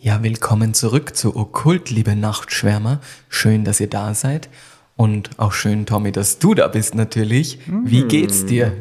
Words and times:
Ja, 0.00 0.22
willkommen 0.22 0.74
zurück 0.74 1.16
zu 1.16 1.34
Okkult, 1.34 1.90
liebe 1.90 2.14
Nachtschwärmer. 2.14 3.00
Schön, 3.28 3.64
dass 3.64 3.80
ihr 3.80 3.88
da 3.88 4.14
seid. 4.14 4.48
Und 4.94 5.30
auch 5.40 5.52
schön, 5.52 5.86
Tommy, 5.86 6.12
dass 6.12 6.38
du 6.38 6.54
da 6.54 6.68
bist 6.68 6.94
natürlich. 6.94 7.58
Wie 7.66 8.04
geht's 8.04 8.46
dir? 8.46 8.76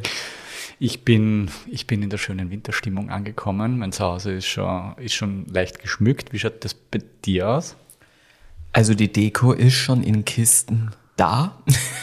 Ich 0.77 1.03
bin, 1.03 1.49
ich 1.65 1.87
bin 1.87 2.03
in 2.03 2.11
der 2.11 2.19
schönen 2.19 2.51
Winterstimmung 2.51 3.09
angekommen. 3.09 3.79
Mein 3.79 3.91
Zuhause 3.91 4.33
ist 4.33 4.45
schon, 4.45 4.93
ist 4.97 5.15
schon 5.15 5.47
leicht 5.47 5.79
geschmückt. 5.79 6.33
Wie 6.33 6.39
schaut 6.39 6.63
das 6.63 6.75
bei 6.75 6.99
dir 7.25 7.49
aus? 7.49 7.75
Also 8.71 8.93
die 8.93 9.11
Deko 9.11 9.53
ist 9.53 9.73
schon 9.73 10.03
in 10.03 10.23
Kisten 10.23 10.91
da. 11.15 11.57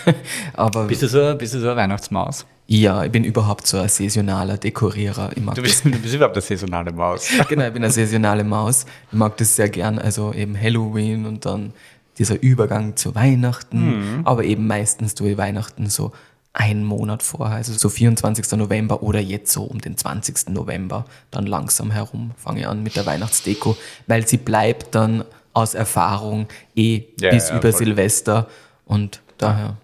Aber 0.54 0.88
Bist 0.88 1.02
du 1.02 1.08
so, 1.08 1.36
bist 1.36 1.54
du 1.54 1.60
so 1.60 1.68
eine 1.68 1.76
Weihnachtsmaus? 1.76 2.46
Ja, 2.66 3.04
ich 3.04 3.12
bin 3.12 3.24
überhaupt 3.24 3.66
so 3.66 3.78
ein 3.78 3.88
saisonaler 3.88 4.56
Dekorierer. 4.56 5.30
Du 5.34 5.62
bist, 5.62 5.84
du 5.84 5.90
bist 5.90 6.14
überhaupt 6.14 6.36
eine 6.36 6.42
saisonale 6.42 6.92
Maus. 6.92 7.28
Genau, 7.48 7.66
ich 7.66 7.72
bin 7.72 7.84
eine 7.84 7.92
saisonale 7.92 8.44
Maus. 8.44 8.86
Ich 9.10 9.18
mag 9.18 9.36
das 9.36 9.54
sehr 9.56 9.68
gern. 9.68 9.98
Also 9.98 10.32
eben 10.32 10.58
Halloween 10.60 11.26
und 11.26 11.44
dann 11.44 11.72
dieser 12.18 12.40
Übergang 12.42 12.96
zu 12.96 13.14
Weihnachten. 13.14 14.22
Aber 14.24 14.44
eben 14.44 14.66
meistens 14.66 15.14
tue 15.14 15.32
ich 15.32 15.36
Weihnachten 15.38 15.90
so 15.90 16.12
einen 16.54 16.84
Monat 16.84 17.22
vorher, 17.24 17.56
also 17.56 17.72
so 17.72 17.88
24. 17.88 18.52
November 18.52 19.02
oder 19.02 19.18
jetzt 19.18 19.52
so 19.52 19.64
um 19.64 19.80
den 19.80 19.96
20. 19.96 20.50
November, 20.50 21.04
dann 21.32 21.46
langsam 21.46 21.90
herum 21.90 22.30
fange 22.36 22.60
ich 22.60 22.66
an 22.68 22.84
mit 22.84 22.94
der 22.94 23.04
Weihnachtsdeko, 23.06 23.76
weil 24.06 24.26
sie 24.28 24.36
bleibt 24.36 24.94
dann 24.94 25.24
aus 25.52 25.74
Erfahrung 25.74 26.46
eh 26.76 27.02
Ja, 27.20 27.30
bis 27.30 27.48
ja, 27.48 27.56
über 27.56 27.72
voll. 27.72 27.84
Silvester 27.86 28.46
und 28.86 29.20
daher. 29.38 29.76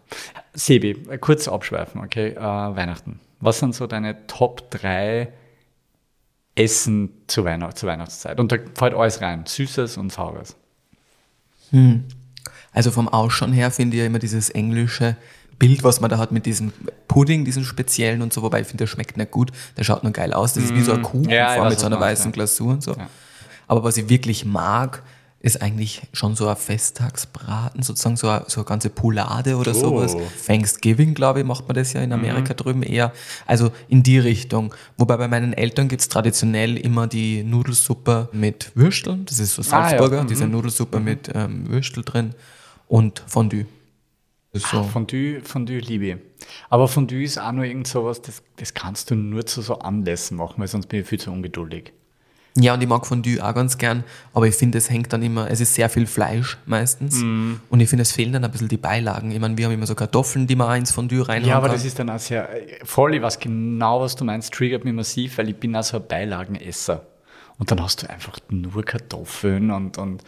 Sebi, 0.54 0.94
kurz 1.20 1.48
abschweifen, 1.48 2.00
okay? 2.00 2.30
Äh, 2.30 2.40
Weihnachten. 2.40 3.20
Was 3.40 3.58
sind 3.58 3.74
so 3.74 3.86
deine 3.86 4.26
Top 4.26 4.70
3 4.70 5.32
Essen 6.54 7.10
zur, 7.26 7.44
Weihnacht, 7.44 7.78
zur 7.78 7.88
Weihnachtszeit? 7.88 8.38
Und 8.38 8.52
da 8.52 8.56
fällt 8.74 8.94
alles 8.94 9.20
rein. 9.20 9.44
Süßes 9.46 9.96
und 9.96 10.12
Saures. 10.12 10.56
Also 12.72 12.90
vom 12.90 13.08
Ausschauen 13.08 13.52
her 13.52 13.70
finde 13.70 13.96
ich 13.96 14.00
ja 14.00 14.06
immer 14.06 14.18
dieses 14.18 14.50
englische 14.50 15.16
Bild, 15.58 15.84
was 15.84 16.00
man 16.00 16.10
da 16.10 16.18
hat 16.18 16.32
mit 16.32 16.46
diesem 16.46 16.72
Pudding, 17.06 17.44
diesen 17.44 17.64
speziellen 17.64 18.22
und 18.22 18.32
so, 18.32 18.42
wobei 18.42 18.60
ich 18.60 18.66
finde, 18.66 18.82
der 18.82 18.86
schmeckt 18.88 19.16
nicht 19.16 19.30
gut, 19.30 19.52
der 19.76 19.84
schaut 19.84 20.02
nur 20.02 20.12
geil 20.12 20.32
aus. 20.32 20.54
Das 20.54 20.64
ist 20.64 20.74
wie 20.74 20.80
so 20.80 20.92
ein 20.92 21.02
Kuchen, 21.02 21.26
Mm. 21.26 21.30
Ja, 21.30 21.68
mit 21.68 21.78
so 21.78 21.86
einer 21.86 22.00
weißen. 22.00 22.32
Glasur 22.32 22.72
und 22.72 22.82
so. 22.82 22.92
Ja. 22.92 23.08
Aber 23.68 23.84
was 23.84 23.96
ich 23.96 24.08
wirklich 24.08 24.44
mag, 24.44 25.02
ist 25.42 25.62
eigentlich 25.62 26.02
schon 26.12 26.36
so 26.36 26.48
ein 26.48 26.56
Festtagsbraten, 26.56 27.82
sozusagen 27.82 28.16
so 28.16 28.28
eine, 28.28 28.44
so 28.48 28.60
eine 28.60 28.66
ganze 28.66 28.90
Poulade 28.90 29.56
oder 29.56 29.72
sowas. 29.74 30.14
Thanksgiving, 30.46 31.14
glaube 31.14 31.40
ich, 31.40 31.46
macht 31.46 31.66
man 31.66 31.74
das 31.74 31.92
ja 31.94 32.02
in 32.02 32.10
Mhm. 32.10 32.14
Amerika 32.16 32.52
drüben 32.54 32.82
eher. 32.82 33.12
Also 33.46 33.70
in 33.88 34.02
die 34.02 34.18
Richtung. 34.18 34.74
Wobei 34.98 35.16
bei 35.16 35.28
meinen 35.28 35.52
Eltern 35.54 35.88
gibt's 35.88 36.08
traditionell 36.08 36.76
immer 36.76 37.06
die 37.06 37.42
Nudelsuppe 37.42 38.28
mit 38.32 38.70
Würsteln. 38.74 39.24
Das 39.24 39.38
ist 39.38 39.54
so 39.54 39.62
Ah, 39.62 39.64
ja. 39.64 39.88
Salzburger, 39.90 40.22
Mhm. 40.24 40.26
diese 40.28 40.46
Nudelsuppe 40.46 41.00
mit 41.00 41.30
ähm, 41.34 41.68
Würstel 41.68 42.04
drin 42.04 42.34
und 42.86 43.22
Fondue. 43.26 43.64
Ist 44.52 44.66
so. 44.66 44.82
Fondue, 44.82 45.40
Fondue 45.42 45.78
liebe 45.78 46.06
ich. 46.06 46.16
Aber 46.68 46.88
Fondue 46.88 47.22
ist 47.22 47.38
auch 47.38 47.52
nur 47.52 47.64
irgend 47.64 47.86
sowas, 47.86 48.20
das, 48.20 48.42
das 48.56 48.74
kannst 48.74 49.10
du 49.10 49.14
nur 49.14 49.46
zu 49.46 49.62
so 49.62 49.78
Anlässen 49.78 50.36
machen, 50.36 50.54
weil 50.58 50.66
sonst 50.68 50.88
bin 50.88 51.00
ich 51.00 51.06
viel 51.06 51.20
zu 51.20 51.30
ungeduldig. 51.30 51.92
Ja, 52.56 52.74
und 52.74 52.82
ich 52.82 52.88
mag 52.88 53.06
Fondue 53.06 53.40
auch 53.40 53.54
ganz 53.54 53.78
gern, 53.78 54.02
aber 54.34 54.46
ich 54.48 54.54
finde, 54.56 54.78
es 54.78 54.90
hängt 54.90 55.12
dann 55.12 55.22
immer, 55.22 55.48
es 55.50 55.60
ist 55.60 55.74
sehr 55.74 55.88
viel 55.88 56.06
Fleisch 56.06 56.58
meistens 56.66 57.16
Mhm. 57.22 57.60
und 57.70 57.78
ich 57.80 57.88
finde, 57.88 58.02
es 58.02 58.10
fehlen 58.12 58.32
dann 58.32 58.44
ein 58.44 58.50
bisschen 58.50 58.68
die 58.68 58.76
Beilagen. 58.76 59.30
Ich 59.30 59.38
meine, 59.38 59.56
wir 59.56 59.66
haben 59.66 59.72
immer 59.72 59.86
so 59.86 59.94
Kartoffeln, 59.94 60.46
die 60.48 60.56
man 60.56 60.68
auch 60.68 60.74
ins 60.76 60.90
Fondue 60.90 61.26
reinhauen 61.28 61.48
Ja, 61.48 61.56
aber 61.58 61.68
kann. 61.68 61.76
das 61.76 61.84
ist 61.84 61.98
dann 61.98 62.10
auch 62.10 62.18
sehr, 62.18 62.48
voll, 62.84 63.14
ich 63.14 63.22
weiß 63.22 63.38
genau, 63.38 64.00
was 64.00 64.16
du 64.16 64.24
meinst, 64.24 64.52
triggert 64.52 64.84
mich 64.84 64.92
massiv, 64.94 65.38
weil 65.38 65.48
ich 65.48 65.56
bin 65.56 65.76
auch 65.76 65.84
so 65.84 65.98
ein 65.98 66.06
Beilagenesser. 66.08 67.02
Und 67.60 67.70
dann 67.70 67.80
hast 67.82 68.02
du 68.02 68.08
einfach 68.08 68.38
nur 68.48 68.82
Kartoffeln 68.84 69.70
und, 69.70 69.98
und 69.98 70.24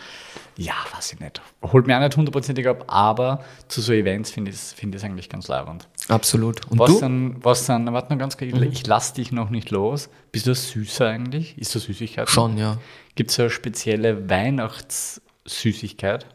ja, 0.58 0.74
weiß 0.94 1.14
ich 1.14 1.20
nicht. 1.20 1.40
Holt 1.62 1.86
mir 1.86 1.96
auch 1.96 2.02
nicht 2.02 2.14
hundertprozentig 2.14 2.68
ab, 2.68 2.84
aber 2.88 3.42
zu 3.68 3.80
so 3.80 3.94
Events 3.94 4.30
finde 4.30 4.50
ich 4.50 4.56
es 4.58 4.74
find 4.74 5.02
eigentlich 5.02 5.30
ganz 5.30 5.48
leibend. 5.48 5.88
Absolut. 6.08 6.70
Und 6.70 6.78
Was 6.78 6.90
du? 6.90 6.96
Mhm. 6.96 7.00
dann, 7.00 7.36
was 7.42 7.64
dann, 7.64 7.90
warte 7.94 8.12
noch 8.12 8.18
ganz 8.18 8.36
kurz, 8.36 8.52
ich 8.52 8.86
lass 8.86 9.14
dich 9.14 9.32
noch 9.32 9.48
nicht 9.48 9.70
los. 9.70 10.10
Bist 10.30 10.46
du 10.46 10.54
Süßer 10.54 11.08
eigentlich? 11.08 11.56
Ist 11.56 11.74
das 11.74 11.84
Süßigkeit? 11.84 12.28
Schon, 12.28 12.58
ja. 12.58 12.76
Gibt 13.14 13.30
es 13.30 13.36
so 13.36 13.44
eine 13.44 13.50
spezielle 13.50 14.28
Weihnachtssüßigkeit? 14.28 16.26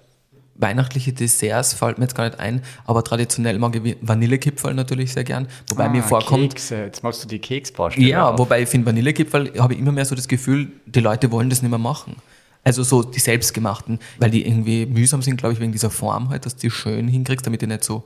Weihnachtliche 0.59 1.13
Desserts 1.13 1.73
fällt 1.73 1.97
mir 1.99 2.05
jetzt 2.05 2.15
gar 2.15 2.25
nicht 2.25 2.39
ein, 2.39 2.63
aber 2.85 3.03
traditionell 3.03 3.59
mag 3.59 3.75
ich 3.75 3.95
Vanillekipferl 4.01 4.73
natürlich 4.73 5.13
sehr 5.13 5.23
gern, 5.23 5.47
wobei 5.69 5.87
mir 5.89 6.03
Ah, 6.03 6.07
vorkommt, 6.07 6.55
Kekse. 6.55 6.83
Jetzt 6.85 7.03
machst 7.03 7.23
du 7.23 7.27
die 7.27 7.39
Keksbaustelle 7.39 8.07
Ja, 8.07 8.29
auf. 8.29 8.39
wobei 8.39 8.63
ich 8.63 8.69
finde, 8.69 8.87
Vanillekipferl 8.87 9.53
habe 9.59 9.73
ich 9.73 9.79
immer 9.79 9.91
mehr 9.91 10.05
so 10.05 10.15
das 10.15 10.27
Gefühl, 10.27 10.69
die 10.85 10.99
Leute 10.99 11.31
wollen 11.31 11.49
das 11.49 11.61
nicht 11.61 11.69
mehr 11.69 11.77
machen. 11.79 12.15
Also 12.63 12.83
so 12.83 13.03
die 13.03 13.19
selbstgemachten, 13.19 13.99
weil 14.19 14.29
die 14.31 14.45
irgendwie 14.45 14.85
mühsam 14.85 15.21
sind, 15.21 15.37
glaube 15.37 15.53
ich, 15.53 15.59
wegen 15.59 15.71
dieser 15.71 15.89
Form 15.89 16.29
halt, 16.29 16.45
dass 16.45 16.55
du 16.55 16.61
die 16.61 16.71
schön 16.71 17.07
hinkriegst, 17.07 17.45
damit 17.45 17.61
die 17.61 17.67
nicht 17.67 17.83
so, 17.83 18.03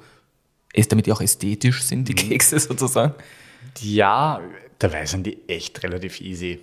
damit 0.90 1.06
die 1.08 1.12
auch 1.14 1.22
ästhetisch 1.22 1.82
sind, 1.84 2.02
Mhm. 2.02 2.06
die 2.06 2.16
Kekse 2.16 2.60
sozusagen. 2.60 3.14
Ja, 3.80 4.40
dabei 4.80 5.06
sind 5.06 5.26
die 5.26 5.38
echt 5.48 5.82
relativ 5.84 6.22
easy. 6.22 6.60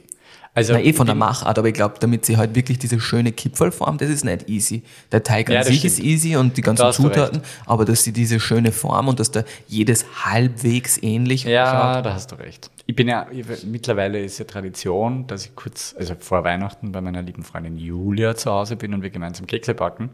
Also, 0.58 0.72
Na, 0.72 0.80
eh 0.80 0.92
von 0.92 1.06
der 1.06 1.14
Machart, 1.14 1.56
aber 1.56 1.68
ich 1.68 1.74
glaube, 1.74 1.94
damit 2.00 2.26
sie 2.26 2.36
halt 2.36 2.56
wirklich 2.56 2.80
diese 2.80 2.98
schöne 2.98 3.30
Kipferlform, 3.30 3.96
das 3.96 4.10
ist 4.10 4.24
nicht 4.24 4.48
easy. 4.48 4.82
Der 5.12 5.22
Teig 5.22 5.48
an 5.48 5.54
Ja, 5.54 5.62
sich 5.62 5.78
stimmt. 5.78 5.92
ist 5.92 6.00
easy 6.00 6.34
und 6.36 6.56
die 6.56 6.62
ganzen 6.62 6.90
Zutaten, 6.92 7.42
aber 7.64 7.84
dass 7.84 8.02
sie 8.02 8.12
diese 8.12 8.40
schöne 8.40 8.72
Form 8.72 9.06
und 9.06 9.20
dass 9.20 9.30
da 9.30 9.44
jedes 9.68 10.04
halbwegs 10.24 11.00
ähnlich 11.00 11.44
Ja, 11.44 11.94
schaut. 11.94 12.06
da 12.06 12.12
hast 12.14 12.32
du 12.32 12.34
recht. 12.36 12.70
Ich 12.86 12.96
bin 12.96 13.06
ja, 13.06 13.26
ich, 13.30 13.44
mittlerweile 13.66 14.18
ist 14.24 14.38
ja 14.38 14.46
Tradition, 14.46 15.26
dass 15.26 15.44
ich 15.44 15.54
kurz, 15.54 15.94
also 15.98 16.14
vor 16.18 16.42
Weihnachten 16.42 16.90
bei 16.90 17.02
meiner 17.02 17.20
lieben 17.20 17.42
Freundin 17.44 17.76
Julia 17.76 18.34
zu 18.34 18.50
Hause 18.50 18.76
bin 18.76 18.94
und 18.94 19.02
wir 19.02 19.10
gemeinsam 19.10 19.46
Kekse 19.46 19.74
backen. 19.74 20.08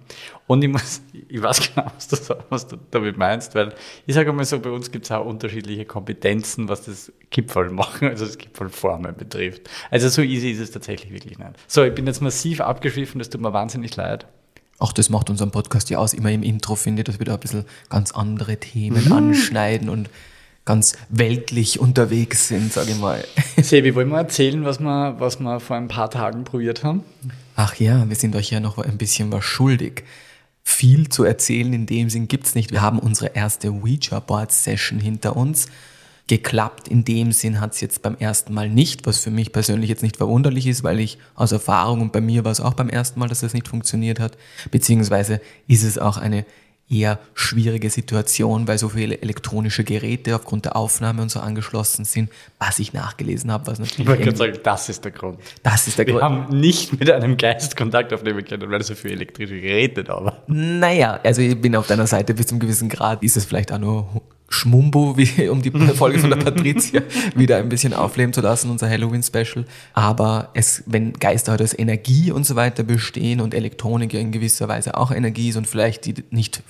Und 0.49 0.63
ich 0.65 0.69
muss, 0.71 1.01
ich 1.29 1.41
weiß 1.41 1.73
genau, 1.73 1.87
was 1.95 2.09
du, 2.09 2.37
was 2.51 2.67
du 2.67 2.77
damit 2.91 3.17
meinst, 3.17 3.55
weil 3.55 3.73
ich 4.07 4.15
sage 4.15 4.33
mal 4.33 4.45
so, 4.45 4.59
bei 4.59 4.71
uns 4.71 4.91
gibt 4.91 5.05
es 5.05 5.13
auch 5.13 5.25
unterschiedliche 5.25 5.85
Kompetenzen, 5.85 6.69
was 6.69 6.85
das 6.85 7.13
Kipferl 7.31 7.71
machen, 7.71 8.09
also 8.11 8.27
das 8.27 8.39
Kipferlformen 8.39 9.15
betrifft. 9.17 9.71
Also 9.93 10.09
so 10.09 10.21
easy 10.35 10.51
ist 10.51 10.61
es 10.61 10.71
tatsächlich 10.71 11.13
wirklich 11.13 11.39
nicht. 11.39 11.51
So, 11.67 11.83
ich 11.85 11.95
bin 11.95 12.07
jetzt 12.07 12.21
massiv 12.23 12.61
abgeschwiffen, 12.61 13.19
das 13.19 13.31
tut 13.31 13.41
mir 13.41 13.53
wahnsinnig 13.53 13.95
leid. 13.97 14.27
Auch 14.79 14.93
das 14.93 15.09
macht 15.09 15.31
unseren 15.31 15.51
Podcast 15.51 15.89
ja 15.91 15.99
aus, 15.99 16.13
immer 16.15 16.31
im 16.33 16.43
Intro, 16.43 16.75
finde 16.75 17.01
ich, 17.03 17.05
dass 17.07 17.19
wir 17.19 17.27
da 17.27 17.35
ein 17.35 17.41
bisschen 17.41 17.65
ganz 17.89 18.11
andere 18.13 18.59
Themen 18.59 19.05
Mhm. 19.07 19.13
anschneiden 19.13 19.89
und 19.89 20.11
ganz 20.65 20.95
weltlich 21.11 21.79
unterwegs 21.79 22.49
sind, 22.49 22.73
sage 22.73 22.93
ich 22.93 22.99
mal. 22.99 23.25
Sebi, 23.63 23.95
wollen 23.95 24.09
wir 24.09 24.19
erzählen, 24.19 24.65
was 24.65 24.81
wir, 24.81 25.17
was 25.19 25.39
wir 25.39 25.61
vor 25.61 25.77
ein 25.77 25.89
paar 25.89 26.11
Tagen 26.11 26.45
probiert 26.45 26.83
haben? 26.83 27.03
Ach 27.55 27.75
ja, 27.77 28.09
wir 28.09 28.17
sind 28.17 28.35
euch 28.35 28.51
ja 28.51 28.61
noch 28.61 28.79
ein 28.79 28.99
bisschen 28.99 29.31
was 29.31 29.45
schuldig. 29.45 30.05
Viel 30.65 31.09
zu 31.11 31.23
erzählen 31.25 31.73
in 31.75 31.87
dem 31.87 32.09
Sinn 32.11 32.27
gibt's 32.29 32.55
nicht. 32.55 32.73
Wir 32.73 32.81
haben 32.83 32.99
unsere 32.99 33.33
erste 33.37 33.71
Ouija-Board-Session 33.71 34.99
hinter 34.99 35.37
uns. 35.37 35.67
Geklappt 36.27 36.89
in 36.89 37.05
dem 37.05 37.33
Sinn 37.33 37.61
hat's 37.61 37.83
jetzt 37.83 38.01
beim 38.01 38.17
ersten 38.19 38.55
Mal 38.55 38.71
nicht, 38.71 39.07
was 39.07 39.19
für 39.19 39.31
mich 39.31 39.53
persönlich 39.53 39.91
jetzt 39.91 40.03
nicht 40.03 40.17
verwunderlich 40.17 40.67
ist, 40.67 40.83
weil 40.83 40.99
ich 41.01 41.19
aus 41.35 41.53
Erfahrung 41.53 42.01
und 42.01 42.13
bei 42.13 42.23
mir 42.23 42.45
war 42.47 42.53
es 42.53 42.61
auch 42.63 42.73
beim 42.75 42.89
ersten 42.89 43.21
Mal, 43.21 43.29
dass 43.29 43.41
das 43.41 43.53
nicht 43.53 43.69
funktioniert 43.69 44.21
hat. 44.21 44.39
Beziehungsweise 44.71 45.41
ist 45.69 45.83
es 45.83 45.99
auch 45.99 46.17
eine 46.17 46.47
eher 46.89 47.19
schwierige 47.35 47.89
Situation, 47.91 48.69
weil 48.69 48.79
so 48.79 48.91
viele 48.91 49.21
elektronische 49.21 49.85
Geräte 49.85 50.35
aufgrund 50.37 50.67
der 50.67 50.77
Aufnahme 50.77 51.23
und 51.23 51.31
so 51.31 51.41
angeschlossen 51.41 52.05
sind, 52.05 52.31
was 52.59 52.79
ich 52.79 52.93
nachgelesen 52.93 53.51
habe, 53.51 53.67
was 53.67 53.79
natürlich 53.79 54.01
Ich 54.01 54.07
wollte 54.07 54.37
sagen, 54.37 54.59
das 54.63 54.89
ist 54.89 55.05
der 55.05 55.13
Grund. 55.13 55.39
das 55.63 55.89
ist 55.89 55.99
der 55.99 56.07
Wir 56.07 56.15
Grund. 56.15 56.25
haben 56.25 56.59
nicht 56.59 56.99
mit 56.99 57.11
einem 57.11 57.37
Geist 57.37 57.77
Kontakt 57.77 58.13
aufnehmen 58.13 58.45
können, 58.45 58.71
weil 58.71 58.83
so 58.83 58.95
viele 58.95 59.15
elektrische 59.15 59.61
Geräte 59.61 60.05
da 60.05 60.25
waren. 60.25 60.37
Naja, 60.47 61.21
also 61.23 61.41
ich 61.43 61.59
bin 61.61 61.75
auf 61.77 61.87
deiner 61.87 62.07
Seite 62.07 62.35
bis 62.35 62.47
zum 62.47 62.59
gewissen 62.59 62.89
Grad. 62.89 63.23
Ist 63.23 63.37
es 63.39 63.45
vielleicht 63.47 63.73
auch 63.73 63.79
nur 63.79 64.23
Schmumbo, 64.55 65.17
wie, 65.17 65.49
um 65.49 65.61
die 65.63 65.71
Folge 65.95 66.19
von 66.19 66.31
der 66.31 66.37
Patricia 66.37 67.03
wieder 67.35 67.59
ein 67.59 67.69
bisschen 67.69 67.93
aufleben 67.93 68.33
zu 68.33 68.41
lassen, 68.41 68.71
unser 68.71 68.89
Halloween-Special. 68.89 69.65
Aber 69.93 70.51
es, 70.55 70.85
wenn 70.87 71.13
Geister 71.15 71.53
halt 71.53 71.63
aus 71.63 71.77
Energie 71.77 72.31
und 72.31 72.47
so 72.47 72.57
weiter 72.57 72.83
bestehen 72.83 73.41
und 73.41 73.53
Elektronik 73.53 74.15
in 74.15 74.33
gewisser 74.33 74.69
Weise 74.69 74.97
auch 74.97 75.11
Energie 75.11 75.49
ist 75.49 75.57
und 75.57 75.67
vielleicht 75.67 76.07
die 76.07 76.15
nicht 76.31 76.63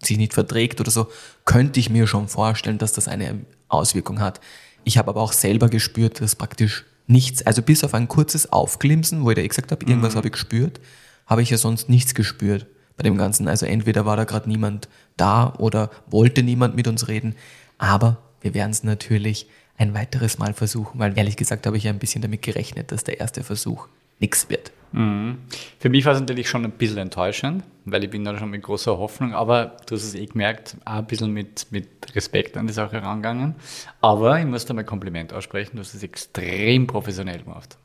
sich 0.00 0.16
nicht 0.16 0.34
verträgt 0.34 0.80
oder 0.80 0.90
so, 0.90 1.08
könnte 1.44 1.80
ich 1.80 1.90
mir 1.90 2.06
schon 2.06 2.28
vorstellen, 2.28 2.78
dass 2.78 2.92
das 2.92 3.08
eine 3.08 3.40
Auswirkung 3.68 4.20
hat. 4.20 4.40
Ich 4.84 4.96
habe 4.96 5.10
aber 5.10 5.20
auch 5.20 5.32
selber 5.32 5.68
gespürt, 5.68 6.20
dass 6.20 6.36
praktisch 6.36 6.84
nichts, 7.06 7.44
also 7.46 7.62
bis 7.62 7.84
auf 7.84 7.94
ein 7.94 8.08
kurzes 8.08 8.52
Aufglimsen, 8.52 9.24
wo 9.24 9.30
ich 9.30 9.36
da 9.36 9.42
eh 9.42 9.48
gesagt 9.48 9.72
habe, 9.72 9.84
irgendwas 9.84 10.14
habe 10.14 10.28
ich 10.28 10.32
gespürt, 10.32 10.80
habe 11.26 11.42
ich 11.42 11.50
ja 11.50 11.56
sonst 11.56 11.88
nichts 11.88 12.14
gespürt. 12.14 12.66
Bei 12.98 13.04
dem 13.04 13.16
Ganzen. 13.16 13.48
Also 13.48 13.64
entweder 13.64 14.04
war 14.04 14.16
da 14.16 14.24
gerade 14.24 14.48
niemand 14.48 14.88
da 15.16 15.54
oder 15.54 15.90
wollte 16.08 16.42
niemand 16.42 16.76
mit 16.76 16.86
uns 16.86 17.08
reden. 17.08 17.34
Aber 17.78 18.18
wir 18.42 18.52
werden 18.52 18.72
es 18.72 18.84
natürlich 18.84 19.48
ein 19.78 19.94
weiteres 19.94 20.38
Mal 20.38 20.52
versuchen, 20.52 20.98
weil 20.98 21.16
ehrlich 21.16 21.36
gesagt 21.36 21.66
habe 21.66 21.76
ich 21.76 21.84
ja 21.84 21.92
ein 21.92 22.00
bisschen 22.00 22.20
damit 22.20 22.42
gerechnet, 22.42 22.92
dass 22.92 23.04
der 23.04 23.20
erste 23.20 23.44
Versuch 23.44 23.86
nichts 24.18 24.50
wird. 24.50 24.72
Mhm. 24.92 25.38
Für 25.78 25.88
mich 25.88 26.04
war 26.04 26.14
es 26.14 26.20
natürlich 26.20 26.48
schon 26.48 26.64
ein 26.64 26.72
bisschen 26.72 26.98
enttäuschend, 26.98 27.62
weil 27.84 28.02
ich 28.02 28.10
bin 28.10 28.24
da 28.24 28.36
schon 28.36 28.50
mit 28.50 28.62
großer 28.62 28.98
Hoffnung, 28.98 29.34
aber 29.34 29.76
du 29.86 29.94
hast 29.94 30.02
es 30.02 30.14
eh 30.14 30.26
gemerkt, 30.26 30.76
auch 30.84 30.94
ein 30.94 31.06
bisschen 31.06 31.32
mit, 31.32 31.66
mit 31.70 31.88
Respekt 32.16 32.56
an 32.56 32.66
die 32.66 32.72
Sache 32.72 33.00
herangegangen. 33.00 33.54
Aber 34.00 34.40
ich 34.40 34.46
muss 34.46 34.64
da 34.64 34.74
mal 34.74 34.84
Kompliment 34.84 35.32
aussprechen, 35.32 35.76
du 35.76 35.80
hast 35.80 35.94
es 35.94 36.02
extrem 36.02 36.86
professionell 36.86 37.42
gemacht. 37.42 37.76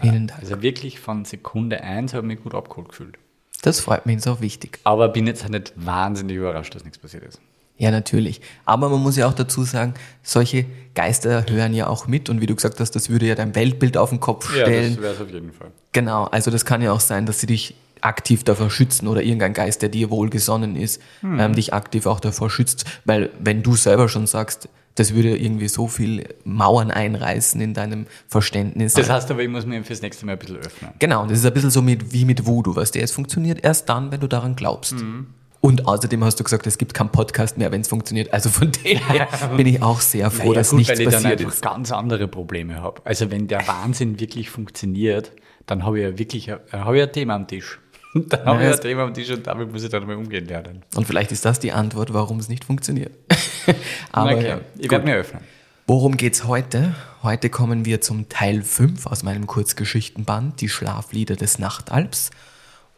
Vielen 0.00 0.26
Dank. 0.26 0.40
Also 0.40 0.60
wirklich 0.62 0.98
von 0.98 1.24
Sekunde 1.24 1.82
eins 1.82 2.14
habe 2.14 2.26
ich 2.26 2.34
mich 2.34 2.42
gut 2.42 2.54
abgeholt 2.54 2.88
gefühlt. 2.88 3.18
Das 3.62 3.80
freut 3.80 4.06
mich, 4.06 4.16
ist 4.16 4.28
auch 4.28 4.40
wichtig. 4.40 4.78
Aber 4.84 5.08
bin 5.08 5.26
jetzt 5.26 5.42
halt 5.42 5.52
nicht 5.52 5.72
wahnsinnig 5.76 6.36
überrascht, 6.36 6.74
dass 6.74 6.84
nichts 6.84 6.98
passiert 6.98 7.24
ist. 7.24 7.40
Ja, 7.78 7.90
natürlich. 7.90 8.40
Aber 8.64 8.88
man 8.88 9.02
muss 9.02 9.16
ja 9.16 9.28
auch 9.28 9.34
dazu 9.34 9.62
sagen, 9.64 9.94
solche 10.22 10.64
Geister 10.94 11.44
hören 11.48 11.74
ja 11.74 11.88
auch 11.88 12.06
mit 12.06 12.30
und 12.30 12.40
wie 12.40 12.46
du 12.46 12.54
gesagt 12.54 12.80
hast, 12.80 12.92
das 12.92 13.10
würde 13.10 13.26
ja 13.26 13.34
dein 13.34 13.54
Weltbild 13.54 13.98
auf 13.98 14.10
den 14.10 14.20
Kopf 14.20 14.50
stellen. 14.50 14.82
Ja, 14.82 14.88
das 14.88 15.02
wäre 15.02 15.14
es 15.14 15.20
auf 15.20 15.30
jeden 15.30 15.52
Fall. 15.52 15.70
Genau, 15.92 16.24
also 16.24 16.50
das 16.50 16.64
kann 16.64 16.80
ja 16.80 16.92
auch 16.92 17.00
sein, 17.00 17.26
dass 17.26 17.40
sie 17.40 17.46
dich 17.46 17.74
aktiv 18.00 18.44
davor 18.44 18.70
schützen 18.70 19.06
oder 19.08 19.22
irgendein 19.22 19.52
Geist, 19.54 19.82
der 19.82 19.88
dir 19.88 20.10
wohlgesonnen 20.10 20.76
ist, 20.76 21.00
Hm. 21.20 21.40
ähm, 21.40 21.54
dich 21.54 21.72
aktiv 21.72 22.06
auch 22.06 22.20
davor 22.20 22.50
schützt. 22.50 22.84
Weil 23.04 23.30
wenn 23.38 23.62
du 23.62 23.74
selber 23.76 24.08
schon 24.08 24.26
sagst, 24.26 24.68
das 24.96 25.14
würde 25.14 25.36
irgendwie 25.36 25.68
so 25.68 25.88
viel 25.88 26.24
Mauern 26.44 26.90
einreißen 26.90 27.60
in 27.60 27.74
deinem 27.74 28.06
Verständnis. 28.28 28.94
Das 28.94 29.10
heißt 29.10 29.30
aber, 29.30 29.42
ich 29.42 29.48
muss 29.50 29.66
mir 29.66 29.84
fürs 29.84 30.00
nächste 30.00 30.24
Mal 30.24 30.32
ein 30.32 30.38
bisschen 30.38 30.56
öffnen. 30.56 30.90
Genau, 30.98 31.26
das 31.26 31.38
ist 31.40 31.44
ein 31.46 31.52
bisschen 31.52 31.70
so 31.70 31.82
mit, 31.82 32.12
wie 32.14 32.24
mit 32.24 32.46
Voodoo, 32.46 32.74
was 32.76 32.92
der 32.92 33.02
es 33.02 33.12
funktioniert 33.12 33.62
erst 33.62 33.88
dann, 33.90 34.10
wenn 34.10 34.20
du 34.20 34.26
daran 34.26 34.56
glaubst. 34.56 34.94
Mhm. 34.94 35.26
Und 35.60 35.86
außerdem 35.86 36.22
hast 36.22 36.38
du 36.38 36.44
gesagt, 36.44 36.66
es 36.66 36.78
gibt 36.78 36.94
keinen 36.94 37.10
Podcast 37.10 37.58
mehr, 37.58 37.72
wenn 37.72 37.80
es 37.80 37.88
funktioniert. 37.88 38.32
Also 38.32 38.48
von 38.50 38.70
dem 38.72 38.98
her 39.08 39.28
bin 39.56 39.66
ich 39.66 39.82
auch 39.82 40.00
sehr 40.00 40.30
froh, 40.30 40.52
dass 40.54 40.70
gut, 40.70 40.78
nichts 40.78 40.92
weil 40.92 41.00
ich 41.00 41.04
dann 41.08 41.22
passiert 41.22 41.40
einfach 41.40 41.52
ist. 41.52 41.62
ganz 41.62 41.92
andere 41.92 42.28
Probleme 42.28 42.76
habe. 42.80 43.02
Also 43.04 43.30
wenn 43.30 43.48
der 43.48 43.66
Wahnsinn 43.66 44.20
wirklich 44.20 44.48
funktioniert, 44.48 45.32
dann 45.66 45.84
habe 45.84 45.98
ich 45.98 46.04
ja 46.04 46.18
wirklich 46.18 46.50
ein, 46.52 46.58
dann 46.70 46.84
habe 46.84 46.96
ich 46.98 47.02
ein 47.02 47.12
Thema 47.12 47.34
am 47.34 47.48
Tisch. 47.48 47.80
Dann 48.28 48.44
habe 48.44 48.62
ich 48.62 48.68
das- 48.70 48.76
ein 48.80 48.82
Thema 48.82 49.02
am 49.04 49.14
Tisch 49.14 49.30
und 49.30 49.46
damit 49.46 49.72
muss 49.72 49.82
ich 49.82 49.90
dann 49.90 50.06
mal 50.06 50.16
umgehen 50.16 50.46
lernen. 50.46 50.82
Und 50.94 51.06
vielleicht 51.06 51.32
ist 51.32 51.44
das 51.44 51.58
die 51.60 51.72
Antwort, 51.72 52.12
warum 52.12 52.38
es 52.38 52.48
nicht 52.48 52.64
funktioniert. 52.64 53.12
Aber 54.12 54.32
okay, 54.32 54.48
ja, 54.48 54.60
ich 54.78 54.90
werde 54.90 55.04
mir 55.04 55.16
öffnen. 55.16 55.42
Worum 55.86 56.16
geht's 56.16 56.44
heute? 56.44 56.94
Heute 57.22 57.48
kommen 57.48 57.84
wir 57.84 58.00
zum 58.00 58.28
Teil 58.28 58.62
5 58.62 59.06
aus 59.06 59.22
meinem 59.22 59.46
Kurzgeschichtenband, 59.46 60.60
die 60.60 60.68
Schlaflieder 60.68 61.36
des 61.36 61.58
Nachtalbs. 61.60 62.30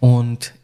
Und 0.00 0.54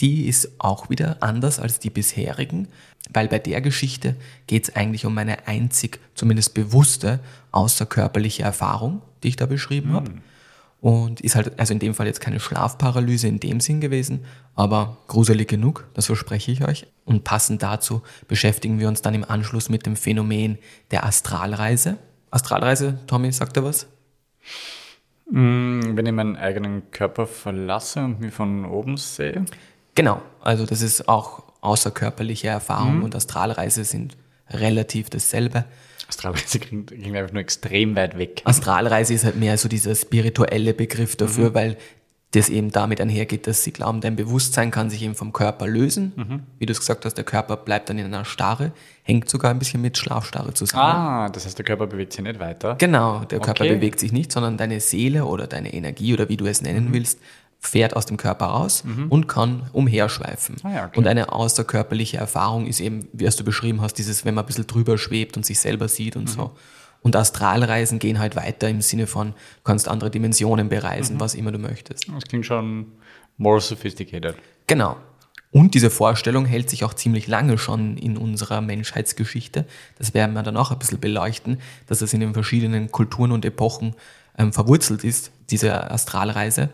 die 0.00 0.28
ist 0.28 0.50
auch 0.58 0.90
wieder 0.90 1.16
anders 1.20 1.58
als 1.58 1.78
die 1.80 1.90
bisherigen, 1.90 2.68
weil 3.12 3.28
bei 3.28 3.38
der 3.38 3.60
Geschichte 3.60 4.16
geht's 4.46 4.74
eigentlich 4.76 5.06
um 5.06 5.16
eine 5.18 5.46
einzig, 5.48 5.98
zumindest 6.14 6.54
bewusste, 6.54 7.20
außerkörperliche 7.50 8.42
Erfahrung, 8.42 9.02
die 9.22 9.28
ich 9.28 9.36
da 9.36 9.46
beschrieben 9.46 9.92
habe. 9.92 10.10
Und 10.82 11.20
ist 11.20 11.36
halt, 11.36 11.60
also 11.60 11.72
in 11.72 11.78
dem 11.78 11.94
Fall 11.94 12.08
jetzt 12.08 12.20
keine 12.20 12.40
Schlafparalyse 12.40 13.28
in 13.28 13.38
dem 13.38 13.60
Sinn 13.60 13.80
gewesen, 13.80 14.24
aber 14.56 14.98
gruselig 15.06 15.46
genug, 15.46 15.86
das 15.94 16.06
verspreche 16.06 16.50
ich 16.50 16.66
euch. 16.66 16.88
Und 17.04 17.22
passend 17.22 17.62
dazu 17.62 18.02
beschäftigen 18.26 18.80
wir 18.80 18.88
uns 18.88 19.00
dann 19.00 19.14
im 19.14 19.24
Anschluss 19.24 19.68
mit 19.68 19.86
dem 19.86 19.94
Phänomen 19.94 20.58
der 20.90 21.06
Astralreise. 21.06 21.98
Astralreise, 22.32 22.98
Tommy, 23.06 23.30
sagt 23.30 23.56
er 23.56 23.64
was? 23.64 23.86
Hm, 25.30 25.92
Wenn 25.94 26.04
ich 26.04 26.12
meinen 26.12 26.36
eigenen 26.36 26.90
Körper 26.90 27.28
verlasse 27.28 28.00
und 28.00 28.18
mich 28.20 28.34
von 28.34 28.64
oben 28.64 28.96
sehe. 28.96 29.44
Genau, 29.94 30.20
also 30.40 30.66
das 30.66 30.82
ist 30.82 31.08
auch 31.08 31.44
außerkörperliche 31.60 32.48
Erfahrung 32.48 33.02
und 33.04 33.14
Astralreise 33.14 33.84
sind 33.84 34.16
relativ 34.54 35.10
dasselbe. 35.10 35.64
Astralreise 36.08 36.58
klingt, 36.60 36.88
klingt 36.90 37.16
einfach 37.16 37.32
nur 37.32 37.42
extrem 37.42 37.96
weit 37.96 38.18
weg. 38.18 38.42
Astralreise 38.44 39.14
ist 39.14 39.24
halt 39.24 39.36
mehr 39.36 39.56
so 39.58 39.68
dieser 39.68 39.94
spirituelle 39.94 40.74
Begriff 40.74 41.16
dafür, 41.16 41.54
weil 41.54 41.76
das 42.34 42.48
eben 42.48 42.70
damit 42.70 42.98
einhergeht, 42.98 43.46
dass 43.46 43.62
sie 43.62 43.72
glauben, 43.72 44.00
dein 44.00 44.16
Bewusstsein 44.16 44.70
kann 44.70 44.88
sich 44.88 45.02
eben 45.02 45.14
vom 45.14 45.34
Körper 45.34 45.66
lösen. 45.66 46.46
Wie 46.58 46.64
du 46.64 46.72
es 46.72 46.78
gesagt 46.78 47.04
hast, 47.04 47.12
der 47.14 47.24
Körper 47.24 47.58
bleibt 47.58 47.90
dann 47.90 47.98
in 47.98 48.06
einer 48.06 48.24
Starre, 48.24 48.72
hängt 49.02 49.28
sogar 49.28 49.50
ein 49.50 49.58
bisschen 49.58 49.82
mit 49.82 49.98
Schlafstarre 49.98 50.54
zusammen. 50.54 50.82
Ah, 50.82 51.28
das 51.28 51.44
heißt, 51.44 51.58
der 51.58 51.64
Körper 51.66 51.86
bewegt 51.86 52.14
sich 52.14 52.22
nicht 52.24 52.40
weiter. 52.40 52.76
Genau, 52.76 53.20
der 53.26 53.38
Körper 53.40 53.64
Okay. 53.64 53.74
bewegt 53.74 54.00
sich 54.00 54.12
nicht, 54.12 54.32
sondern 54.32 54.56
deine 54.56 54.80
Seele 54.80 55.26
oder 55.26 55.46
deine 55.46 55.74
Energie 55.74 56.14
oder 56.14 56.30
wie 56.30 56.38
du 56.38 56.46
es 56.46 56.62
nennen 56.62 56.88
Mhm. 56.88 56.92
willst, 56.94 57.18
fährt 57.64 57.94
aus 57.94 58.06
dem 58.06 58.16
Körper 58.16 58.46
raus 58.46 58.82
und 59.08 59.28
kann 59.28 59.68
umherschweifen. 59.72 60.56
Ah 60.64 60.70
ja, 60.72 60.84
okay. 60.86 60.98
Und 60.98 61.06
eine 61.06 61.32
außerkörperliche 61.32 62.16
Erfahrung 62.16 62.66
ist 62.66 62.80
eben, 62.80 63.06
wie 63.12 63.24
es 63.24 63.36
du 63.36 63.44
beschrieben 63.44 63.80
hast, 63.80 63.94
dieses, 63.94 64.24
wenn 64.24 64.34
man 64.34 64.42
ein 64.44 64.46
bisschen 64.48 64.66
drüber 64.66 64.98
schwebt 64.98 65.36
und 65.36 65.46
sich 65.46 65.60
selber 65.60 65.86
sieht 65.88 66.16
Mhm. 66.16 66.22
und 66.22 66.26
so. 66.28 66.50
Und 67.02 67.14
Astralreisen 67.16 67.98
gehen 68.00 68.18
halt 68.18 68.34
weiter 68.36 68.68
im 68.68 68.80
Sinne 68.82 69.06
von, 69.06 69.28
du 69.30 69.62
kannst 69.64 69.88
andere 69.88 70.10
Dimensionen 70.10 70.66
Mhm. 70.66 70.70
bereisen, 70.70 71.20
was 71.20 71.34
immer 71.34 71.52
du 71.52 71.58
möchtest. 71.58 72.08
Das 72.12 72.24
klingt 72.24 72.46
schon 72.46 72.86
more 73.38 73.60
sophisticated. 73.60 74.34
Genau. 74.66 74.96
Und 75.52 75.74
diese 75.74 75.90
Vorstellung 75.90 76.46
hält 76.46 76.68
sich 76.70 76.82
auch 76.82 76.94
ziemlich 76.94 77.26
lange 77.28 77.58
schon 77.58 77.96
in 77.96 78.16
unserer 78.16 78.60
Menschheitsgeschichte. 78.60 79.66
Das 79.98 80.14
werden 80.14 80.32
wir 80.32 80.42
dann 80.42 80.56
auch 80.56 80.70
ein 80.72 80.78
bisschen 80.78 80.98
beleuchten, 80.98 81.58
dass 81.86 82.00
es 82.02 82.12
in 82.12 82.20
den 82.20 82.34
verschiedenen 82.34 82.90
Kulturen 82.90 83.30
und 83.32 83.44
Epochen 83.44 83.94
ähm, 84.38 84.52
verwurzelt 84.52 85.04
ist, 85.04 85.30
diese 85.50 85.90
Astralreise. 85.90 86.70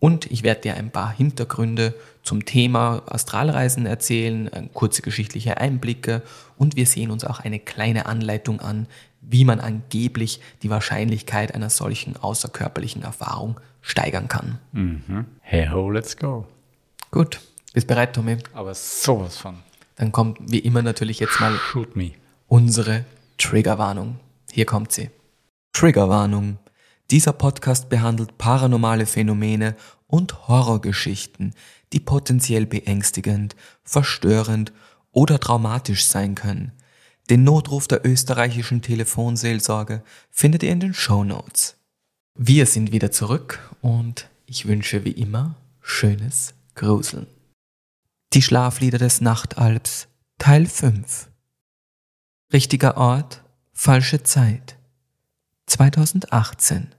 Und 0.00 0.30
ich 0.30 0.42
werde 0.42 0.62
dir 0.62 0.74
ein 0.74 0.90
paar 0.90 1.12
Hintergründe 1.12 1.94
zum 2.22 2.46
Thema 2.46 3.02
Astralreisen 3.06 3.86
erzählen, 3.86 4.52
äh, 4.52 4.68
kurze 4.72 5.02
geschichtliche 5.02 5.58
Einblicke 5.58 6.22
und 6.56 6.74
wir 6.74 6.86
sehen 6.86 7.10
uns 7.10 7.24
auch 7.24 7.38
eine 7.40 7.60
kleine 7.60 8.06
Anleitung 8.06 8.60
an, 8.60 8.86
wie 9.20 9.44
man 9.44 9.60
angeblich 9.60 10.40
die 10.62 10.70
Wahrscheinlichkeit 10.70 11.54
einer 11.54 11.68
solchen 11.68 12.16
außerkörperlichen 12.16 13.02
Erfahrung 13.02 13.60
steigern 13.82 14.28
kann. 14.28 14.58
Hey 15.40 15.68
ho, 15.70 15.90
let's 15.90 16.16
go. 16.16 16.46
Gut, 17.10 17.40
bist 17.74 17.86
bereit, 17.86 18.14
Tommy? 18.14 18.38
Aber 18.54 18.74
sowas 18.74 19.36
von. 19.36 19.56
Dann 19.96 20.12
kommt 20.12 20.38
wie 20.50 20.60
immer 20.60 20.80
natürlich 20.80 21.20
jetzt 21.20 21.40
mal 21.40 21.54
Shoot 21.58 21.94
me. 21.96 22.12
unsere 22.48 23.04
Triggerwarnung. 23.36 24.18
Hier 24.50 24.64
kommt 24.64 24.92
sie. 24.92 25.10
Triggerwarnung. 25.74 26.58
Dieser 27.10 27.32
Podcast 27.32 27.88
behandelt 27.88 28.38
paranormale 28.38 29.04
Phänomene 29.04 29.74
und 30.06 30.46
Horrorgeschichten, 30.46 31.54
die 31.92 31.98
potenziell 31.98 32.66
beängstigend, 32.66 33.56
verstörend 33.82 34.72
oder 35.10 35.40
traumatisch 35.40 36.04
sein 36.04 36.36
können. 36.36 36.70
Den 37.28 37.42
Notruf 37.42 37.88
der 37.88 38.06
österreichischen 38.06 38.80
Telefonseelsorge 38.80 40.02
findet 40.30 40.62
ihr 40.62 40.70
in 40.70 40.80
den 40.80 40.94
Show 40.94 41.24
Notes. 41.24 41.76
Wir 42.38 42.66
sind 42.66 42.92
wieder 42.92 43.10
zurück 43.10 43.58
und 43.80 44.28
ich 44.46 44.66
wünsche 44.66 45.04
wie 45.04 45.10
immer 45.10 45.56
schönes 45.80 46.54
Gruseln. 46.76 47.26
Die 48.34 48.42
Schlaflieder 48.42 48.98
des 48.98 49.20
Nachtalbs 49.20 50.06
Teil 50.38 50.66
5 50.66 51.28
Richtiger 52.52 52.96
Ort, 52.96 53.42
falsche 53.72 54.22
Zeit 54.22 54.76
2018 55.66 56.94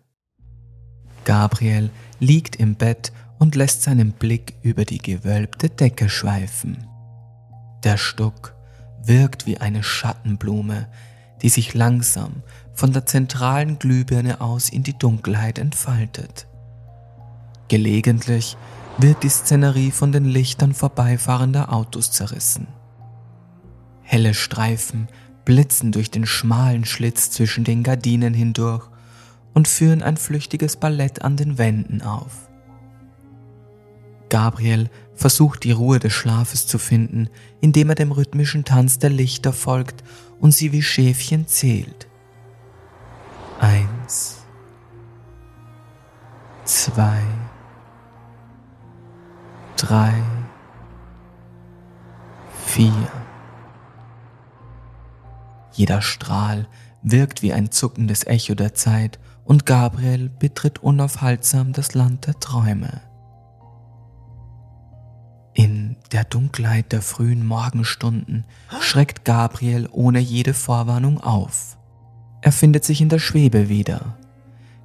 Gabriel 1.25 1.89
liegt 2.19 2.55
im 2.55 2.75
Bett 2.75 3.11
und 3.39 3.55
lässt 3.55 3.83
seinen 3.83 4.11
Blick 4.11 4.55
über 4.61 4.85
die 4.85 4.99
gewölbte 4.99 5.69
Decke 5.69 6.09
schweifen. 6.09 6.85
Der 7.83 7.97
Stuck 7.97 8.55
wirkt 9.03 9.47
wie 9.47 9.57
eine 9.57 9.83
Schattenblume, 9.83 10.87
die 11.41 11.49
sich 11.49 11.73
langsam 11.73 12.43
von 12.73 12.93
der 12.93 13.05
zentralen 13.05 13.79
Glühbirne 13.79 14.41
aus 14.41 14.69
in 14.69 14.83
die 14.83 14.97
Dunkelheit 14.97 15.57
entfaltet. 15.57 16.47
Gelegentlich 17.67 18.57
wird 18.97 19.23
die 19.23 19.29
Szenerie 19.29 19.91
von 19.91 20.11
den 20.11 20.25
Lichtern 20.25 20.73
vorbeifahrender 20.73 21.73
Autos 21.73 22.11
zerrissen. 22.11 22.67
Helle 24.03 24.33
Streifen 24.33 25.07
blitzen 25.45 25.91
durch 25.91 26.11
den 26.11 26.25
schmalen 26.25 26.85
Schlitz 26.85 27.31
zwischen 27.31 27.63
den 27.63 27.81
Gardinen 27.81 28.33
hindurch 28.33 28.90
und 29.53 29.67
führen 29.67 30.03
ein 30.03 30.17
flüchtiges 30.17 30.77
Ballett 30.77 31.23
an 31.23 31.37
den 31.37 31.57
Wänden 31.57 32.01
auf. 32.01 32.49
Gabriel 34.29 34.89
versucht 35.13 35.65
die 35.65 35.73
Ruhe 35.73 35.99
des 35.99 36.13
Schlafes 36.13 36.65
zu 36.65 36.77
finden, 36.77 37.29
indem 37.59 37.89
er 37.89 37.95
dem 37.95 38.11
rhythmischen 38.11 38.63
Tanz 38.63 38.97
der 38.97 39.09
Lichter 39.09 39.51
folgt 39.51 40.03
und 40.39 40.53
sie 40.53 40.71
wie 40.71 40.81
Schäfchen 40.81 41.47
zählt. 41.47 42.07
Eins, 43.59 44.37
zwei, 46.63 47.21
drei, 49.75 50.13
vier. 52.65 53.11
Jeder 55.73 56.01
Strahl 56.01 56.67
wirkt 57.03 57.41
wie 57.41 57.53
ein 57.53 57.71
zuckendes 57.71 58.25
Echo 58.25 58.55
der 58.55 58.73
Zeit 58.73 59.19
und 59.51 59.65
Gabriel 59.65 60.29
betritt 60.29 60.79
unaufhaltsam 60.81 61.73
das 61.73 61.93
Land 61.93 62.25
der 62.25 62.39
Träume. 62.39 63.01
In 65.53 65.97
der 66.13 66.23
Dunkelheit 66.23 66.93
der 66.93 67.01
frühen 67.01 67.45
Morgenstunden 67.45 68.45
schreckt 68.79 69.25
Gabriel 69.25 69.89
ohne 69.91 70.19
jede 70.19 70.53
Vorwarnung 70.53 71.19
auf. 71.19 71.77
Er 72.41 72.53
findet 72.53 72.85
sich 72.85 73.01
in 73.01 73.09
der 73.09 73.19
Schwebe 73.19 73.67
wieder, 73.67 74.17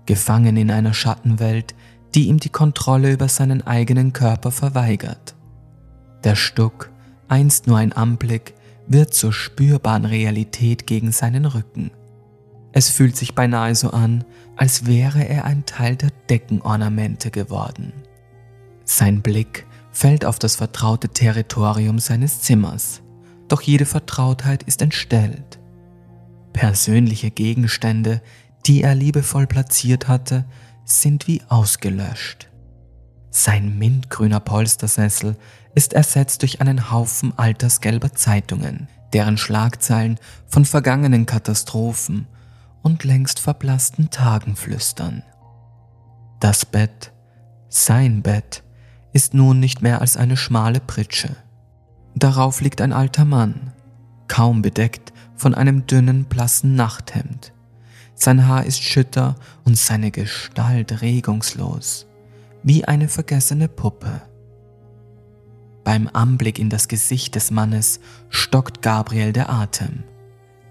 gefangen 0.04 0.56
in 0.56 0.72
einer 0.72 0.94
Schattenwelt, 0.94 1.76
die 2.16 2.26
ihm 2.26 2.40
die 2.40 2.48
Kontrolle 2.48 3.12
über 3.12 3.28
seinen 3.28 3.64
eigenen 3.64 4.12
Körper 4.12 4.50
verweigert. 4.50 5.36
Der 6.24 6.34
Stuck, 6.34 6.90
einst 7.28 7.68
nur 7.68 7.76
ein 7.76 7.92
Anblick, 7.92 8.54
wird 8.88 9.14
zur 9.14 9.32
spürbaren 9.32 10.06
Realität 10.06 10.88
gegen 10.88 11.12
seinen 11.12 11.44
Rücken. 11.44 11.92
Es 12.76 12.90
fühlt 12.90 13.16
sich 13.16 13.34
beinahe 13.34 13.74
so 13.74 13.92
an, 13.92 14.22
als 14.54 14.84
wäre 14.84 15.26
er 15.26 15.46
ein 15.46 15.64
Teil 15.64 15.96
der 15.96 16.10
Deckenornamente 16.28 17.30
geworden. 17.30 17.94
Sein 18.84 19.22
Blick 19.22 19.64
fällt 19.92 20.26
auf 20.26 20.38
das 20.38 20.56
vertraute 20.56 21.08
Territorium 21.08 21.98
seines 21.98 22.42
Zimmers, 22.42 23.00
doch 23.48 23.62
jede 23.62 23.86
Vertrautheit 23.86 24.62
ist 24.64 24.82
entstellt. 24.82 25.58
Persönliche 26.52 27.30
Gegenstände, 27.30 28.20
die 28.66 28.82
er 28.82 28.94
liebevoll 28.94 29.46
platziert 29.46 30.06
hatte, 30.06 30.44
sind 30.84 31.26
wie 31.26 31.40
ausgelöscht. 31.48 32.50
Sein 33.30 33.78
mintgrüner 33.78 34.40
Polstersessel 34.40 35.38
ist 35.74 35.94
ersetzt 35.94 36.42
durch 36.42 36.60
einen 36.60 36.90
Haufen 36.90 37.32
altersgelber 37.38 38.12
Zeitungen, 38.12 38.88
deren 39.14 39.38
Schlagzeilen 39.38 40.20
von 40.46 40.66
vergangenen 40.66 41.24
Katastrophen 41.24 42.26
und 42.86 43.02
längst 43.02 43.40
verblassten 43.40 44.10
Tagen 44.10 44.54
flüstern. 44.54 45.24
Das 46.38 46.64
Bett, 46.64 47.12
sein 47.68 48.22
Bett, 48.22 48.62
ist 49.12 49.34
nun 49.34 49.58
nicht 49.58 49.82
mehr 49.82 50.00
als 50.00 50.16
eine 50.16 50.36
schmale 50.36 50.78
Pritsche. 50.78 51.34
Darauf 52.14 52.60
liegt 52.60 52.80
ein 52.80 52.92
alter 52.92 53.24
Mann, 53.24 53.72
kaum 54.28 54.62
bedeckt 54.62 55.12
von 55.34 55.52
einem 55.52 55.88
dünnen, 55.88 56.26
blassen 56.26 56.76
Nachthemd. 56.76 57.52
Sein 58.14 58.46
Haar 58.46 58.64
ist 58.64 58.80
schütter 58.80 59.34
und 59.64 59.76
seine 59.76 60.12
Gestalt 60.12 61.02
regungslos, 61.02 62.06
wie 62.62 62.84
eine 62.84 63.08
vergessene 63.08 63.66
Puppe. 63.66 64.22
Beim 65.82 66.08
Anblick 66.12 66.60
in 66.60 66.70
das 66.70 66.86
Gesicht 66.86 67.34
des 67.34 67.50
Mannes 67.50 67.98
stockt 68.28 68.80
Gabriel 68.80 69.32
der 69.32 69.50
Atem. 69.50 70.04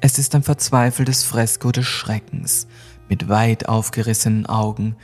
Es 0.02 0.20
ist 0.20 0.36
ein 0.36 0.44
verzweifeltes 0.44 1.24
Fresko 1.24 1.72
des 1.72 1.86
Schreckens 1.86 2.68
mit 3.10 3.30
weit 3.30 3.68
aufgerissenen 3.68 4.46
Augen, 4.46 4.96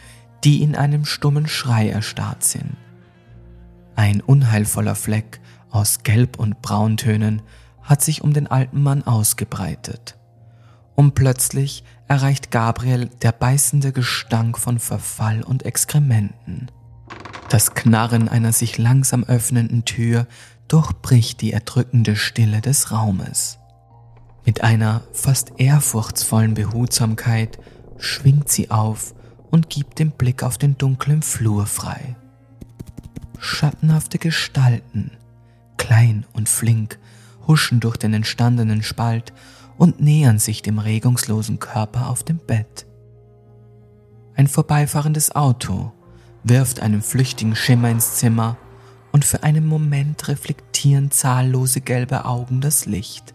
die 0.44 0.62
in 0.62 0.76
einem 0.76 1.06
stummen 1.06 1.48
Schrei 1.48 1.90
erstarrt 1.90 2.44
sind. 2.44 2.76
Ein 3.96 4.22
unheilvoller 4.22 4.96
Fleck 4.96 5.40
aus 5.70 6.04
Gelb- 6.04 6.40
und 6.40 6.62
Brauntönen 6.62 7.42
hat 7.82 8.02
sich 8.02 8.22
um 8.22 8.34
den 8.34 8.48
alten 8.48 8.82
Mann 8.82 9.04
ausgebreitet. 9.04 10.18
Und 10.96 11.16
plötzlich 11.16 11.84
erreicht 12.08 12.52
Gabriel 12.52 13.10
der 13.22 13.32
beißende 13.32 13.92
Gestank 13.92 14.58
von 14.58 14.80
Verfall 14.80 15.44
und 15.44 15.66
Exkrementen. 15.66 16.70
Das 17.50 17.74
Knarren 17.74 18.30
einer 18.30 18.54
sich 18.54 18.78
langsam 18.78 19.24
öffnenden 19.24 19.86
Tür 19.86 20.28
durchbricht 20.68 21.42
die 21.42 21.52
erdrückende 21.52 22.16
Stille 22.16 22.62
des 22.62 22.92
Raumes. 22.92 23.61
Mit 24.46 24.64
einer 24.64 25.02
fast 25.14 25.54
ehrfurchtsvollen 25.58 26.56
Behutsamkeit 26.56 27.60
schwingt 27.98 28.50
sie 28.50 28.72
auf 28.72 29.14
und 29.52 29.70
gibt 29.70 30.00
den 30.00 30.12
Blick 30.12 30.44
auf 30.44 30.58
den 30.58 30.78
dunklen 30.78 31.22
Flur 31.22 31.66
frei. 31.66 32.16
Schattenhafte 33.38 34.18
Gestalten, 34.18 35.12
klein 35.78 36.26
und 36.34 36.50
flink, 36.50 36.98
huschen 37.48 37.80
durch 37.80 37.98
den 37.98 38.14
entstandenen 38.14 38.84
Spalt 38.84 39.34
und 39.78 40.00
nähern 40.00 40.40
sich 40.40 40.62
dem 40.62 40.80
regungslosen 40.80 41.60
Körper 41.60 42.10
auf 42.10 42.24
dem 42.24 42.38
Bett. 42.38 42.86
Ein 44.36 44.48
vorbeifahrendes 44.48 45.36
Auto 45.36 45.92
wirft 46.44 46.82
einen 46.82 47.02
flüchtigen 47.02 47.56
Schimmer 47.56 47.90
ins 47.90 48.16
Zimmer 48.16 48.58
und 49.12 49.26
für 49.26 49.44
einen 49.44 49.68
Moment 49.68 50.28
reflektieren 50.28 51.12
zahllose 51.12 51.82
gelbe 51.82 52.26
Augen 52.26 52.62
das 52.62 52.86
Licht. 52.86 53.34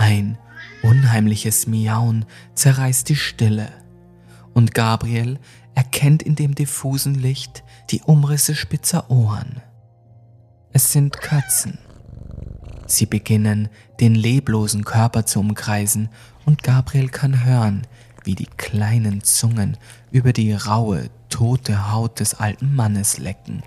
Ein 0.00 0.38
unheimliches 0.82 1.66
Miauen 1.66 2.24
zerreißt 2.54 3.06
die 3.10 3.16
Stille 3.16 3.68
und 4.54 4.72
Gabriel 4.72 5.38
erkennt 5.74 6.22
in 6.22 6.36
dem 6.36 6.54
diffusen 6.54 7.14
Licht 7.14 7.62
die 7.90 8.00
Umrisse 8.00 8.54
spitzer 8.54 9.10
Ohren. 9.10 9.60
Es 10.72 10.90
sind 10.90 11.20
Katzen. 11.20 11.78
Sie 12.86 13.04
beginnen, 13.04 13.68
den 14.00 14.14
leblosen 14.14 14.84
Körper 14.86 15.26
zu 15.26 15.38
umkreisen 15.38 16.08
und 16.46 16.62
Gabriel 16.62 17.10
kann 17.10 17.44
hören, 17.44 17.86
wie 18.24 18.34
die 18.34 18.48
kleinen 18.56 19.22
Zungen 19.22 19.76
über 20.10 20.32
die 20.32 20.54
raue, 20.54 21.10
tote 21.28 21.92
Haut 21.92 22.20
des 22.20 22.32
alten 22.32 22.74
Mannes 22.74 23.18
lecken. 23.18 23.62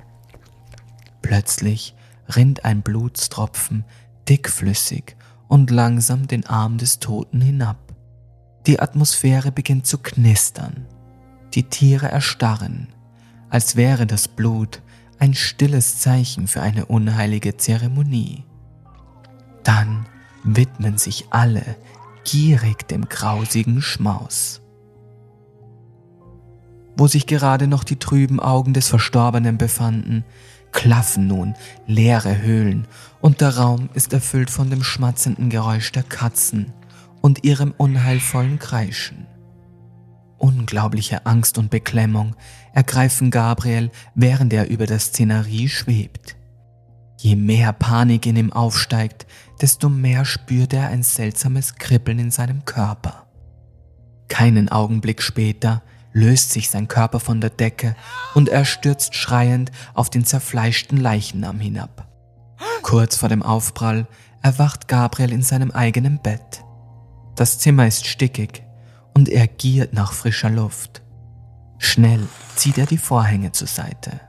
Plötzlich 1.22 1.94
rinnt 2.28 2.66
ein 2.66 2.82
Blutstropfen 2.82 3.86
dickflüssig 4.28 5.16
und 5.48 5.70
langsam 5.70 6.28
den 6.28 6.46
Arm 6.46 6.78
des 6.78 7.00
Toten 7.00 7.42
hinab. 7.42 7.78
Die 8.66 8.80
Atmosphäre 8.80 9.52
beginnt 9.52 9.86
zu 9.86 9.98
knistern. 9.98 10.86
Die 11.54 11.64
Tiere 11.64 12.08
erstarren, 12.08 12.88
als 13.50 13.76
wäre 13.76 14.08
das 14.08 14.28
Blut 14.28 14.82
ein 15.20 15.34
stilles 15.34 16.00
Zeichen 16.00 16.48
für 16.48 16.62
eine 16.62 16.86
unheilige 16.86 17.58
Zeremonie. 17.58 18.44
Dann 19.64 20.06
widmen 20.44 20.98
sich 20.98 21.28
alle 21.30 21.64
gierig 22.24 22.88
dem 22.88 23.08
grausigen 23.08 23.82
Schmaus 23.82 24.64
wo 26.96 27.08
sich 27.08 27.28
gerade 27.28 27.68
noch 27.68 27.84
die 27.84 27.98
trüben 27.98 28.40
Augen 28.40 28.74
des 28.74 28.88
Verstorbenen 28.88 29.58
befanden, 29.58 30.24
klaffen 30.74 31.27
nun 31.27 31.53
leere 31.88 32.42
Höhlen 32.42 32.88
und 33.22 33.39
der 33.39 33.58
Raum 33.58 33.89
ist 33.94 34.12
erfüllt 34.12 34.50
von 34.50 34.70
dem 34.70 34.84
schmatzenden 34.84 35.50
Geräusch 35.50 35.92
der 35.92 36.03
Katzen 36.03 36.74
und 37.22 37.46
ihrem 37.46 37.74
unheilvollen 37.77 38.60
Kreischen. 38.60 39.27
Unglaubliche 40.38 41.25
Angst 41.25 41.58
und 41.58 41.70
Beklemmung 41.70 42.36
ergreifen 42.74 43.32
Gabriel, 43.32 43.92
während 44.13 44.51
er 44.51 44.70
über 44.70 44.86
der 44.86 45.00
Szenerie 45.00 45.70
schwebt. 45.70 46.36
Je 47.18 47.38
mehr 47.38 47.72
Panik 47.72 48.25
in 48.25 48.36
ihm 48.36 48.51
aufsteigt, 48.51 49.25
desto 49.62 49.88
mehr 49.88 50.25
spürt 50.25 50.74
er 50.74 50.89
ein 50.89 51.03
seltsames 51.03 51.75
Kribbeln 51.75 52.20
in 52.20 52.32
seinem 52.32 52.65
Körper. 52.65 53.27
Keinen 54.27 54.68
Augenblick 54.68 55.22
später 55.22 55.82
löst 56.13 56.51
sich 56.51 56.70
sein 56.70 56.88
Körper 56.88 57.20
von 57.20 57.41
der 57.41 57.50
Decke 57.50 57.96
und 58.36 58.48
er 58.48 58.65
stürzt 58.65 59.15
schreiend 59.15 59.72
auf 59.93 60.10
den 60.10 60.24
zerfleischten 60.24 60.98
Leichnam 60.98 61.60
hinab. 61.60 62.08
Kurz 62.84 63.17
vor 63.17 63.29
dem 63.29 63.43
Aufprall 63.43 64.08
erwacht 64.41 64.88
Gabriel 64.88 65.32
in 65.32 65.41
seinem 65.41 65.72
eigenen 65.72 66.20
Bett. 66.22 66.63
Das 67.36 67.58
Zimmer 67.58 67.88
ist 67.88 68.05
stickig 68.05 68.63
und 69.13 69.27
er 69.27 69.48
giert 69.48 69.93
nach 69.93 70.13
frischer 70.13 70.50
Luft. 70.50 71.01
Schnell 71.79 72.27
zieht 72.55 72.77
er 72.77 72.86
die 72.86 72.98
Vorhänge 72.98 73.51
zur 73.51 73.67
Seite. 73.67 74.22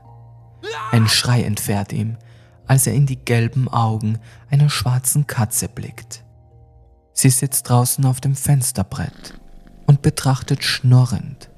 Ein 0.91 1.07
Schrei 1.07 1.43
entfährt 1.43 1.93
ihm, 1.93 2.17
als 2.65 2.87
er 2.87 2.93
in 2.93 3.05
die 3.05 3.23
gelben 3.23 3.67
Augen 3.67 4.17
einer 4.49 4.69
schwarzen 4.69 5.27
Katze 5.27 5.69
blickt. 5.69 6.23
Sie 7.13 7.29
sitzt 7.29 7.69
draußen 7.69 8.03
auf 8.05 8.19
dem 8.19 8.35
Fensterbrett 8.35 9.39
und 9.85 10.01
betrachtet 10.01 10.63
schnurrend 10.63 11.49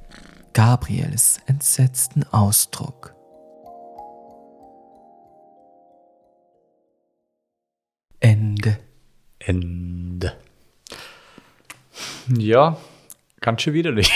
Gabriels 0.57 1.39
entsetzten 1.45 2.23
Ausdruck. 2.31 3.13
Ende. 8.19 8.79
Ende. 9.37 10.35
Ja, 12.35 12.75
ganz 13.39 13.61
schön 13.61 13.75
widerlich. 13.75 14.11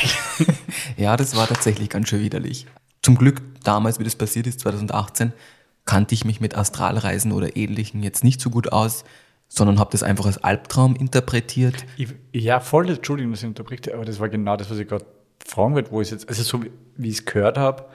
ja, 0.98 1.16
das 1.16 1.36
war 1.36 1.46
tatsächlich 1.46 1.92
ganz 1.92 2.10
schön 2.10 2.22
widerlich. 2.24 2.66
Zum 3.04 3.20
Glück, 3.20 3.40
damals, 3.64 4.00
wie 4.00 4.04
das 4.04 4.16
passiert 4.16 4.48
ist, 4.48 4.62
2018, 4.62 5.34
kannte 5.86 6.16
ich 6.16 6.26
mich 6.26 6.42
mit 6.42 6.58
Astralreisen 6.58 7.34
oder 7.34 7.56
Ähnlichem 7.56 8.02
jetzt 8.02 8.24
nicht 8.24 8.42
so 8.42 8.50
gut 8.50 8.74
aus, 8.74 9.04
sondern 9.48 9.78
habe 9.78 9.92
das 9.92 10.02
einfach 10.02 10.26
als 10.26 10.40
Albtraum 10.40 10.96
interpretiert. 10.96 11.86
Ich, 11.98 12.16
ja, 12.34 12.60
voll, 12.60 12.90
Entschuldigung, 12.90 13.34
dass 13.34 13.44
ich 13.44 13.48
unterbrichte, 13.48 13.94
aber 13.94 14.06
das 14.06 14.20
war 14.20 14.28
genau 14.28 14.58
das, 14.58 14.72
was 14.72 14.80
ich 14.80 14.88
gerade 14.88 15.06
fragen 15.52 15.76
wird, 15.76 15.92
wo 15.92 16.02
ich 16.02 16.12
jetzt, 16.12 16.28
also 16.28 16.44
so 16.44 16.64
wie 16.98 17.10
ich 17.10 17.20
es 17.20 17.26
gehört 17.26 17.58
habe, 17.58 17.86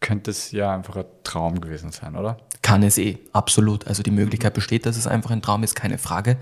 könnte 0.00 0.30
es 0.30 0.50
ja 0.52 0.74
einfach 0.74 0.96
ein 0.96 1.04
Traum 1.22 1.60
gewesen 1.60 1.92
sein, 1.92 2.16
oder? 2.16 2.38
Kann 2.62 2.82
es 2.82 2.98
eh, 2.98 3.18
absolut. 3.32 3.86
Also 3.86 4.02
die 4.02 4.10
Möglichkeit 4.10 4.54
besteht, 4.54 4.86
dass 4.86 4.96
es 4.96 5.06
einfach 5.06 5.30
ein 5.30 5.42
Traum 5.42 5.62
ist, 5.62 5.74
keine 5.74 5.98
Frage. 5.98 6.36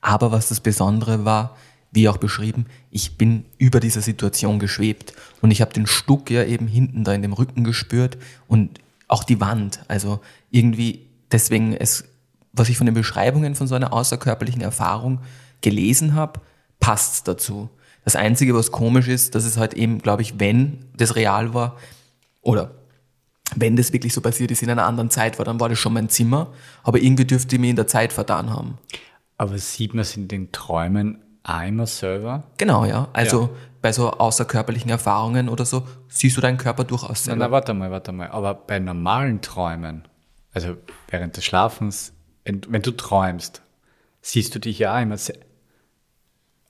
Aber 0.00 0.32
was 0.32 0.48
das 0.48 0.60
Besondere 0.60 1.24
war, 1.24 1.56
wie 1.92 2.08
auch 2.08 2.18
beschrieben, 2.18 2.66
ich 2.90 3.18
bin 3.18 3.44
über 3.58 3.80
dieser 3.80 4.00
Situation 4.00 4.58
geschwebt 4.60 5.12
und 5.40 5.50
ich 5.50 5.60
habe 5.60 5.72
den 5.72 5.86
Stuck 5.86 6.30
ja 6.30 6.44
eben 6.44 6.68
hinten 6.68 7.02
da 7.02 7.12
in 7.12 7.22
dem 7.22 7.32
Rücken 7.32 7.64
gespürt 7.64 8.16
und 8.46 8.80
auch 9.08 9.24
die 9.24 9.40
Wand. 9.40 9.80
Also 9.88 10.20
irgendwie 10.50 11.10
Deswegen, 11.32 11.74
es, 11.74 12.04
was 12.52 12.68
ich 12.68 12.76
von 12.76 12.86
den 12.86 12.94
Beschreibungen 12.94 13.54
von 13.54 13.66
so 13.66 13.74
einer 13.74 13.92
außerkörperlichen 13.92 14.62
Erfahrung 14.62 15.20
gelesen 15.60 16.14
habe, 16.14 16.40
passt 16.80 17.28
dazu. 17.28 17.68
Das 18.10 18.16
Einzige, 18.16 18.56
was 18.56 18.72
komisch 18.72 19.06
ist, 19.06 19.36
dass 19.36 19.44
es 19.44 19.56
halt 19.56 19.72
eben, 19.74 20.00
glaube 20.00 20.22
ich, 20.22 20.40
wenn 20.40 20.84
das 20.96 21.14
real 21.14 21.54
war 21.54 21.76
oder 22.40 22.72
wenn 23.54 23.76
das 23.76 23.92
wirklich 23.92 24.12
so 24.12 24.20
passiert 24.20 24.50
ist 24.50 24.64
in 24.64 24.70
einer 24.70 24.84
anderen 24.84 25.10
Zeit 25.10 25.38
war, 25.38 25.44
dann 25.44 25.60
war 25.60 25.68
das 25.68 25.78
schon 25.78 25.92
mein 25.92 26.08
Zimmer, 26.08 26.52
aber 26.82 26.98
irgendwie 26.98 27.24
dürfte 27.24 27.54
ich 27.54 27.60
mir 27.60 27.70
in 27.70 27.76
der 27.76 27.86
Zeit 27.86 28.12
vertan 28.12 28.50
haben. 28.50 28.78
Aber 29.36 29.56
sieht 29.58 29.94
man 29.94 30.02
es 30.02 30.16
in 30.16 30.26
den 30.26 30.50
Träumen 30.50 31.22
auch 31.44 31.62
immer 31.62 31.86
selber? 31.86 32.42
Genau, 32.56 32.84
ja. 32.84 33.06
Also 33.12 33.42
ja. 33.42 33.50
bei 33.80 33.92
so 33.92 34.10
außerkörperlichen 34.10 34.90
Erfahrungen 34.90 35.48
oder 35.48 35.64
so 35.64 35.86
siehst 36.08 36.36
du 36.36 36.40
deinen 36.40 36.58
Körper 36.58 36.82
durchaus 36.82 37.22
selber. 37.22 37.38
Na, 37.38 37.46
na, 37.46 37.52
warte 37.52 37.74
mal, 37.74 37.92
warte 37.92 38.10
mal. 38.10 38.26
Aber 38.30 38.54
bei 38.54 38.80
normalen 38.80 39.40
Träumen, 39.40 40.02
also 40.52 40.76
während 41.08 41.36
des 41.36 41.44
Schlafens, 41.44 42.12
wenn 42.44 42.82
du 42.82 42.90
träumst, 42.90 43.62
siehst 44.20 44.52
du 44.52 44.58
dich 44.58 44.80
ja 44.80 44.96
auch 44.96 45.00
immer 45.00 45.16
sehr. 45.16 45.36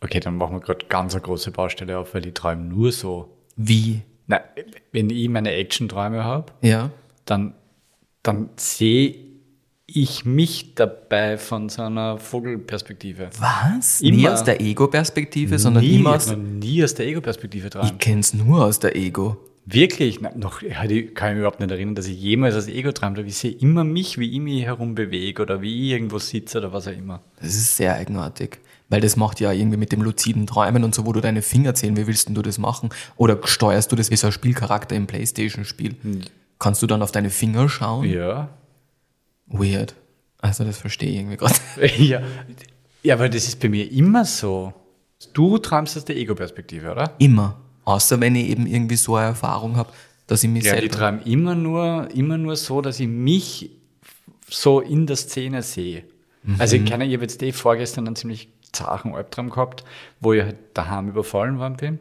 Okay, 0.03 0.21
dann 0.21 0.37
machen 0.37 0.57
wir 0.57 0.61
gerade 0.61 0.87
ganz 0.87 1.15
eine 1.15 1.23
große 1.23 1.51
Baustelle 1.51 1.99
auf, 1.99 2.15
weil 2.15 2.23
die 2.23 2.33
träumen 2.33 2.69
nur 2.69 2.91
so. 2.93 3.37
Wie? 3.57 4.03
Na, 4.27 4.41
wenn 4.93 5.11
ich 5.11 5.29
meine 5.29 5.53
Action-Träume 5.53 6.25
habe, 6.25 6.53
ja. 6.63 6.91
dann, 7.27 7.55
dann 8.23 8.51
sehe 8.57 9.15
ich 9.87 10.25
mich 10.25 10.75
dabei 10.75 11.37
von 11.37 11.69
so 11.69 11.83
einer 11.83 12.17
Vogelperspektive. 12.19 13.31
Was? 13.39 14.01
Immer. 14.01 14.17
Nie 14.17 14.29
aus 14.29 14.45
der 14.45 14.61
Ego-Perspektive, 14.61 15.59
sondern 15.59 15.83
nie, 15.83 15.97
immer 15.97 16.15
aus... 16.15 16.35
nie 16.35 16.83
aus 16.85 16.95
der 16.95 17.07
Ego-Perspektive 17.07 17.71
dran. 17.71 17.87
Ich 17.87 17.99
kenne 17.99 18.21
es 18.21 18.33
nur 18.33 18.65
aus 18.65 18.79
der 18.79 18.97
Ego. 18.97 19.37
Wirklich? 19.67 20.21
Na, 20.21 20.33
noch 20.35 20.61
kann 20.61 20.89
ich 20.89 21.21
mich 21.21 21.39
überhaupt 21.39 21.61
nicht 21.61 21.71
erinnern, 21.71 21.95
dass 21.95 22.07
ich 22.07 22.21
jemals 22.21 22.55
aus 22.55 22.69
Ego 22.69 22.93
träume. 22.93 23.21
Ich 23.23 23.37
sehe 23.37 23.53
immer 23.53 23.85
mich, 23.85 24.17
wie 24.19 24.31
ich 24.31 24.41
mich 24.41 24.65
herumbewege 24.65 25.43
oder 25.43 25.61
wie 25.61 25.87
ich 25.87 25.93
irgendwo 25.93 26.19
sitze 26.19 26.59
oder 26.59 26.73
was 26.73 26.89
auch 26.89 26.97
immer. 26.97 27.21
Das 27.41 27.49
ist 27.49 27.77
sehr 27.77 27.95
eigenartig. 27.95 28.59
Weil 28.91 29.01
das 29.01 29.17
macht 29.17 29.41
ja 29.41 29.53
irgendwie 29.53 29.79
mit 29.79 29.93
dem 29.93 30.03
luziden 30.03 30.47
Träumen 30.47 30.83
und 30.83 30.95
so, 30.95 31.07
wo 31.07 31.13
du 31.13 31.21
deine 31.21 31.43
Finger 31.43 31.75
zählen, 31.75 31.97
wie 31.97 32.07
willst 32.09 32.29
du 32.29 32.43
das 32.43 32.59
machen? 32.59 32.91
Oder 33.17 33.39
steuerst 33.45 33.91
du 33.91 33.97
das 33.97 34.11
wie 34.11 34.17
so 34.17 34.27
ein 34.27 34.33
Spielcharakter 34.33 34.97
im 34.97 35.07
Playstation-Spiel? 35.07 35.95
Hm. 36.03 36.21
Kannst 36.59 36.83
du 36.83 36.87
dann 36.87 37.01
auf 37.01 37.13
deine 37.13 37.31
Finger 37.31 37.69
schauen? 37.69 38.05
Ja. 38.11 38.51
Weird. 39.47 39.95
Also 40.39 40.65
das 40.65 40.79
verstehe 40.79 41.11
ich 41.11 41.17
irgendwie 41.17 41.37
gerade. 41.37 41.55
ja. 41.99 42.21
ja, 43.03 43.15
aber 43.15 43.29
das 43.29 43.47
ist 43.47 43.61
bei 43.61 43.69
mir 43.69 43.91
immer 43.91 44.25
so. 44.25 44.75
Du 45.33 45.59
träumst 45.59 45.97
aus 45.97 46.05
der 46.05 46.17
Ego-Perspektive, 46.17 46.91
oder? 46.91 47.15
Immer. 47.19 47.61
Außer 47.85 48.21
wenn 48.21 48.35
ich 48.35 48.49
eben 48.49 48.67
irgendwie 48.67 48.97
so 48.97 49.15
eine 49.15 49.29
Erfahrung 49.29 49.77
habe, 49.77 49.93
dass 50.27 50.43
ich 50.43 50.51
mich 50.51 50.65
ja, 50.65 50.73
selber... 50.73 50.87
Ja, 50.87 50.91
ich 50.91 50.97
träume 50.97 51.23
immer 51.25 51.55
nur, 51.55 52.09
immer 52.15 52.39
nur 52.39 52.57
so, 52.57 52.81
dass 52.81 52.99
ich 52.99 53.09
mich 53.09 53.71
so 54.49 54.81
in 54.81 55.07
der 55.07 55.17
Szene 55.17 55.63
sehe. 55.63 56.05
Mhm. 56.43 56.57
Also 56.59 56.77
ich 56.77 56.85
kann, 56.85 57.01
ich 57.03 57.13
habe 57.13 57.23
jetzt 57.23 57.43
eh 57.43 57.53
vorgestern 57.53 58.07
einen 58.07 58.17
ziemlich 58.17 58.49
zachen 58.73 59.15
Albtraum 59.15 59.51
gehabt, 59.51 59.85
wo 60.21 60.33
ich 60.33 60.43
halt 60.43 60.57
daheim 60.75 61.09
überfallen 61.09 61.59
worden 61.59 61.77
bin. 61.77 61.99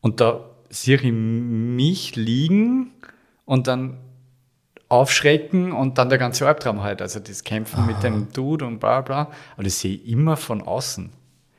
Und 0.00 0.20
da 0.20 0.44
sehe 0.68 0.96
ich 0.96 1.12
mich 1.12 2.16
liegen 2.16 2.92
und 3.44 3.66
dann 3.66 3.98
aufschrecken 4.88 5.72
und 5.72 5.98
dann 5.98 6.08
der 6.08 6.18
ganze 6.18 6.46
Albtraum 6.46 6.82
halt. 6.82 7.02
Also 7.02 7.20
das 7.20 7.44
Kämpfen 7.44 7.80
ah. 7.80 7.86
mit 7.86 8.02
dem 8.02 8.32
Dude 8.32 8.64
und 8.64 8.78
bla 8.78 9.00
bla. 9.00 9.30
Aber 9.54 9.64
das 9.64 9.80
sehe 9.80 9.96
ich 9.96 10.08
immer 10.08 10.36
von 10.36 10.62
außen. 10.62 11.10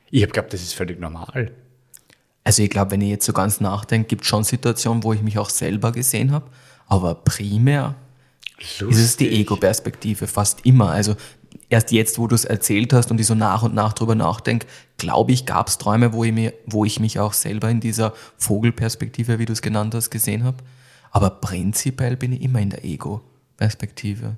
Ich 0.10 0.22
habe 0.22 0.32
geglaubt, 0.32 0.54
das 0.54 0.62
ist 0.62 0.74
völlig 0.74 1.00
normal. 1.00 1.52
Also 2.44 2.64
ich 2.64 2.70
glaube, 2.70 2.92
wenn 2.92 3.02
ich 3.02 3.10
jetzt 3.10 3.26
so 3.26 3.34
ganz 3.34 3.60
nachdenke, 3.60 4.08
gibt 4.08 4.22
es 4.22 4.28
schon 4.30 4.46
Situationen, 4.46 5.04
wo 5.04 5.12
ich 5.12 5.22
mich 5.22 5.38
auch 5.38 5.50
selber 5.50 5.92
gesehen 5.92 6.32
habe. 6.32 6.50
Aber 6.88 7.16
primär 7.16 7.96
Lustig. 8.58 8.90
ist 8.90 8.98
es 9.00 9.18
die 9.18 9.30
Ego-Perspektive 9.42 10.28
fast 10.28 10.66
immer. 10.66 10.92
Also 10.92 11.16
erst 11.70 11.92
jetzt, 11.92 12.18
wo 12.18 12.28
du 12.28 12.36
es 12.36 12.46
erzählt 12.46 12.94
hast 12.94 13.12
und 13.12 13.20
ich 13.20 13.28
so 13.28 13.36
nach 13.36 13.64
und 13.64 13.74
nach 13.76 13.94
drüber 13.94 14.16
nachdenke, 14.16 14.68
glaube 14.98 15.32
ich, 15.32 15.46
gab 15.46 15.68
es 15.68 15.78
Träume, 15.78 16.14
wo 16.14 16.24
ich, 16.24 16.32
mir, 16.32 16.54
wo 16.66 16.86
ich 16.86 17.00
mich 17.00 17.20
auch 17.20 17.34
selber 17.34 17.70
in 17.70 17.80
dieser 17.80 18.14
Vogelperspektive, 18.38 19.40
wie 19.40 19.46
du 19.46 19.54
es 19.54 19.62
genannt 19.62 19.94
hast, 19.94 20.10
gesehen 20.10 20.44
habe. 20.44 20.58
Aber 21.12 21.30
prinzipiell 21.30 22.16
bin 22.16 22.34
ich 22.34 22.42
immer 22.42 22.60
in 22.60 22.70
der 22.70 22.84
Ego-Perspektive. 22.84 24.38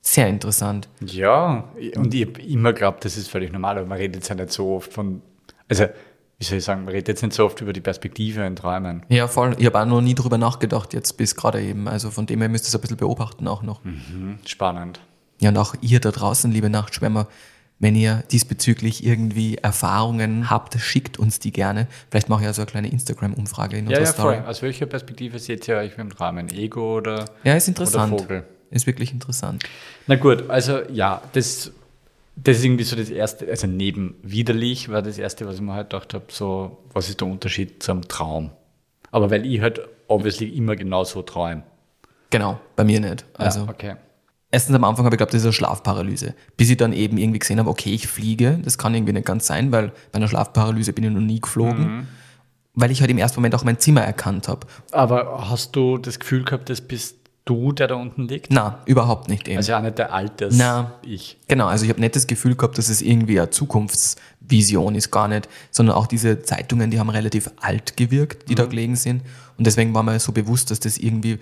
Sehr 0.00 0.28
interessant. 0.28 0.88
Ja, 1.00 1.70
und 1.96 2.12
ich 2.12 2.26
habe 2.26 2.42
immer 2.42 2.72
geglaubt, 2.72 3.04
das 3.04 3.16
ist 3.16 3.28
völlig 3.28 3.52
normal, 3.52 3.78
aber 3.78 3.86
man 3.86 3.98
redet 3.98 4.16
jetzt 4.16 4.28
ja 4.28 4.34
nicht 4.34 4.50
so 4.50 4.74
oft 4.74 4.92
von, 4.92 5.22
also 5.68 5.86
wie 6.38 6.44
soll 6.44 6.58
ich 6.58 6.64
sagen, 6.64 6.84
man 6.84 6.92
redet 6.92 7.06
jetzt 7.06 7.22
nicht 7.22 7.34
so 7.34 7.44
oft 7.44 7.60
über 7.60 7.72
die 7.72 7.80
Perspektive 7.80 8.44
in 8.44 8.56
Träumen. 8.56 9.04
Ja, 9.08 9.28
voll. 9.28 9.54
Ich 9.58 9.66
habe 9.66 9.80
auch 9.80 9.86
noch 9.86 10.00
nie 10.00 10.16
drüber 10.16 10.38
nachgedacht, 10.38 10.92
jetzt 10.92 11.16
bis 11.16 11.36
gerade 11.36 11.62
eben. 11.62 11.86
Also 11.86 12.10
von 12.10 12.26
dem 12.26 12.40
her 12.40 12.48
müsst 12.48 12.64
ihr 12.64 12.68
es 12.68 12.74
ein 12.74 12.80
bisschen 12.80 12.96
beobachten 12.96 13.46
auch 13.46 13.62
noch. 13.62 13.84
Mhm, 13.84 14.40
spannend. 14.44 14.98
Ja, 15.42 15.48
und 15.48 15.58
auch 15.58 15.74
ihr 15.80 15.98
da 15.98 16.12
draußen, 16.12 16.52
liebe 16.52 16.70
Nachtschwärmer, 16.70 17.26
wenn 17.80 17.96
ihr 17.96 18.22
diesbezüglich 18.30 19.04
irgendwie 19.04 19.56
Erfahrungen 19.56 20.50
habt, 20.50 20.78
schickt 20.78 21.18
uns 21.18 21.40
die 21.40 21.50
gerne. 21.50 21.88
Vielleicht 22.10 22.28
mache 22.28 22.42
ich 22.42 22.46
ja 22.46 22.52
so 22.52 22.62
eine 22.62 22.70
kleine 22.70 22.88
Instagram-Umfrage 22.92 23.76
in 23.76 23.88
unserer 23.88 24.02
ja, 24.02 24.06
ja, 24.06 24.12
Story. 24.12 24.36
Voll. 24.36 24.46
Aus 24.46 24.62
welcher 24.62 24.86
Perspektive 24.86 25.40
seht 25.40 25.66
ihr 25.66 25.78
euch 25.78 25.98
im 25.98 26.12
Rahmen? 26.12 26.48
Ego 26.48 26.98
oder 26.98 27.24
Ja, 27.42 27.54
ist 27.54 27.66
interessant. 27.66 28.20
Vogel? 28.20 28.44
Ist 28.70 28.86
wirklich 28.86 29.12
interessant. 29.12 29.64
Na 30.06 30.14
gut, 30.14 30.48
also 30.48 30.78
ja, 30.92 31.20
das, 31.32 31.72
das 32.36 32.58
ist 32.58 32.64
irgendwie 32.64 32.84
so 32.84 32.94
das 32.94 33.10
Erste, 33.10 33.48
also 33.48 33.66
neben 33.66 34.14
widerlich 34.22 34.90
war 34.90 35.02
das 35.02 35.18
Erste, 35.18 35.44
was 35.48 35.56
ich 35.56 35.60
mir 35.60 35.72
halt 35.72 35.90
gedacht 35.90 36.14
habe, 36.14 36.26
so, 36.28 36.78
was 36.92 37.08
ist 37.08 37.20
der 37.20 37.26
Unterschied 37.26 37.82
zum 37.82 38.06
Traum? 38.06 38.52
Aber 39.10 39.32
weil 39.32 39.44
ich 39.44 39.60
halt 39.60 39.80
obviously 40.06 40.46
immer 40.50 40.76
genau 40.76 41.02
so 41.02 41.20
träume. 41.22 41.64
Genau, 42.30 42.60
bei 42.76 42.84
mir 42.84 43.00
nicht. 43.00 43.24
Also. 43.34 43.64
Ja, 43.64 43.68
okay 43.68 43.96
erstens 44.52 44.76
am 44.76 44.84
Anfang 44.84 45.04
habe 45.04 45.16
ich 45.16 45.18
geglaubt, 45.18 45.34
das 45.34 45.40
ist 45.40 45.46
eine 45.46 45.52
Schlafparalyse. 45.52 46.34
Bis 46.56 46.70
ich 46.70 46.76
dann 46.76 46.92
eben 46.92 47.18
irgendwie 47.18 47.40
gesehen 47.40 47.58
habe, 47.58 47.68
okay, 47.68 47.92
ich 47.92 48.06
fliege. 48.06 48.60
Das 48.62 48.78
kann 48.78 48.94
irgendwie 48.94 49.14
nicht 49.14 49.26
ganz 49.26 49.46
sein, 49.48 49.72
weil 49.72 49.88
bei 50.12 50.18
einer 50.18 50.28
Schlafparalyse 50.28 50.92
bin 50.92 51.04
ich 51.04 51.10
noch 51.10 51.20
nie 51.20 51.40
geflogen. 51.40 51.96
Mhm. 51.96 52.06
Weil 52.74 52.90
ich 52.90 53.00
halt 53.00 53.10
im 53.10 53.18
ersten 53.18 53.40
Moment 53.40 53.54
auch 53.54 53.64
mein 53.64 53.80
Zimmer 53.80 54.02
erkannt 54.02 54.48
habe. 54.48 54.66
Aber 54.92 55.50
hast 55.50 55.74
du 55.74 55.98
das 55.98 56.18
Gefühl 56.18 56.44
gehabt, 56.44 56.70
das 56.70 56.80
bist 56.80 57.16
du, 57.44 57.72
der 57.72 57.88
da 57.88 57.96
unten 57.96 58.28
liegt? 58.28 58.52
Na, 58.52 58.80
überhaupt 58.86 59.28
nicht 59.28 59.48
eben. 59.48 59.56
Also 59.56 59.74
auch 59.74 59.82
nicht 59.82 59.98
der 59.98 60.12
Alters 60.12 60.54
Na, 60.56 60.94
ich. 61.02 61.38
Genau, 61.48 61.66
also 61.66 61.84
ich 61.84 61.90
habe 61.90 62.00
nicht 62.00 62.16
das 62.16 62.26
Gefühl 62.26 62.54
gehabt, 62.54 62.78
dass 62.78 62.88
es 62.88 63.02
irgendwie 63.02 63.40
eine 63.40 63.50
Zukunftsvision 63.50 64.94
ist, 64.94 65.10
gar 65.10 65.28
nicht, 65.28 65.48
sondern 65.70 65.96
auch 65.96 66.06
diese 66.06 66.42
Zeitungen, 66.42 66.90
die 66.90 67.00
haben 67.00 67.10
relativ 67.10 67.50
alt 67.60 67.96
gewirkt, 67.96 68.48
die 68.48 68.52
mhm. 68.52 68.56
da 68.56 68.64
gelegen 68.66 68.96
sind. 68.96 69.22
Und 69.58 69.66
deswegen 69.66 69.92
war 69.94 70.02
mir 70.02 70.18
so 70.18 70.32
bewusst, 70.32 70.70
dass 70.70 70.80
das 70.80 70.98
irgendwie 70.98 71.38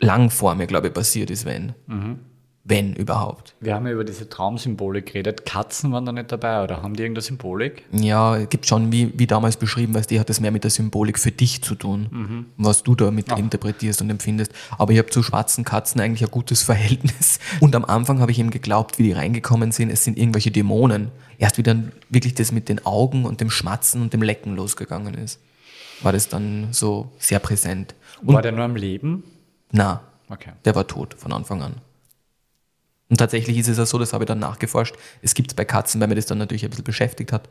lang 0.00 0.30
vor 0.30 0.54
mir, 0.54 0.66
glaube 0.66 0.88
ich, 0.88 0.94
passiert 0.94 1.30
ist, 1.30 1.44
wenn. 1.44 1.74
Mhm. 1.86 2.18
Wenn 2.62 2.94
überhaupt. 2.94 3.54
Wir 3.60 3.74
haben 3.74 3.86
ja 3.86 3.92
über 3.92 4.04
diese 4.04 4.28
Traumsymbolik 4.28 5.06
geredet. 5.06 5.46
Katzen 5.46 5.92
waren 5.92 6.04
da 6.04 6.12
nicht 6.12 6.30
dabei 6.30 6.62
oder 6.62 6.82
haben 6.82 6.94
die 6.94 7.02
irgendeine 7.02 7.22
Symbolik? 7.22 7.84
Ja, 7.90 8.36
es 8.36 8.50
gibt 8.50 8.66
schon, 8.66 8.92
wie, 8.92 9.18
wie 9.18 9.26
damals 9.26 9.56
beschrieben, 9.56 9.94
weil 9.94 10.02
die 10.02 10.20
hat 10.20 10.28
das 10.28 10.40
mehr 10.40 10.50
mit 10.50 10.62
der 10.62 10.70
Symbolik 10.70 11.18
für 11.18 11.30
dich 11.30 11.62
zu 11.62 11.74
tun, 11.74 12.08
mhm. 12.10 12.46
was 12.58 12.82
du 12.82 12.94
damit 12.94 13.32
interpretierst 13.32 14.02
und 14.02 14.10
empfindest. 14.10 14.52
Aber 14.76 14.92
ich 14.92 14.98
habe 14.98 15.08
zu 15.08 15.22
schwarzen 15.22 15.64
Katzen 15.64 16.02
eigentlich 16.02 16.22
ein 16.22 16.30
gutes 16.30 16.62
Verhältnis. 16.70 17.40
Und 17.60 17.74
am 17.74 17.86
Anfang 17.86 18.20
habe 18.20 18.30
ich 18.30 18.38
eben 18.38 18.50
geglaubt, 18.50 18.98
wie 18.98 19.04
die 19.04 19.12
reingekommen 19.12 19.72
sind, 19.72 19.90
es 19.90 20.04
sind 20.04 20.18
irgendwelche 20.18 20.50
Dämonen. 20.50 21.10
Erst 21.38 21.56
wie 21.56 21.62
dann 21.62 21.92
wirklich 22.10 22.34
das 22.34 22.52
mit 22.52 22.68
den 22.68 22.84
Augen 22.84 23.24
und 23.24 23.40
dem 23.40 23.48
Schmatzen 23.48 24.02
und 24.02 24.12
dem 24.12 24.20
Lecken 24.20 24.54
losgegangen 24.54 25.14
ist, 25.14 25.40
war 26.02 26.12
das 26.12 26.28
dann 26.28 26.68
so 26.72 27.10
sehr 27.18 27.38
präsent. 27.38 27.94
Und 28.22 28.34
war 28.34 28.42
der 28.42 28.52
nur 28.52 28.64
am 28.64 28.76
Leben? 28.76 29.24
Na, 29.72 30.02
okay. 30.28 30.52
der 30.64 30.74
war 30.74 30.86
tot 30.86 31.14
von 31.14 31.32
Anfang 31.32 31.62
an. 31.62 31.74
Und 33.08 33.16
tatsächlich 33.16 33.58
ist 33.58 33.68
es 33.68 33.78
ja 33.78 33.86
so, 33.86 33.98
das 33.98 34.12
habe 34.12 34.24
ich 34.24 34.28
dann 34.28 34.38
nachgeforscht, 34.38 34.94
es 35.20 35.34
gibt 35.34 35.56
bei 35.56 35.64
Katzen, 35.64 36.00
weil 36.00 36.08
mir 36.08 36.14
das 36.14 36.26
dann 36.26 36.38
natürlich 36.38 36.64
ein 36.64 36.70
bisschen 36.70 36.84
beschäftigt 36.84 37.32
hat, 37.32 37.48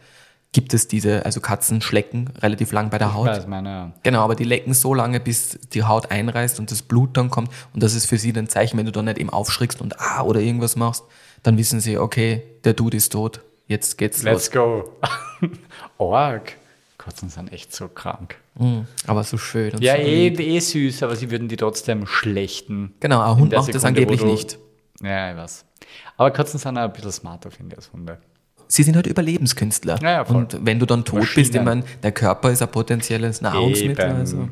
gibt 0.51 0.73
es 0.73 0.87
diese, 0.87 1.25
also 1.25 1.41
Katzen 1.41 1.81
schlecken 1.81 2.29
relativ 2.39 2.71
lang 2.71 2.89
bei 2.89 2.97
der 2.97 3.13
Haut. 3.13 3.27
Ich 3.27 3.37
weiß 3.37 3.47
meine, 3.47 3.69
ja. 3.69 3.91
Genau, 4.03 4.23
aber 4.23 4.35
die 4.35 4.45
lecken 4.45 4.73
so 4.73 4.93
lange, 4.93 5.19
bis 5.19 5.59
die 5.73 5.83
Haut 5.83 6.09
einreißt 6.09 6.59
und 6.59 6.71
das 6.71 6.81
Blut 6.81 7.17
dann 7.17 7.29
kommt. 7.29 7.51
Und 7.73 7.83
das 7.83 7.93
ist 7.93 8.07
für 8.07 8.17
sie 8.17 8.33
ein 8.33 8.47
Zeichen, 8.47 8.77
wenn 8.77 8.85
du 8.85 8.91
dann 8.91 9.05
nicht 9.05 9.19
eben 9.19 9.29
aufschrickst 9.29 9.81
und 9.81 9.99
ah 9.99 10.21
oder 10.23 10.39
irgendwas 10.39 10.75
machst, 10.75 11.03
dann 11.43 11.57
wissen 11.57 11.79
sie, 11.81 11.97
okay, 11.97 12.43
der 12.63 12.73
Dude 12.73 12.97
ist 12.97 13.11
tot, 13.11 13.41
jetzt 13.67 13.97
geht's 13.97 14.23
Let's 14.23 14.53
los. 14.53 14.91
Let's 15.41 15.51
go. 15.51 15.51
Org. 15.97 16.53
Katzen 17.09 17.29
sind 17.29 17.51
echt 17.51 17.73
so 17.73 17.87
krank. 17.87 18.35
Mm, 18.53 18.81
aber 19.07 19.23
so 19.23 19.39
schön. 19.39 19.73
ja, 19.79 19.95
so 19.95 20.01
eh, 20.01 20.27
eh 20.27 20.59
süß, 20.59 21.01
aber 21.01 21.15
sie 21.15 21.31
würden 21.31 21.47
die 21.47 21.57
trotzdem 21.57 22.05
schlechten. 22.05 22.93
Genau, 22.99 23.21
ein 23.21 23.35
Hund 23.35 23.51
macht 23.51 23.65
Sekunde, 23.65 23.71
das 23.73 23.85
angeblich 23.85 24.23
nicht. 24.23 24.59
Ja, 25.01 25.31
ich 25.31 25.37
weiß. 25.37 25.65
Aber 26.17 26.29
Katzen 26.29 26.59
sind 26.59 26.77
auch 26.77 26.83
ein 26.83 26.93
bisschen 26.93 27.11
smarter, 27.11 27.49
finde 27.49 27.73
ich, 27.73 27.77
als 27.77 27.91
Hunde. 27.91 28.19
Sie 28.67 28.83
sind 28.83 28.95
halt 28.95 29.07
Überlebenskünstler. 29.07 29.97
Ja, 30.03 30.11
ja, 30.11 30.25
voll. 30.25 30.35
Und 30.35 30.63
wenn 30.63 30.77
du 30.77 30.85
dann 30.85 31.03
tot 31.03 31.21
Maschinen. 31.21 31.43
bist, 31.43 31.55
ich 31.55 31.61
meine, 31.63 31.83
der 32.03 32.11
Körper 32.11 32.51
ist 32.51 32.61
ein 32.61 32.69
potenzielles 32.69 33.41
Nahrungsmittel. 33.41 34.05
Eben. 34.05 34.17
Also 34.17 34.49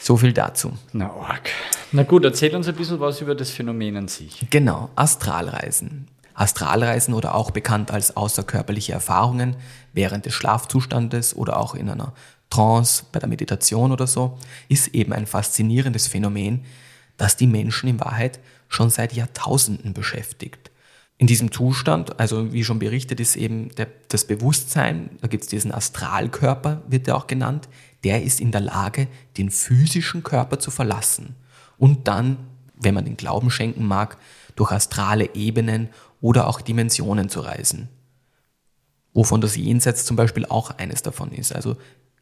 so 0.00 0.16
viel 0.16 0.32
dazu. 0.32 0.72
Na, 0.92 1.10
arg. 1.10 1.50
Na 1.90 2.04
gut, 2.04 2.24
erzähl 2.24 2.54
uns 2.54 2.68
ein 2.68 2.76
bisschen 2.76 3.00
was 3.00 3.20
über 3.20 3.34
das 3.34 3.50
Phänomen 3.50 3.96
an 3.96 4.06
sich. 4.06 4.46
Genau, 4.50 4.90
Astralreisen. 4.94 6.06
Astralreisen 6.36 7.14
oder 7.14 7.34
auch 7.34 7.50
bekannt 7.50 7.90
als 7.90 8.16
außerkörperliche 8.16 8.92
Erfahrungen 8.92 9.56
während 9.92 10.26
des 10.26 10.34
Schlafzustandes 10.34 11.34
oder 11.34 11.58
auch 11.58 11.74
in 11.74 11.88
einer 11.88 12.12
Trance, 12.50 13.04
bei 13.10 13.18
der 13.18 13.28
Meditation 13.28 13.90
oder 13.90 14.06
so, 14.06 14.38
ist 14.68 14.88
eben 14.88 15.12
ein 15.12 15.26
faszinierendes 15.26 16.06
Phänomen, 16.06 16.64
das 17.16 17.36
die 17.36 17.46
Menschen 17.46 17.88
in 17.88 18.00
Wahrheit 18.00 18.38
schon 18.68 18.90
seit 18.90 19.14
Jahrtausenden 19.14 19.94
beschäftigt. 19.94 20.70
In 21.18 21.26
diesem 21.26 21.50
Zustand, 21.50 22.20
also 22.20 22.52
wie 22.52 22.62
schon 22.62 22.78
berichtet, 22.78 23.20
ist 23.20 23.36
eben 23.36 23.74
der, 23.76 23.88
das 24.08 24.26
Bewusstsein, 24.26 25.10
da 25.22 25.28
gibt 25.28 25.44
es 25.44 25.48
diesen 25.48 25.72
Astralkörper, 25.72 26.82
wird 26.86 27.08
er 27.08 27.16
auch 27.16 27.26
genannt, 27.26 27.68
der 28.04 28.22
ist 28.22 28.38
in 28.38 28.52
der 28.52 28.60
Lage, 28.60 29.08
den 29.38 29.50
physischen 29.50 30.22
Körper 30.22 30.58
zu 30.58 30.70
verlassen 30.70 31.34
und 31.78 32.06
dann, 32.06 32.36
wenn 32.74 32.92
man 32.92 33.06
den 33.06 33.16
Glauben 33.16 33.50
schenken 33.50 33.86
mag, 33.86 34.18
durch 34.56 34.72
astrale 34.72 35.34
Ebenen 35.34 35.88
oder 36.20 36.46
auch 36.48 36.60
Dimensionen 36.60 37.28
zu 37.28 37.40
reisen. 37.40 37.88
Wovon 39.12 39.40
das 39.40 39.56
Jenseits 39.56 40.04
zum 40.04 40.16
Beispiel 40.16 40.44
auch 40.46 40.70
eines 40.78 41.02
davon 41.02 41.32
ist. 41.32 41.54
Also 41.54 41.76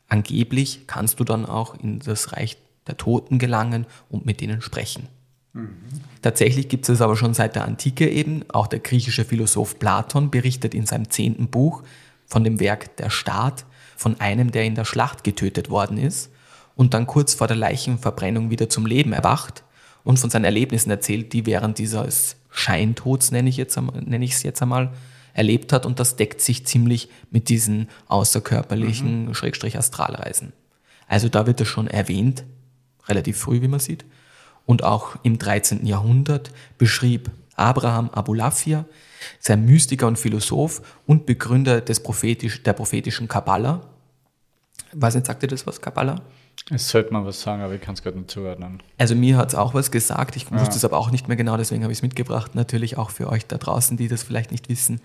angeblich 0.08 0.86
kannst 0.86 1.18
du 1.20 1.24
dann 1.24 1.46
auch 1.46 1.74
in 1.74 1.98
das 1.98 2.32
Reich 2.32 2.56
der 2.86 2.96
Toten 2.96 3.38
gelangen 3.38 3.86
und 4.08 4.26
mit 4.26 4.40
denen 4.40 4.60
sprechen. 4.60 5.08
Mhm. 5.52 5.76
Tatsächlich 6.22 6.68
gibt 6.68 6.88
es 6.88 7.00
aber 7.00 7.16
schon 7.16 7.34
seit 7.34 7.56
der 7.56 7.64
Antike 7.64 8.08
eben. 8.08 8.44
Auch 8.50 8.66
der 8.66 8.80
griechische 8.80 9.24
Philosoph 9.24 9.78
Platon 9.78 10.30
berichtet 10.30 10.74
in 10.74 10.86
seinem 10.86 11.10
zehnten 11.10 11.48
Buch 11.48 11.82
von 12.26 12.44
dem 12.44 12.60
Werk 12.60 12.96
Der 12.96 13.10
Staat, 13.10 13.64
von 13.96 14.20
einem, 14.20 14.50
der 14.50 14.64
in 14.64 14.74
der 14.74 14.84
Schlacht 14.84 15.24
getötet 15.24 15.70
worden 15.70 15.98
ist 15.98 16.30
und 16.74 16.94
dann 16.94 17.06
kurz 17.06 17.34
vor 17.34 17.46
der 17.46 17.56
Leichenverbrennung 17.56 18.50
wieder 18.50 18.68
zum 18.68 18.86
Leben 18.86 19.12
erwacht 19.12 19.64
und 20.04 20.18
von 20.18 20.30
seinen 20.30 20.44
Erlebnissen 20.44 20.90
erzählt, 20.90 21.32
die 21.32 21.46
während 21.46 21.78
dieses 21.78 22.36
Scheintods, 22.50 23.30
nenne 23.32 23.48
ich, 23.48 23.56
jetzt, 23.56 23.76
nenne 23.76 24.24
ich 24.24 24.32
es 24.32 24.42
jetzt 24.42 24.62
einmal, 24.62 24.92
erlebt 25.32 25.72
hat. 25.72 25.86
Und 25.86 25.98
das 25.98 26.16
deckt 26.16 26.40
sich 26.40 26.66
ziemlich 26.66 27.08
mit 27.30 27.48
diesen 27.48 27.88
außerkörperlichen, 28.06 29.26
mhm. 29.26 29.34
Schrägstrich 29.34 29.76
Astralreisen. 29.76 30.52
Also 31.08 31.28
da 31.28 31.46
wird 31.46 31.60
es 31.60 31.68
schon 31.68 31.88
erwähnt, 31.88 32.44
relativ 33.08 33.38
früh, 33.38 33.60
wie 33.60 33.68
man 33.68 33.80
sieht. 33.80 34.04
Und 34.66 34.84
auch 34.84 35.16
im 35.22 35.38
13. 35.38 35.84
Jahrhundert 35.86 36.50
beschrieb 36.78 37.30
Abraham 37.56 38.10
Abulafia, 38.10 38.84
sein 39.40 39.64
Mystiker 39.64 40.06
und 40.06 40.18
Philosoph 40.18 40.82
und 41.06 41.26
Begründer 41.26 41.80
des 41.80 42.02
prophetisch, 42.02 42.62
der 42.62 42.72
prophetischen 42.72 43.28
Kabbala. 43.28 43.82
Weiß 44.92 45.14
nicht, 45.14 45.26
sagt 45.26 45.42
ihr 45.42 45.48
das 45.48 45.66
was, 45.66 45.80
Kabbala? 45.80 46.22
Es 46.70 46.88
sollte 46.88 47.12
man 47.12 47.26
was 47.26 47.42
sagen, 47.42 47.62
aber 47.62 47.74
ich 47.74 47.80
kann 47.80 47.94
es 47.94 48.02
gerade 48.02 48.16
nicht 48.16 48.30
zuordnen. 48.30 48.82
Also 48.96 49.14
mir 49.14 49.36
hat 49.36 49.48
es 49.48 49.54
auch 49.54 49.74
was 49.74 49.90
gesagt, 49.90 50.36
ich 50.36 50.50
wusste 50.50 50.76
es 50.76 50.84
aber 50.84 50.96
auch 50.96 51.10
nicht 51.10 51.28
mehr 51.28 51.36
genau, 51.36 51.56
deswegen 51.56 51.82
habe 51.82 51.92
ich 51.92 51.98
es 51.98 52.02
mitgebracht. 52.02 52.54
Natürlich 52.54 52.96
auch 52.96 53.10
für 53.10 53.28
euch 53.28 53.46
da 53.46 53.58
draußen, 53.58 53.96
die 53.96 54.08
das 54.08 54.22
vielleicht 54.22 54.50
nicht 54.50 54.68
wissen, 54.68 55.00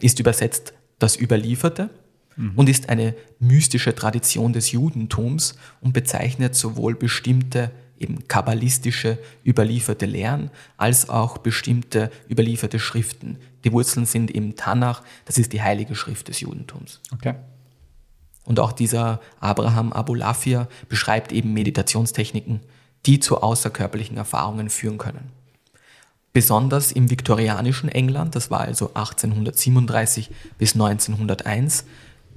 ist 0.00 0.20
übersetzt 0.20 0.72
das 0.98 1.20
Überlieferte 1.20 1.90
mhm. 2.36 2.52
und 2.56 2.68
ist 2.68 2.88
eine 2.88 3.14
mystische 3.38 3.94
Tradition 3.94 4.52
des 4.52 4.72
Judentums 4.72 5.56
und 5.80 5.92
bezeichnet 5.92 6.54
sowohl 6.54 6.94
bestimmte 6.94 7.72
eben 7.98 8.26
kabbalistische 8.26 9.18
überlieferte 9.46 10.06
Lehren 10.06 10.50
als 10.76 11.08
auch 11.08 11.38
bestimmte 11.38 12.10
überlieferte 12.28 12.78
Schriften. 12.78 13.38
Die 13.64 13.72
Wurzeln 13.72 14.06
sind 14.06 14.30
im 14.30 14.56
Tanach, 14.56 15.02
das 15.24 15.38
ist 15.38 15.52
die 15.52 15.62
heilige 15.62 15.94
Schrift 15.94 16.28
des 16.28 16.40
Judentums. 16.40 17.00
Okay. 17.12 17.34
Und 18.44 18.58
auch 18.58 18.72
dieser 18.72 19.20
Abraham 19.40 19.92
Abulafia 19.92 20.68
beschreibt 20.88 21.32
eben 21.32 21.52
Meditationstechniken, 21.52 22.60
die 23.06 23.20
zu 23.20 23.42
außerkörperlichen 23.42 24.16
Erfahrungen 24.16 24.70
führen 24.70 24.98
können. 24.98 25.30
Besonders 26.32 26.92
im 26.92 27.10
viktorianischen 27.10 27.88
England, 27.88 28.34
das 28.34 28.50
war 28.50 28.60
also 28.60 28.88
1837 28.94 30.30
bis 30.58 30.74
1901, 30.74 31.84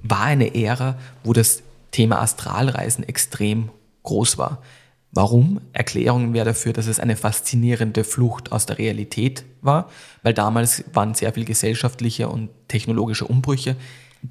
war 0.04 0.24
eine 0.24 0.54
Ära, 0.54 0.98
wo 1.24 1.34
das 1.34 1.64
Thema 1.92 2.22
Astralreisen 2.22 3.08
extrem 3.08 3.70
groß 4.04 4.38
war. 4.38 4.62
Warum? 5.12 5.62
Erklärungen 5.72 6.34
wäre 6.34 6.48
dafür, 6.48 6.74
dass 6.74 6.88
es 6.88 7.00
eine 7.00 7.16
faszinierende 7.16 8.04
Flucht 8.04 8.52
aus 8.52 8.66
der 8.66 8.78
Realität 8.78 9.46
war, 9.62 9.90
weil 10.24 10.34
damals 10.34 10.84
waren 10.94 11.14
sehr 11.14 11.32
viel 11.32 11.46
gesellschaftliche 11.46 12.28
und 12.28 12.50
technologische 12.68 13.26
Umbrüche, 13.26 13.78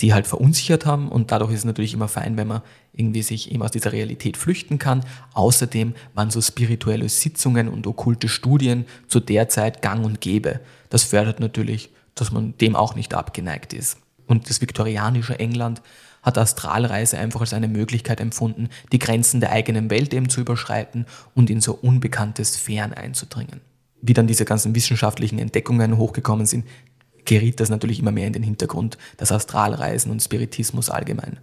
die 0.01 0.13
halt 0.13 0.27
verunsichert 0.27 0.87
haben 0.87 1.09
und 1.09 1.31
dadurch 1.31 1.53
ist 1.53 1.61
es 1.61 1.65
natürlich 1.65 1.95
immer 1.95 2.09
fein, 2.09 2.37
wenn 2.37 2.49
man 2.49 2.63
irgendwie 2.93 3.23
sich 3.23 3.53
eben 3.53 3.63
aus 3.63 3.71
dieser 3.71 3.93
Realität 3.93 4.37
flüchten 4.37 4.79
kann. 4.79 5.05
Außerdem 5.35 5.95
waren 6.15 6.31
so 6.31 6.41
spirituelle 6.41 7.09
Sitzungen 7.09 7.69
und 7.69 7.87
okkulte 7.87 8.29
Studien 8.29 8.87
zu 9.09 9.21
der 9.21 9.49
Zeit 9.49 9.83
gang 9.83 10.05
und 10.05 10.21
gäbe. 10.21 10.61
Das 10.91 11.05
fördert 11.05 11.41
natürlich, 11.41 11.91
dass 12.15 12.33
man 12.33 12.57
dem 12.59 12.77
auch 12.77 12.95
nicht 12.95 13.15
abgeneigt 13.15 13.73
ist. 13.73 13.99
Und 14.27 14.49
das 14.49 14.61
viktorianische 14.61 15.39
England 15.39 15.83
hat 16.23 16.39
Astralreise 16.39 17.19
einfach 17.19 17.41
als 17.41 17.53
eine 17.53 17.69
Möglichkeit 17.69 18.21
empfunden, 18.21 18.71
die 18.93 18.99
Grenzen 18.99 19.41
der 19.41 19.53
eigenen 19.53 19.91
Welt 19.91 20.15
eben 20.15 20.29
zu 20.29 20.41
überschreiten 20.41 21.07
und 21.35 21.51
in 21.51 21.61
so 21.61 21.75
unbekannte 21.75 22.45
Sphären 22.45 22.95
einzudringen. 22.95 23.61
Wie 24.01 24.15
dann 24.15 24.27
diese 24.27 24.45
ganzen 24.45 24.75
wissenschaftlichen 24.75 25.39
Entdeckungen 25.39 25.99
hochgekommen 25.99 26.47
sind, 26.47 26.65
geriet 27.25 27.61
das 27.61 27.69
natürlich 27.69 28.01
immer 28.01 28.13
mehr 28.13 28.27
in 28.27 28.33
den 28.33 28.43
Hintergrund, 28.43 28.99
das 29.17 29.33
Astralreisen 29.33 30.11
und 30.11 30.23
Spiritismus 30.23 30.91
allgemein. 30.91 31.39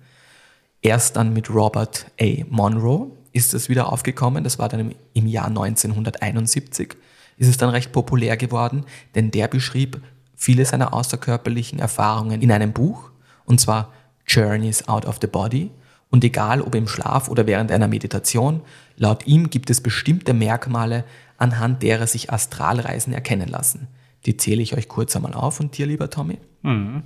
Erst 0.81 1.15
dann 1.15 1.33
mit 1.33 1.49
Robert 1.49 2.07
A. 2.19 2.43
Monroe 2.49 3.11
ist 3.33 3.53
es 3.53 3.69
wieder 3.69 3.91
aufgekommen, 3.91 4.43
das 4.43 4.59
war 4.59 4.69
dann 4.69 4.95
im 5.13 5.27
Jahr 5.27 5.47
1971, 5.47 6.95
ist 7.37 7.47
es 7.47 7.57
dann 7.57 7.69
recht 7.69 7.91
populär 7.91 8.37
geworden, 8.37 8.85
denn 9.15 9.31
der 9.31 9.47
beschrieb 9.47 10.01
viele 10.35 10.65
seiner 10.65 10.93
außerkörperlichen 10.93 11.79
Erfahrungen 11.79 12.41
in 12.41 12.51
einem 12.51 12.73
Buch, 12.73 13.11
und 13.45 13.61
zwar 13.61 13.91
Journeys 14.27 14.87
Out 14.87 15.05
of 15.05 15.19
the 15.21 15.27
Body. 15.27 15.71
Und 16.09 16.23
egal 16.23 16.61
ob 16.61 16.75
im 16.75 16.87
Schlaf 16.87 17.29
oder 17.29 17.47
während 17.47 17.71
einer 17.71 17.87
Meditation, 17.87 18.61
laut 18.97 19.27
ihm 19.27 19.49
gibt 19.49 19.69
es 19.69 19.81
bestimmte 19.81 20.33
Merkmale, 20.33 21.05
anhand 21.37 21.83
derer 21.83 22.05
sich 22.05 22.33
Astralreisen 22.33 23.13
erkennen 23.13 23.47
lassen. 23.47 23.87
Die 24.25 24.37
zähle 24.37 24.61
ich 24.61 24.75
euch 24.75 24.87
kurz 24.87 25.15
einmal 25.15 25.33
auf 25.33 25.59
und 25.59 25.77
dir, 25.77 25.87
lieber 25.87 26.09
Tommy. 26.09 26.37
Mhm. 26.61 27.03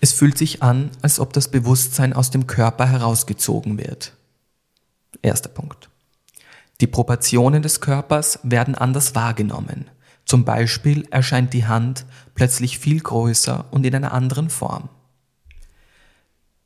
Es 0.00 0.12
fühlt 0.12 0.38
sich 0.38 0.62
an, 0.62 0.90
als 1.02 1.18
ob 1.18 1.32
das 1.32 1.50
Bewusstsein 1.50 2.12
aus 2.12 2.30
dem 2.30 2.46
Körper 2.46 2.86
herausgezogen 2.86 3.78
wird. 3.78 4.12
Erster 5.22 5.48
Punkt. 5.48 5.88
Die 6.80 6.86
Proportionen 6.86 7.62
des 7.62 7.80
Körpers 7.80 8.38
werden 8.44 8.76
anders 8.76 9.16
wahrgenommen. 9.16 9.90
Zum 10.24 10.44
Beispiel 10.44 11.08
erscheint 11.10 11.52
die 11.54 11.66
Hand 11.66 12.06
plötzlich 12.34 12.78
viel 12.78 13.00
größer 13.00 13.66
und 13.72 13.84
in 13.84 13.94
einer 13.94 14.12
anderen 14.12 14.50
Form. 14.50 14.88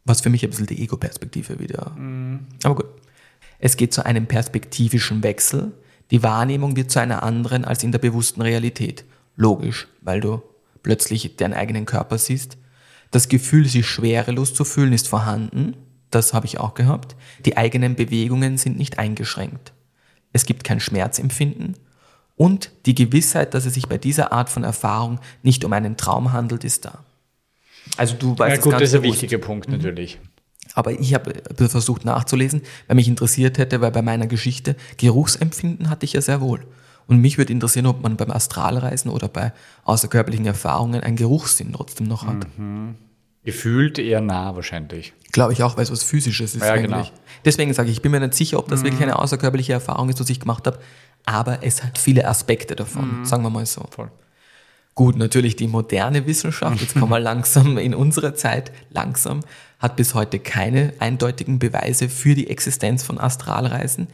Was 0.05 0.21
für 0.21 0.31
mich 0.31 0.43
ein 0.45 0.51
bisschen 0.51 0.67
die 0.67 0.83
Ego-Perspektive 0.83 1.59
wieder. 1.59 1.91
Mhm. 1.97 2.47
Aber 2.65 2.75
gut. 2.75 2.87
Es 3.59 3.77
geht 3.77 3.95
zu 3.95 4.05
einem 4.05 4.27
perspektivischen 4.27 5.23
Wechsel. 5.23 5.73
Die 6.11 6.25
Wahrnehmung 6.25 6.75
wird 6.75 6.91
zu 6.91 6.99
einer 6.99 7.23
anderen 7.23 7.65
als 7.65 7.85
in 7.85 7.93
der 7.93 8.01
bewussten 8.01 8.43
Realität. 8.43 9.05
Logisch, 9.37 9.89
weil 10.01 10.21
du 10.21 10.43
plötzlich 10.83 11.37
deinen 11.37 11.55
eigenen 11.55 11.87
Körper 11.87 12.19
siehst. 12.19 12.59
Das 13.11 13.29
Gefühl, 13.29 13.67
sich 13.69 13.87
schwerelos 13.87 14.55
zu 14.55 14.65
fühlen, 14.65 14.93
ist 14.93 15.09
vorhanden. 15.09 15.77
Das 16.11 16.35
habe 16.35 16.47
ich 16.47 16.59
auch 16.59 16.75
gehabt. 16.75 17.17
Die 17.45 17.57
eigenen 17.57 17.95
Bewegungen 17.95 18.59
sind 18.59 18.77
nicht 18.77 18.99
eingeschränkt. 18.99 19.73
Es 20.33 20.47
gibt 20.47 20.65
kein 20.65 20.81
Schmerzempfinden. 20.81 21.77
Und 22.37 22.71
die 22.87 22.95
Gewissheit, 22.95 23.55
dass 23.55 23.67
es 23.67 23.75
sich 23.75 23.89
bei 23.89 23.99
dieser 23.99 24.33
Art 24.33 24.49
von 24.49 24.65
Erfahrung 24.65 25.21
nicht 25.43 25.65
um 25.65 25.73
einen 25.73 25.97
Traum 25.97 26.33
handelt, 26.33 26.65
ist 26.65 26.85
da. 26.85 27.05
Also 27.97 28.15
du 28.17 28.39
weißt 28.39 28.57
ja, 28.57 28.63
gut, 28.63 28.75
das 28.75 28.91
ist 28.91 28.95
ein 28.95 29.03
wichtiger 29.03 29.39
Punkt 29.39 29.69
mhm. 29.69 29.77
natürlich. 29.77 30.19
Aber 30.75 30.93
ich 30.99 31.13
habe 31.13 31.35
versucht 31.55 32.05
nachzulesen, 32.05 32.63
weil 32.87 32.97
mich 32.97 33.09
interessiert 33.09 33.59
hätte, 33.59 33.81
weil 33.81 33.91
bei 33.91 34.03
meiner 34.03 34.27
Geschichte 34.27 34.77
Geruchsempfinden 34.97 35.91
hatte 35.91 36.05
ich 36.05 36.15
ja 36.15 36.23
sehr 36.23 36.41
wohl. 36.41 36.65
Und 37.07 37.19
mich 37.19 37.39
würde 37.39 37.53
interessieren, 37.53 37.87
ob 37.87 38.03
man 38.03 38.17
beim 38.17 38.31
Astralreisen 38.31 39.11
oder 39.11 39.29
bei 39.29 39.53
außerkörperlichen 39.85 40.47
Erfahrungen 40.47 41.03
einen 41.03 41.17
Geruchssinn 41.17 41.73
trotzdem 41.73 42.07
noch 42.07 42.27
hat. 42.27 42.47
Mhm. 42.57 42.95
Gefühlt 43.45 43.99
eher 43.99 44.21
nah 44.21 44.55
wahrscheinlich. 44.55 45.13
Glaube 45.33 45.53
ich 45.53 45.63
auch, 45.63 45.77
weil 45.77 45.83
es 45.83 45.91
was 45.91 46.05
Physisches 46.05 46.55
ist. 46.55 46.63
Ja, 46.63 46.73
eigentlich. 46.73 47.09
genau. 47.09 47.21
Deswegen 47.45 47.75
sage 47.75 47.89
ich, 47.89 47.97
ich 47.97 48.03
bin 48.03 48.13
mir 48.13 48.21
nicht 48.21 48.35
sicher, 48.35 48.59
ob 48.59 48.69
das 48.69 48.81
mhm. 48.81 48.85
wirklich 48.85 49.03
eine 49.03 49.19
außerkörperliche 49.19 49.73
Erfahrung 49.73 50.09
ist, 50.09 50.21
was 50.21 50.31
ich 50.31 50.39
gemacht 50.39 50.67
habe, 50.67 50.79
aber 51.25 51.59
es 51.63 51.83
hat 51.83 51.99
viele 51.99 52.27
Aspekte 52.29 52.77
davon, 52.77 53.21
mhm. 53.21 53.25
sagen 53.25 53.43
wir 53.43 53.51
mal 53.51 53.67
so. 53.67 53.85
Voll. 53.91 54.11
Gut, 54.95 55.17
natürlich 55.17 55.57
die 55.57 55.69
moderne 55.69 56.27
Wissenschaft, 56.27 56.81
jetzt 56.81 56.95
kommen 56.95 57.11
wir 57.11 57.21
langsam 57.21 57.79
in 57.79 57.95
unsere 57.95 58.35
Zeit, 58.35 58.71
langsam, 58.91 59.41
hat 59.79 59.97
bis 59.97 60.15
heute 60.15 60.39
keine 60.39 60.93
eindeutigen 60.99 61.59
Beweise 61.59 62.09
für 62.09 62.35
die 62.35 62.51
Existenz 62.51 63.03
von 63.03 63.19
Astralreisen. 63.19 64.09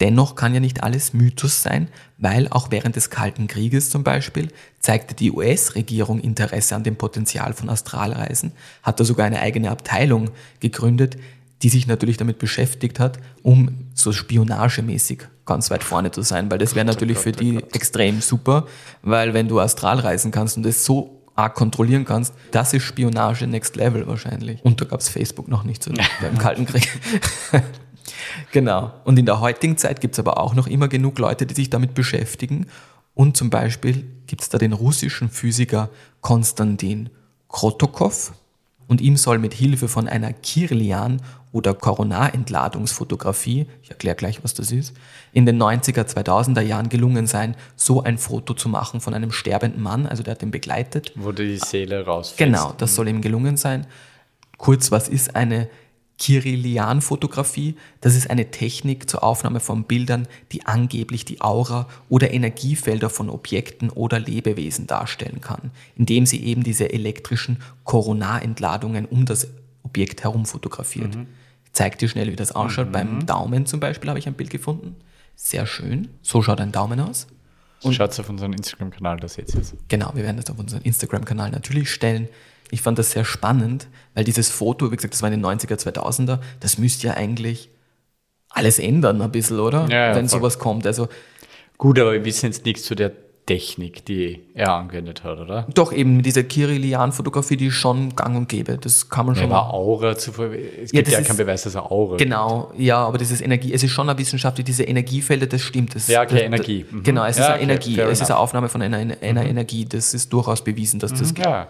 Dennoch 0.00 0.34
kann 0.34 0.52
ja 0.52 0.60
nicht 0.60 0.82
alles 0.82 1.14
Mythos 1.14 1.62
sein, 1.62 1.88
weil 2.18 2.48
auch 2.48 2.70
während 2.70 2.96
des 2.96 3.08
Kalten 3.08 3.46
Krieges 3.46 3.88
zum 3.88 4.04
Beispiel 4.04 4.48
zeigte 4.78 5.14
die 5.14 5.32
US-Regierung 5.32 6.20
Interesse 6.20 6.76
an 6.76 6.84
dem 6.84 6.96
Potenzial 6.96 7.54
von 7.54 7.70
Astralreisen, 7.70 8.52
hat 8.82 9.00
da 9.00 9.04
sogar 9.04 9.26
eine 9.26 9.40
eigene 9.40 9.70
Abteilung 9.70 10.30
gegründet, 10.60 11.16
die 11.62 11.70
sich 11.70 11.86
natürlich 11.86 12.18
damit 12.18 12.38
beschäftigt 12.38 13.00
hat, 13.00 13.18
um 13.42 13.86
so 13.94 14.12
spionagemäßig 14.12 15.26
ganz 15.46 15.70
weit 15.70 15.84
vorne 15.84 16.10
zu 16.10 16.22
sein, 16.22 16.50
weil 16.50 16.58
das 16.58 16.74
wäre 16.74 16.84
natürlich 16.84 17.18
für 17.18 17.32
die 17.32 17.56
extrem 17.72 18.20
super, 18.20 18.66
weil 19.02 19.32
wenn 19.32 19.48
du 19.48 19.60
astral 19.60 20.00
reisen 20.00 20.30
kannst 20.30 20.58
und 20.58 20.64
das 20.64 20.84
so 20.84 21.22
arg 21.34 21.54
kontrollieren 21.54 22.04
kannst, 22.04 22.34
das 22.50 22.72
ist 22.72 22.82
Spionage 22.82 23.46
Next 23.46 23.76
Level 23.76 24.06
wahrscheinlich. 24.06 24.62
Und 24.64 24.80
da 24.80 24.84
gab 24.84 25.00
es 25.00 25.08
Facebook 25.08 25.48
noch 25.48 25.64
nicht 25.64 25.82
so 25.82 25.92
beim 26.20 26.36
Kalten 26.38 26.66
Krieg. 26.66 26.88
Genau. 28.52 28.92
Und 29.04 29.18
in 29.18 29.26
der 29.26 29.40
heutigen 29.40 29.76
Zeit 29.76 30.00
gibt 30.00 30.14
es 30.14 30.18
aber 30.18 30.38
auch 30.38 30.54
noch 30.54 30.66
immer 30.66 30.88
genug 30.88 31.18
Leute, 31.18 31.46
die 31.46 31.54
sich 31.54 31.70
damit 31.70 31.94
beschäftigen 31.94 32.66
Und 33.14 33.36
zum 33.36 33.50
Beispiel 33.50 34.04
gibt 34.26 34.42
es 34.42 34.48
da 34.48 34.58
den 34.58 34.72
russischen 34.72 35.30
Physiker 35.30 35.90
Konstantin 36.20 37.10
Krotokov. 37.48 38.32
Und 38.88 39.00
ihm 39.00 39.16
soll 39.16 39.38
mit 39.38 39.54
Hilfe 39.54 39.88
von 39.88 40.08
einer 40.08 40.32
Kirlian- 40.32 41.20
oder 41.52 41.74
Koronarentladungsfotografie, 41.74 43.66
ich 43.82 43.90
erkläre 43.90 44.14
gleich, 44.14 44.44
was 44.44 44.54
das 44.54 44.70
ist, 44.70 44.94
in 45.32 45.46
den 45.46 45.60
90er, 45.60 46.04
2000er 46.04 46.60
Jahren 46.60 46.88
gelungen 46.88 47.26
sein, 47.26 47.56
so 47.76 48.02
ein 48.02 48.18
Foto 48.18 48.52
zu 48.52 48.68
machen 48.68 49.00
von 49.00 49.14
einem 49.14 49.32
sterbenden 49.32 49.82
Mann, 49.82 50.06
also 50.06 50.22
der 50.22 50.32
hat 50.32 50.42
ihn 50.42 50.50
begleitet. 50.50 51.12
Wo 51.16 51.32
die 51.32 51.56
Seele 51.56 52.04
rausfällt. 52.04 52.50
Genau, 52.50 52.74
das 52.76 52.94
soll 52.94 53.08
ihm 53.08 53.22
gelungen 53.22 53.56
sein. 53.56 53.86
Kurz, 54.58 54.92
was 54.92 55.08
ist 55.08 55.34
eine 55.34 55.68
Kirillian-Fotografie? 56.18 57.76
Das 58.00 58.14
ist 58.14 58.30
eine 58.30 58.50
Technik 58.50 59.08
zur 59.08 59.22
Aufnahme 59.22 59.60
von 59.60 59.84
Bildern, 59.84 60.28
die 60.52 60.66
angeblich 60.66 61.24
die 61.24 61.40
Aura 61.40 61.88
oder 62.08 62.32
Energiefelder 62.32 63.10
von 63.10 63.28
Objekten 63.30 63.90
oder 63.90 64.18
Lebewesen 64.18 64.86
darstellen 64.86 65.40
kann, 65.40 65.70
indem 65.96 66.26
sie 66.26 66.42
eben 66.44 66.62
diese 66.62 66.92
elektrischen 66.92 67.62
Koronarentladungen 67.84 69.06
um 69.06 69.26
das 69.26 69.48
Objekt 69.82 70.24
herum 70.24 70.46
fotografiert. 70.46 71.14
Mhm. 71.14 71.26
Ich 71.64 71.72
zeig 71.72 71.98
dir 71.98 72.08
schnell, 72.08 72.32
wie 72.32 72.36
das 72.36 72.52
ausschaut. 72.52 72.92
Beim 72.92 73.26
Daumen 73.26 73.66
zum 73.66 73.80
Beispiel 73.80 74.08
habe 74.08 74.18
ich 74.18 74.26
ein 74.26 74.34
Bild 74.34 74.50
gefunden. 74.50 74.96
Sehr 75.34 75.66
schön. 75.66 76.08
So 76.22 76.42
schaut 76.42 76.60
ein 76.60 76.72
Daumen 76.72 77.00
aus. 77.00 77.26
Schaut 77.90 78.18
auf 78.18 78.28
unseren 78.28 78.52
Instagram-Kanal, 78.54 79.20
da 79.20 79.28
seht 79.28 79.54
ihr 79.54 79.60
es. 79.60 79.74
Genau, 79.88 80.10
wir 80.14 80.24
werden 80.24 80.38
das 80.38 80.50
auf 80.50 80.58
unseren 80.58 80.82
Instagram-Kanal 80.82 81.50
natürlich 81.50 81.90
stellen. 81.90 82.28
Ich 82.70 82.82
fand 82.82 82.98
das 82.98 83.12
sehr 83.12 83.24
spannend, 83.24 83.86
weil 84.14 84.24
dieses 84.24 84.50
Foto, 84.50 84.90
wie 84.90 84.96
gesagt, 84.96 85.14
das 85.14 85.22
war 85.22 85.30
in 85.30 85.40
den 85.40 85.44
90er, 85.44 85.76
2000er, 85.76 86.40
das 86.60 86.78
müsste 86.78 87.06
ja 87.08 87.14
eigentlich 87.14 87.70
alles 88.50 88.78
ändern 88.78 89.20
ein 89.22 89.30
bisschen, 89.30 89.60
oder? 89.60 89.86
Ja, 89.88 90.08
ja, 90.08 90.14
Wenn 90.16 90.28
voll. 90.28 90.40
sowas 90.40 90.58
kommt. 90.58 90.86
Also 90.86 91.08
Gut, 91.78 91.98
aber 92.00 92.12
wir 92.14 92.24
wissen 92.24 92.46
jetzt 92.46 92.64
nichts 92.64 92.84
zu 92.84 92.94
der 92.94 93.12
Technik, 93.44 94.04
die 94.06 94.40
er 94.54 94.72
angewendet 94.72 95.22
hat, 95.22 95.38
oder? 95.38 95.66
doch 95.74 95.92
eben 95.92 96.16
mit 96.16 96.26
dieser 96.26 96.42
Kirillian-Fotografie, 96.42 97.56
die 97.56 97.66
ist 97.66 97.74
schon 97.74 98.16
gang 98.16 98.36
und 98.36 98.48
gäbe. 98.48 98.76
Das 98.78 99.08
kann 99.08 99.26
man 99.26 99.36
schon 99.36 99.52
Aber 99.52 99.72
Aura 99.72 100.16
zu 100.16 100.30
Es 100.32 100.90
Ja, 100.90 101.00
gibt 101.02 101.08
ja 101.12 101.18
ist- 101.20 101.26
keinen 101.28 101.36
Beweis, 101.36 101.62
dass 101.62 101.74
er 101.76 101.92
Aura 101.92 102.16
Genau, 102.16 102.72
ja, 102.76 102.98
aber 103.06 103.18
dieses 103.18 103.40
Energie, 103.40 103.72
es 103.72 103.82
ist 103.84 103.92
schon 103.92 104.08
eine 104.08 104.18
Wissenschaft, 104.18 104.58
diese 104.66 104.82
Energiefelder, 104.84 105.46
das 105.46 105.60
stimmt. 105.62 105.94
Das, 105.94 106.08
Ja, 106.08 106.22
okay, 106.22 106.34
das, 106.34 106.42
Energie. 106.42 106.86
Mhm. 106.90 107.02
Genau, 107.04 107.24
es 107.24 107.36
ist 107.36 107.40
Ja, 107.40 107.46
eine 107.48 107.54
okay, 107.56 107.62
Energie, 107.64 108.00
es 108.00 108.10
ist 108.12 108.18
enough. 108.20 108.30
eine 108.30 108.38
Aufnahme 108.38 108.68
von 108.68 108.82
einer, 108.82 108.96
einer 108.96 109.44
Energie, 109.44 109.84
das 109.84 110.12
ist 110.14 110.32
durchaus 110.32 110.64
bewiesen, 110.64 110.98
dass 110.98 111.12
das 111.12 111.32
gibt. 111.34 111.46
Ja, 111.46 111.68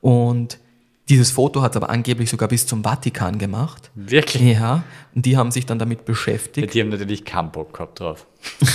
Und 0.00 0.58
dieses 1.08 1.32
Foto 1.32 1.60
hat 1.60 1.72
es 1.72 1.76
aber 1.76 1.90
angeblich 1.90 2.30
sogar 2.30 2.48
bis 2.48 2.66
zum 2.66 2.84
Vatikan 2.84 3.38
gemacht. 3.38 3.90
wirklich. 3.94 4.56
Ja, 4.56 4.84
und 5.14 5.26
die 5.26 5.36
haben 5.36 5.50
sich 5.50 5.66
dann 5.66 5.78
damit 5.78 6.04
beschäftigt. 6.04 6.72
Die 6.72 6.80
haben 6.80 6.88
natürlich 6.88 7.24
keinen 7.24 7.50
Bock 7.50 7.74
gehabt 7.74 8.00
drauf. 8.00 8.26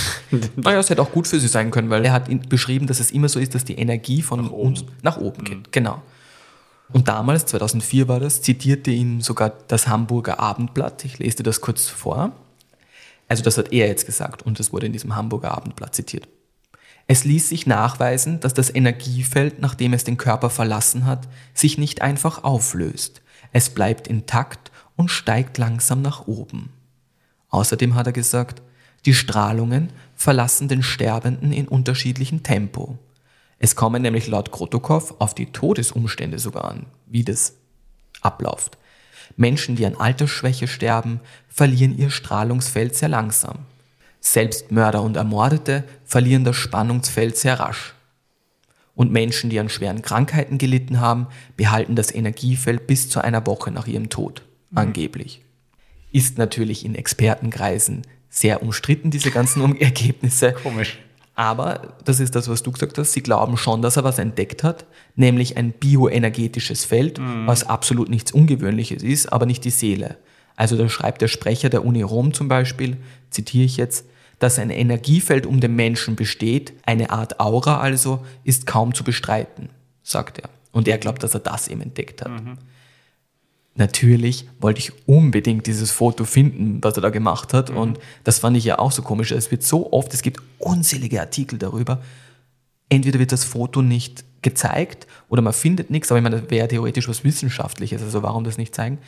Naja, 0.56 0.80
es 0.80 0.90
hätte 0.90 1.02
auch 1.02 1.12
gut 1.12 1.28
für 1.28 1.38
sie 1.38 1.46
sein 1.46 1.70
können, 1.70 1.88
weil 1.88 2.04
er 2.04 2.12
hat 2.12 2.48
beschrieben, 2.48 2.88
dass 2.88 2.98
es 2.98 3.12
immer 3.12 3.28
so 3.28 3.38
ist, 3.38 3.54
dass 3.54 3.64
die 3.64 3.76
Energie 3.78 4.22
von 4.22 4.48
uns 4.48 4.84
nach 5.00 5.18
oben 5.18 5.44
geht. 5.44 5.70
Genau. 5.70 6.02
Und 6.92 7.06
damals, 7.06 7.46
2004 7.46 8.08
war 8.08 8.18
das, 8.18 8.42
zitierte 8.42 8.90
ihn 8.90 9.20
sogar 9.20 9.52
das 9.68 9.86
Hamburger 9.86 10.40
Abendblatt. 10.40 11.04
Ich 11.04 11.20
lese 11.20 11.38
dir 11.38 11.42
das 11.44 11.60
kurz 11.60 11.86
vor. 11.86 12.32
Also 13.28 13.44
das 13.44 13.56
hat 13.56 13.72
er 13.72 13.86
jetzt 13.86 14.04
gesagt 14.04 14.42
und 14.42 14.58
das 14.58 14.72
wurde 14.72 14.86
in 14.86 14.92
diesem 14.92 15.14
Hamburger 15.14 15.52
Abendblatt 15.52 15.94
zitiert. 15.94 16.28
Es 17.06 17.24
ließ 17.24 17.48
sich 17.48 17.66
nachweisen, 17.66 18.40
dass 18.40 18.52
das 18.54 18.74
Energiefeld, 18.74 19.60
nachdem 19.60 19.92
es 19.92 20.04
den 20.04 20.16
Körper 20.16 20.50
verlassen 20.50 21.06
hat, 21.06 21.28
sich 21.54 21.78
nicht 21.78 22.02
einfach 22.02 22.42
auflöst. 22.42 23.22
Es 23.52 23.70
bleibt 23.70 24.08
intakt 24.08 24.72
und 24.96 25.10
steigt 25.10 25.56
langsam 25.58 26.02
nach 26.02 26.26
oben. 26.26 26.70
Außerdem 27.50 27.94
hat 27.94 28.06
er 28.06 28.12
gesagt, 28.12 28.62
die 29.04 29.14
Strahlungen 29.14 29.90
verlassen 30.16 30.66
den 30.66 30.82
Sterbenden 30.82 31.52
in 31.52 31.68
unterschiedlichem 31.68 32.42
Tempo. 32.42 32.98
Es 33.58 33.76
kommen 33.76 34.02
nämlich 34.02 34.26
laut 34.26 34.50
Krotokov 34.50 35.14
auf 35.20 35.34
die 35.34 35.52
Todesumstände 35.52 36.38
sogar 36.38 36.64
an, 36.64 36.86
wie 37.06 37.24
das 37.24 37.54
abläuft. 38.20 38.78
Menschen, 39.36 39.76
die 39.76 39.86
an 39.86 39.94
Altersschwäche 39.94 40.66
sterben, 40.66 41.20
verlieren 41.48 41.96
ihr 41.96 42.10
Strahlungsfeld 42.10 42.96
sehr 42.96 43.08
langsam. 43.08 43.60
Selbst 44.28 44.72
Mörder 44.72 45.02
und 45.02 45.16
Ermordete 45.16 45.84
verlieren 46.04 46.42
das 46.42 46.56
Spannungsfeld 46.56 47.36
sehr 47.36 47.60
rasch. 47.60 47.94
Und 48.96 49.12
Menschen, 49.12 49.50
die 49.50 49.60
an 49.60 49.68
schweren 49.68 50.02
Krankheiten 50.02 50.58
gelitten 50.58 50.98
haben, 50.98 51.28
behalten 51.56 51.94
das 51.94 52.12
Energiefeld 52.12 52.88
bis 52.88 53.08
zu 53.08 53.20
einer 53.20 53.46
Woche 53.46 53.70
nach 53.70 53.86
ihrem 53.86 54.08
Tod, 54.08 54.42
angeblich. 54.74 55.42
Ist 56.10 56.38
natürlich 56.38 56.84
in 56.84 56.96
Expertenkreisen 56.96 58.02
sehr 58.28 58.64
umstritten, 58.64 59.12
diese 59.12 59.30
ganzen 59.30 59.76
Ergebnisse. 59.80 60.54
Komisch. 60.54 60.98
Aber 61.36 61.94
das 62.04 62.18
ist 62.18 62.34
das, 62.34 62.48
was 62.48 62.64
du 62.64 62.72
gesagt 62.72 62.98
hast. 62.98 63.12
Sie 63.12 63.22
glauben 63.22 63.56
schon, 63.56 63.80
dass 63.80 63.96
er 63.96 64.02
was 64.02 64.18
entdeckt 64.18 64.64
hat, 64.64 64.86
nämlich 65.14 65.56
ein 65.56 65.70
bioenergetisches 65.70 66.84
Feld, 66.84 67.20
was 67.46 67.62
absolut 67.62 68.08
nichts 68.08 68.32
Ungewöhnliches 68.32 69.04
ist, 69.04 69.32
aber 69.32 69.46
nicht 69.46 69.64
die 69.64 69.70
Seele. 69.70 70.16
Also 70.56 70.76
da 70.76 70.88
schreibt 70.88 71.22
der 71.22 71.28
Sprecher 71.28 71.68
der 71.68 71.84
Uni 71.84 72.02
Rom 72.02 72.34
zum 72.34 72.48
Beispiel, 72.48 72.96
zitiere 73.30 73.66
ich 73.66 73.76
jetzt, 73.76 74.06
dass 74.38 74.58
ein 74.58 74.70
Energiefeld 74.70 75.46
um 75.46 75.60
den 75.60 75.74
Menschen 75.74 76.16
besteht, 76.16 76.74
eine 76.84 77.10
Art 77.10 77.40
Aura 77.40 77.80
also, 77.80 78.24
ist 78.44 78.66
kaum 78.66 78.94
zu 78.94 79.04
bestreiten, 79.04 79.70
sagt 80.02 80.38
er. 80.38 80.50
Und 80.72 80.88
er 80.88 80.98
glaubt, 80.98 81.22
dass 81.22 81.34
er 81.34 81.40
das 81.40 81.68
eben 81.68 81.80
entdeckt 81.80 82.22
hat. 82.22 82.30
Natürlich 83.76 84.46
wollte 84.58 84.80
ich 84.80 84.92
unbedingt 85.06 85.66
dieses 85.66 85.90
Foto 85.90 86.24
finden, 86.24 86.82
was 86.82 86.96
er 86.96 87.02
da 87.02 87.10
gemacht 87.10 87.52
hat. 87.52 87.70
Und 87.70 87.98
das 88.24 88.38
fand 88.38 88.56
ich 88.56 88.64
ja 88.64 88.78
auch 88.78 88.92
so 88.92 89.02
komisch. 89.02 89.32
Es 89.32 89.50
wird 89.50 89.62
so 89.62 89.92
oft, 89.92 90.12
es 90.14 90.22
gibt 90.22 90.40
unzählige 90.58 91.20
Artikel 91.20 91.58
darüber. 91.58 92.02
Entweder 92.88 93.18
wird 93.18 93.32
das 93.32 93.44
Foto 93.44 93.82
nicht 93.82 94.24
gezeigt 94.42 95.06
oder 95.28 95.42
man 95.42 95.52
findet 95.52 95.90
nichts, 95.90 96.10
aber 96.10 96.18
ich 96.18 96.22
meine, 96.22 96.40
das 96.40 96.50
wäre 96.50 96.68
theoretisch 96.68 97.08
was 97.08 97.24
Wissenschaftliches, 97.24 98.00
also 98.02 98.22
warum 98.22 98.44
das 98.44 98.58
nicht 98.58 98.74
zeigen? 98.74 98.98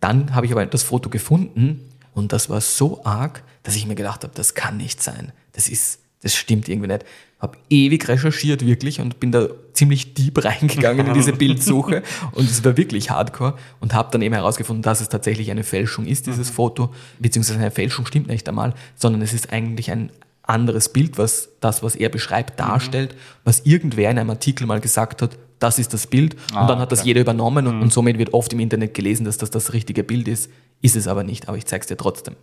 Dann 0.00 0.34
habe 0.34 0.46
ich 0.46 0.52
aber 0.52 0.64
das 0.64 0.82
Foto 0.82 1.10
gefunden 1.10 1.87
und 2.18 2.32
das 2.32 2.50
war 2.50 2.60
so 2.60 3.04
arg, 3.04 3.42
dass 3.62 3.76
ich 3.76 3.86
mir 3.86 3.94
gedacht 3.94 4.24
habe, 4.24 4.32
das 4.34 4.54
kann 4.54 4.76
nicht 4.76 5.02
sein. 5.02 5.32
Das 5.52 5.68
ist, 5.68 6.00
das 6.22 6.34
stimmt 6.34 6.68
irgendwie 6.68 6.88
nicht. 6.88 7.04
Habe 7.38 7.56
ewig 7.70 8.08
recherchiert 8.08 8.66
wirklich 8.66 9.00
und 9.00 9.20
bin 9.20 9.30
da 9.30 9.48
ziemlich 9.72 10.14
deep 10.14 10.44
reingegangen 10.44 11.06
in 11.06 11.14
diese 11.14 11.32
Bildsuche. 11.32 12.02
Und 12.32 12.50
es 12.50 12.64
war 12.64 12.76
wirklich 12.76 13.10
hardcore. 13.10 13.54
Und 13.78 13.94
habe 13.94 14.08
dann 14.10 14.22
eben 14.22 14.34
herausgefunden, 14.34 14.82
dass 14.82 15.00
es 15.00 15.08
tatsächlich 15.08 15.52
eine 15.52 15.62
Fälschung 15.62 16.06
ist, 16.06 16.26
dieses 16.26 16.50
Foto, 16.50 16.92
beziehungsweise 17.20 17.60
eine 17.60 17.70
Fälschung 17.70 18.06
stimmt 18.06 18.26
nicht 18.26 18.48
einmal, 18.48 18.74
sondern 18.96 19.22
es 19.22 19.32
ist 19.32 19.52
eigentlich 19.52 19.92
ein 19.92 20.10
anderes 20.42 20.88
Bild, 20.88 21.16
was 21.16 21.50
das, 21.60 21.84
was 21.84 21.94
er 21.94 22.08
beschreibt, 22.08 22.58
darstellt, 22.58 23.14
was 23.44 23.60
irgendwer 23.60 24.10
in 24.10 24.18
einem 24.18 24.30
Artikel 24.30 24.66
mal 24.66 24.80
gesagt 24.80 25.22
hat, 25.22 25.38
das 25.58 25.78
ist 25.78 25.92
das 25.94 26.06
Bild 26.06 26.36
Ah, 26.54 26.62
und 26.62 26.68
dann 26.68 26.78
hat 26.78 26.92
das 26.92 27.00
okay. 27.00 27.08
jeder 27.08 27.20
übernommen 27.22 27.66
und, 27.66 27.82
und 27.82 27.92
somit 27.92 28.18
wird 28.18 28.32
oft 28.34 28.52
im 28.52 28.60
Internet 28.60 28.94
gelesen, 28.94 29.24
dass 29.24 29.38
das 29.38 29.50
das 29.50 29.72
richtige 29.72 30.04
Bild 30.04 30.28
ist, 30.28 30.50
ist 30.80 30.96
es 30.96 31.08
aber 31.08 31.24
nicht, 31.24 31.48
aber 31.48 31.56
ich 31.56 31.66
zeige 31.66 31.82
es 31.82 31.86
dir 31.88 31.96
trotzdem. 31.96 32.36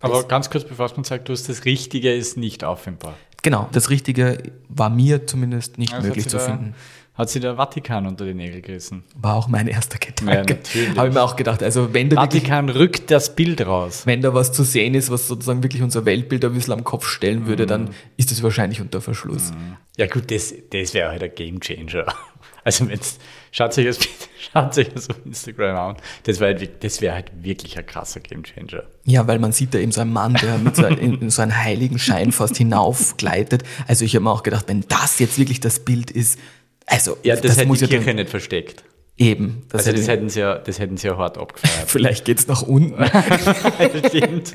Aber 0.00 0.24
ganz 0.24 0.50
kurz, 0.50 0.64
bevor 0.64 0.86
es 0.86 0.96
man 0.96 1.04
sagt, 1.04 1.28
du 1.28 1.32
hast 1.32 1.48
das 1.48 1.64
Richtige 1.64 2.12
ist 2.12 2.36
nicht 2.36 2.62
auffindbar. 2.62 3.14
Genau, 3.42 3.68
das 3.72 3.90
Richtige 3.90 4.38
war 4.68 4.90
mir 4.90 5.26
zumindest 5.26 5.78
nicht 5.78 5.92
Also 5.94 6.06
möglich 6.08 6.28
zu 6.28 6.36
da- 6.36 6.44
finden. 6.44 6.74
Hat 7.14 7.30
sie 7.30 7.38
der 7.38 7.54
Vatikan 7.54 8.08
unter 8.08 8.24
die 8.24 8.34
Nägel 8.34 8.60
gerissen? 8.60 9.04
War 9.14 9.36
auch 9.36 9.46
mein 9.46 9.68
erster 9.68 9.98
Ja, 10.02 10.10
Gedanke. 10.42 10.54
natürlich. 10.54 10.96
Habe 10.98 11.08
ich 11.08 11.14
mir 11.14 11.22
auch 11.22 11.36
gedacht, 11.36 11.62
also 11.62 11.94
wenn 11.94 12.08
da, 12.10 12.16
wirklich, 12.22 12.42
Vatikan 12.42 12.68
rückt 12.68 13.08
das 13.12 13.36
Bild 13.36 13.64
raus. 13.64 14.02
wenn 14.04 14.20
da 14.20 14.34
was 14.34 14.50
zu 14.52 14.64
sehen 14.64 14.94
ist, 14.94 15.12
was 15.12 15.28
sozusagen 15.28 15.62
wirklich 15.62 15.80
unser 15.82 16.04
Weltbild 16.06 16.44
ein 16.44 16.52
bisschen 16.54 16.72
am 16.72 16.82
Kopf 16.82 17.06
stellen 17.06 17.46
würde, 17.46 17.66
dann 17.66 17.90
ist 18.16 18.32
es 18.32 18.42
wahrscheinlich 18.42 18.80
unter 18.80 19.00
Verschluss. 19.00 19.52
Ja 19.96 20.08
gut, 20.08 20.28
das, 20.32 20.52
das 20.72 20.92
wäre 20.92 21.10
halt 21.12 21.22
ein 21.22 21.30
Game 21.36 21.60
Changer. 21.60 22.04
Also 22.64 22.88
wenn's, 22.88 23.18
schaut 23.52 23.76
euch 23.78 23.84
das 23.86 23.98
schaut 24.52 24.78
euch 24.78 24.88
das 24.92 25.10
auf 25.10 25.16
Instagram 25.24 25.76
an. 25.76 25.96
Das 26.24 26.40
wäre 26.40 26.58
halt, 26.58 26.82
das 26.82 27.00
wäre 27.00 27.14
halt 27.14 27.30
wirklich 27.42 27.78
ein 27.78 27.84
krasser 27.86 28.20
Game 28.20 28.42
Changer. 28.42 28.84
Ja, 29.04 29.26
weil 29.26 29.38
man 29.38 29.52
sieht 29.52 29.74
da 29.74 29.78
eben 29.78 29.92
so 29.92 30.00
einen 30.00 30.12
Mann, 30.12 30.34
der 30.34 30.58
mit 30.58 30.74
so, 30.76 30.84
in, 30.86 31.20
in 31.20 31.30
so 31.30 31.42
einen 31.42 31.56
heiligen 31.62 31.98
Schein 31.98 32.32
fast 32.32 32.56
hinaufgleitet. 32.56 33.62
Also 33.86 34.04
ich 34.04 34.14
habe 34.16 34.24
mir 34.24 34.30
auch 34.32 34.42
gedacht, 34.42 34.64
wenn 34.68 34.84
das 34.88 35.18
jetzt 35.18 35.38
wirklich 35.38 35.60
das 35.60 35.80
Bild 35.80 36.10
ist, 36.10 36.38
also 36.86 37.16
Ja, 37.22 37.36
das, 37.36 37.56
hätte 37.56 37.66
muss 37.66 37.78
die 37.78 37.84
ja 37.84 37.88
Kirche 37.90 38.06
dann, 38.06 38.16
nicht 38.16 38.30
versteckt. 38.30 38.82
eben. 39.16 39.64
Das 39.68 39.80
Also 39.86 39.92
das 39.92 40.00
hätte, 40.00 40.12
hätten 40.12 40.28
sie 40.30 40.40
ja, 40.40 40.58
das 40.58 40.78
hätten 40.78 40.96
sie 40.96 41.06
ja 41.08 41.16
hart 41.18 41.36
abgefeiert. 41.38 41.84
vielleicht 41.90 42.24
geht's 42.24 42.46
nach 42.48 42.62
unten. 42.62 43.04
Stimmt. 44.08 44.54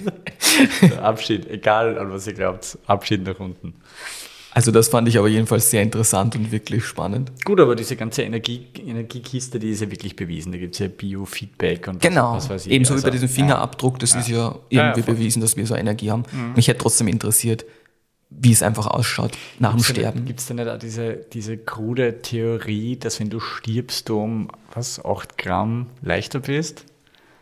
Abschied, 1.01 1.49
egal 1.49 1.97
an 1.97 2.11
was 2.11 2.27
ihr 2.27 2.33
glaubt, 2.33 2.77
Abschied 2.87 3.23
nach 3.23 3.39
unten. 3.39 3.75
Also 4.51 4.71
das 4.71 4.87
fand 4.89 5.07
ich 5.07 5.17
aber 5.17 5.27
jedenfalls 5.27 5.69
sehr 5.69 5.83
interessant 5.83 6.35
und 6.35 6.51
wirklich 6.51 6.83
spannend. 6.83 7.31
Gut, 7.45 7.59
aber 7.59 7.75
diese 7.75 7.95
ganze 7.95 8.23
Energie, 8.23 8.67
Energiekiste, 8.77 9.59
die 9.59 9.69
ist 9.69 9.81
ja 9.81 9.91
wirklich 9.91 10.15
bewiesen. 10.15 10.51
Da 10.51 10.57
gibt 10.57 10.73
es 10.73 10.79
ja 10.79 10.87
Biofeedback 10.87 11.87
und 11.87 12.01
Genau, 12.01 12.33
was, 12.33 12.49
weiß 12.49 12.65
ich. 12.65 12.71
ebenso 12.71 12.93
Also, 12.93 13.03
wie 13.03 13.07
bei 13.07 13.11
diesem 13.11 13.27
ja. 13.29 13.33
Fingerabdruck, 13.35 13.99
das 13.99 14.15
ist 14.15 14.27
ja 14.27 14.55
irgendwie 14.69 14.75
Ja, 14.75 14.91
ja. 14.91 14.97
Mhm. 14.97 15.05
bewiesen, 15.05 15.41
dass 15.41 15.55
wir 15.55 15.65
so 15.67 15.75
Energie 15.75 16.09
haben. 16.09 16.23
Mich 16.55 16.67
hätte 16.67 16.79
trotzdem 16.79 17.07
interessiert, 17.07 17.65
wie 18.31 18.51
es 18.51 18.61
einfach 18.63 18.87
ausschaut 18.87 19.31
nach 19.59 19.73
dem 19.73 19.83
Sterben. 19.83 20.25
Gibt 20.25 20.39
es 20.39 20.47
denn 20.47 20.57
nicht 20.57 20.67
auch 20.69 20.77
diese, 20.79 21.13
diese 21.33 21.57
krude 21.57 22.21
Theorie, 22.21 22.95
dass 22.97 23.19
wenn 23.19 23.29
du 23.29 23.39
stirbst, 23.39 24.09
du 24.09 24.19
um 24.21 24.49
was, 24.73 25.03
8 25.03 25.37
Gramm 25.37 25.87
leichter 26.01 26.39
bist? 26.39 26.85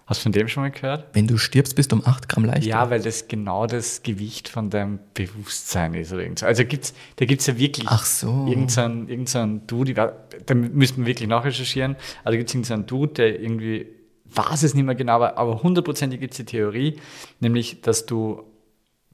Hast 0.08 0.22
du 0.22 0.24
von 0.24 0.32
dem 0.32 0.48
schon 0.48 0.63
mal 0.63 0.72
gehört? 0.72 1.06
Wenn 1.13 1.28
du 1.28 1.38
stirbst, 1.38 1.76
bist 1.76 1.91
du 1.91 1.98
um 1.98 2.06
8 2.08 2.30
Gramm 2.30 2.46
leichter. 2.46 2.65
Ja, 2.70 2.89
weil 2.89 3.02
das 3.02 3.28
genau 3.28 3.67
das 3.67 4.04
Gewicht 4.04 4.48
von 4.48 4.70
deinem 4.70 5.00
Bewusstsein 5.13 5.93
ist. 5.96 6.13
Oder 6.13 6.24
irgend 6.24 6.39
so. 6.39 6.46
Also 6.46 6.63
gibt's, 6.63 6.93
da 7.17 7.26
gibt 7.26 7.41
es 7.41 7.48
ja 7.48 7.58
wirklich 7.58 7.88
Ach 7.89 8.06
so. 8.06 8.46
irgendeinen 8.48 9.10
irgend 9.10 9.28
so 9.30 9.39
einen 9.39 9.67
Dude, 9.67 9.91
ich 9.91 9.98
da 10.46 10.54
müssten 10.56 11.02
wir 11.02 11.08
wirklich 11.08 11.28
nachrecherchieren, 11.28 11.98
aber 12.24 12.32
da 12.32 12.38
gibt 12.38 12.50
es 12.50 12.56
irgendeinen 12.56 12.86
Dude, 12.86 13.13
der 13.13 13.39
irgendwie, 13.41 13.88
weiß 14.26 14.63
es 14.63 14.74
nicht 14.74 14.86
mehr 14.86 14.96
genau, 14.96 15.13
aber- 15.15 15.38
aber 15.38 15.62
hundertprozentig 15.62 16.22
gibt 16.22 16.32
es 16.34 16.38
die 16.38 16.46
Theorie, 16.46 17.00
nämlich, 17.41 17.82
dass 17.82 18.06
du 18.06 18.43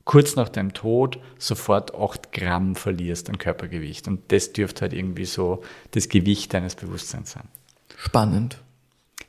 kurz 0.06 0.36
nach 0.36 0.50
deinem 0.50 0.74
Tod 0.74 1.18
sofort 1.40 1.96
8 1.96 2.32
Gramm 2.34 2.76
verlierst 2.76 3.30
an 3.30 3.40
Körpergewicht. 3.40 4.08
Und 4.08 4.32
das 4.32 4.54
dürfte 4.54 4.82
halt 4.82 4.94
irgendwie 4.94 5.26
so 5.26 5.64
das 5.92 6.08
Gewicht 6.08 6.54
deines 6.54 6.76
Bewusstseins 6.76 7.32
sein. 7.32 7.48
Spannend. 7.98 8.58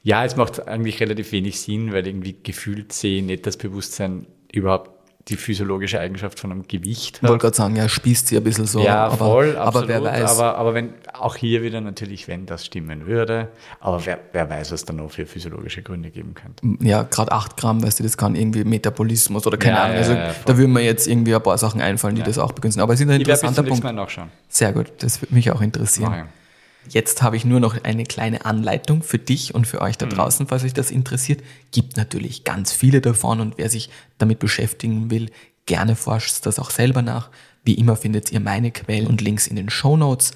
Ja, 0.04 0.24
es 0.24 0.36
macht 0.36 0.68
eigentlich 0.68 1.00
relativ 1.00 1.32
wenig 1.32 1.58
Sinn, 1.60 1.92
weil 1.92 2.06
irgendwie 2.06 2.36
gefühlt 2.42 2.92
sehe 2.92 3.18
ich 3.18 3.24
nicht 3.24 3.46
das 3.46 3.56
Bewusstsein 3.56 4.26
überhaupt 4.52 4.90
die 5.28 5.36
physiologische 5.36 5.98
Eigenschaft 5.98 6.38
von 6.38 6.52
einem 6.52 6.68
Gewicht 6.68 7.20
Ich 7.22 7.28
wollte 7.28 7.40
gerade 7.40 7.56
sagen, 7.56 7.76
ja, 7.76 7.88
spießt 7.88 8.28
sie 8.28 8.36
ein 8.36 8.44
bisschen 8.44 8.66
so. 8.66 8.84
ja, 8.84 9.06
aber, 9.06 9.16
voll, 9.16 9.56
aber 9.56 9.66
absolut. 9.68 9.88
wer 9.88 10.04
weiß. 10.04 10.38
Aber, 10.38 10.58
aber 10.58 10.74
wenn, 10.74 10.90
auch 11.14 11.36
hier 11.36 11.62
wieder 11.62 11.80
natürlich, 11.80 12.28
wenn 12.28 12.44
das 12.44 12.66
stimmen 12.66 13.06
würde, 13.06 13.48
aber 13.80 14.04
wer, 14.04 14.20
wer 14.32 14.50
weiß, 14.50 14.72
was 14.72 14.84
da 14.84 14.92
noch 14.92 15.10
für 15.10 15.24
physiologische 15.24 15.80
Gründe 15.82 16.10
geben 16.10 16.34
könnte. 16.34 16.62
ja, 16.86 17.04
gerade 17.04 17.32
8 17.32 17.56
Gramm, 17.56 17.82
weißt 17.82 18.00
du, 18.00 18.02
das 18.02 18.18
kann 18.18 18.34
irgendwie 18.34 18.64
Metabolismus 18.64 19.46
oder 19.46 19.56
keine 19.56 19.76
Ja, 19.76 19.84
Ahnung. 19.84 19.96
Also 19.96 20.12
ja, 20.12 20.34
da 20.44 20.58
würden 20.58 20.74
mir 20.74 20.82
jetzt 20.82 21.08
irgendwie 21.08 21.34
ein 21.34 21.42
paar 21.42 21.56
Sachen 21.56 21.80
einfallen, 21.80 22.16
die 22.16 22.22
das 22.22 22.38
auch 22.38 22.52
begünstigen. 22.52 22.82
Aber 22.82 22.92
es 22.92 23.00
ist 23.00 23.06
ein 23.08 23.12
Ich 23.14 23.20
interessanter 23.20 23.62
nächsten 23.62 23.80
Punkt. 23.80 23.96
Mal 23.96 24.02
nachschauen. 24.02 24.28
Sehr 24.50 24.74
gut, 24.74 24.92
das 24.98 25.22
würde 25.22 25.34
mich 25.34 25.50
auch 25.50 25.62
interessieren. 25.62 26.12
Ich. 26.12 26.43
Jetzt 26.88 27.22
habe 27.22 27.36
ich 27.36 27.44
nur 27.44 27.60
noch 27.60 27.82
eine 27.82 28.04
kleine 28.04 28.44
Anleitung 28.44 29.02
für 29.02 29.18
dich 29.18 29.54
und 29.54 29.66
für 29.66 29.80
euch 29.80 29.96
da 29.96 30.06
draußen, 30.06 30.46
falls 30.46 30.64
euch 30.64 30.74
das 30.74 30.90
interessiert. 30.90 31.42
Gibt 31.72 31.96
natürlich 31.96 32.44
ganz 32.44 32.72
viele 32.72 33.00
davon 33.00 33.40
und 33.40 33.58
wer 33.58 33.70
sich 33.70 33.90
damit 34.18 34.38
beschäftigen 34.38 35.10
will, 35.10 35.30
gerne 35.66 35.96
forscht 35.96 36.44
das 36.46 36.58
auch 36.58 36.70
selber 36.70 37.02
nach. 37.02 37.30
Wie 37.64 37.74
immer 37.74 37.96
findet 37.96 38.30
ihr 38.32 38.40
meine 38.40 38.70
Quellen 38.70 39.06
und 39.06 39.20
Links 39.20 39.46
in 39.46 39.56
den 39.56 39.70
Show 39.70 39.96
Notes. 39.96 40.32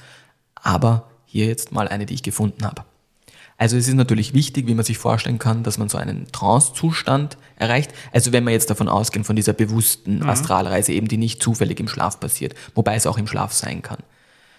Aber 0.54 1.10
hier 1.26 1.46
jetzt 1.46 1.72
mal 1.72 1.88
eine, 1.88 2.06
die 2.06 2.14
ich 2.14 2.22
gefunden 2.22 2.64
habe. 2.64 2.84
Also 3.58 3.76
es 3.76 3.88
ist 3.88 3.94
natürlich 3.94 4.34
wichtig, 4.34 4.68
wie 4.68 4.74
man 4.74 4.84
sich 4.84 4.98
vorstellen 4.98 5.40
kann, 5.40 5.64
dass 5.64 5.78
man 5.78 5.88
so 5.88 5.98
einen 5.98 6.30
Trance-Zustand 6.30 7.36
erreicht. 7.56 7.92
Also 8.12 8.32
wenn 8.32 8.44
wir 8.44 8.52
jetzt 8.52 8.70
davon 8.70 8.88
ausgehen, 8.88 9.24
von 9.24 9.34
dieser 9.34 9.52
bewussten 9.52 10.22
Astralreise 10.22 10.92
eben, 10.92 11.08
die 11.08 11.16
nicht 11.16 11.42
zufällig 11.42 11.80
im 11.80 11.88
Schlaf 11.88 12.20
passiert, 12.20 12.54
wobei 12.76 12.94
es 12.94 13.06
auch 13.06 13.18
im 13.18 13.26
Schlaf 13.26 13.52
sein 13.52 13.82
kann. 13.82 13.98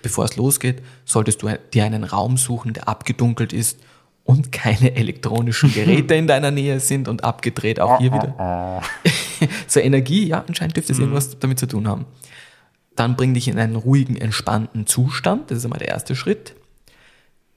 Bevor 0.01 0.25
es 0.25 0.35
losgeht, 0.35 0.81
solltest 1.05 1.41
du 1.41 1.49
dir 1.73 1.83
einen 1.83 2.03
Raum 2.03 2.37
suchen, 2.37 2.73
der 2.73 2.87
abgedunkelt 2.87 3.53
ist 3.53 3.79
und 4.23 4.51
keine 4.51 4.95
elektronischen 4.95 5.73
Geräte 5.73 6.15
in 6.15 6.27
deiner 6.27 6.51
Nähe 6.51 6.79
sind 6.79 7.07
und 7.07 7.23
abgedreht 7.23 7.79
auch 7.79 7.99
hier 7.99 8.13
wieder. 8.13 8.81
so 9.67 9.79
Energie, 9.79 10.27
ja, 10.27 10.43
anscheinend 10.47 10.77
dürfte 10.77 10.93
es 10.93 10.99
irgendwas 10.99 11.39
damit 11.39 11.59
zu 11.59 11.67
tun 11.67 11.87
haben. 11.87 12.05
Dann 12.95 13.15
bring 13.15 13.33
dich 13.33 13.47
in 13.47 13.57
einen 13.57 13.75
ruhigen, 13.75 14.17
entspannten 14.17 14.85
Zustand. 14.85 15.51
Das 15.51 15.59
ist 15.59 15.63
einmal 15.65 15.79
der 15.79 15.89
erste 15.89 16.15
Schritt. 16.15 16.53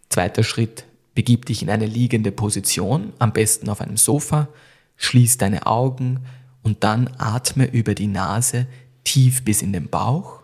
Zweiter 0.08 0.44
Schritt, 0.44 0.84
begib 1.14 1.46
dich 1.46 1.62
in 1.62 1.70
eine 1.70 1.86
liegende 1.86 2.32
Position, 2.32 3.12
am 3.18 3.32
besten 3.32 3.68
auf 3.68 3.80
einem 3.80 3.96
Sofa, 3.96 4.48
schließ 4.96 5.38
deine 5.38 5.66
Augen 5.66 6.20
und 6.62 6.84
dann 6.84 7.10
atme 7.18 7.66
über 7.66 7.94
die 7.94 8.06
Nase 8.06 8.66
tief 9.04 9.44
bis 9.44 9.62
in 9.62 9.72
den 9.72 9.88
Bauch 9.88 10.41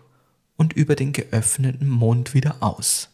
und 0.59 0.73
über 0.73 0.95
den 0.95 1.13
geöffneten 1.13 1.87
Mund 1.87 2.33
wieder 2.33 2.57
aus. 2.59 3.09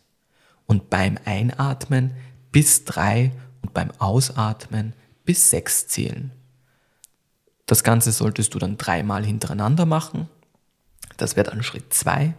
Und 0.66 0.90
beim 0.90 1.20
Einatmen 1.26 2.16
bis 2.52 2.86
drei 2.86 3.32
und 3.62 3.74
beim 3.74 3.92
Ausatmen 4.00 4.94
bis 5.26 5.52
sechs 5.52 5.88
zählen. 5.88 6.32
Das 7.68 7.84
Ganze 7.84 8.12
solltest 8.12 8.56
du 8.56 8.60
dann 8.60 8.78
dreimal 8.78 9.24
hintereinander 9.24 9.86
machen. 9.86 10.28
Das 11.18 11.36
wäre 11.36 11.50
dann 11.52 11.62
Schritt 11.62 11.94
zwei. 11.94 12.34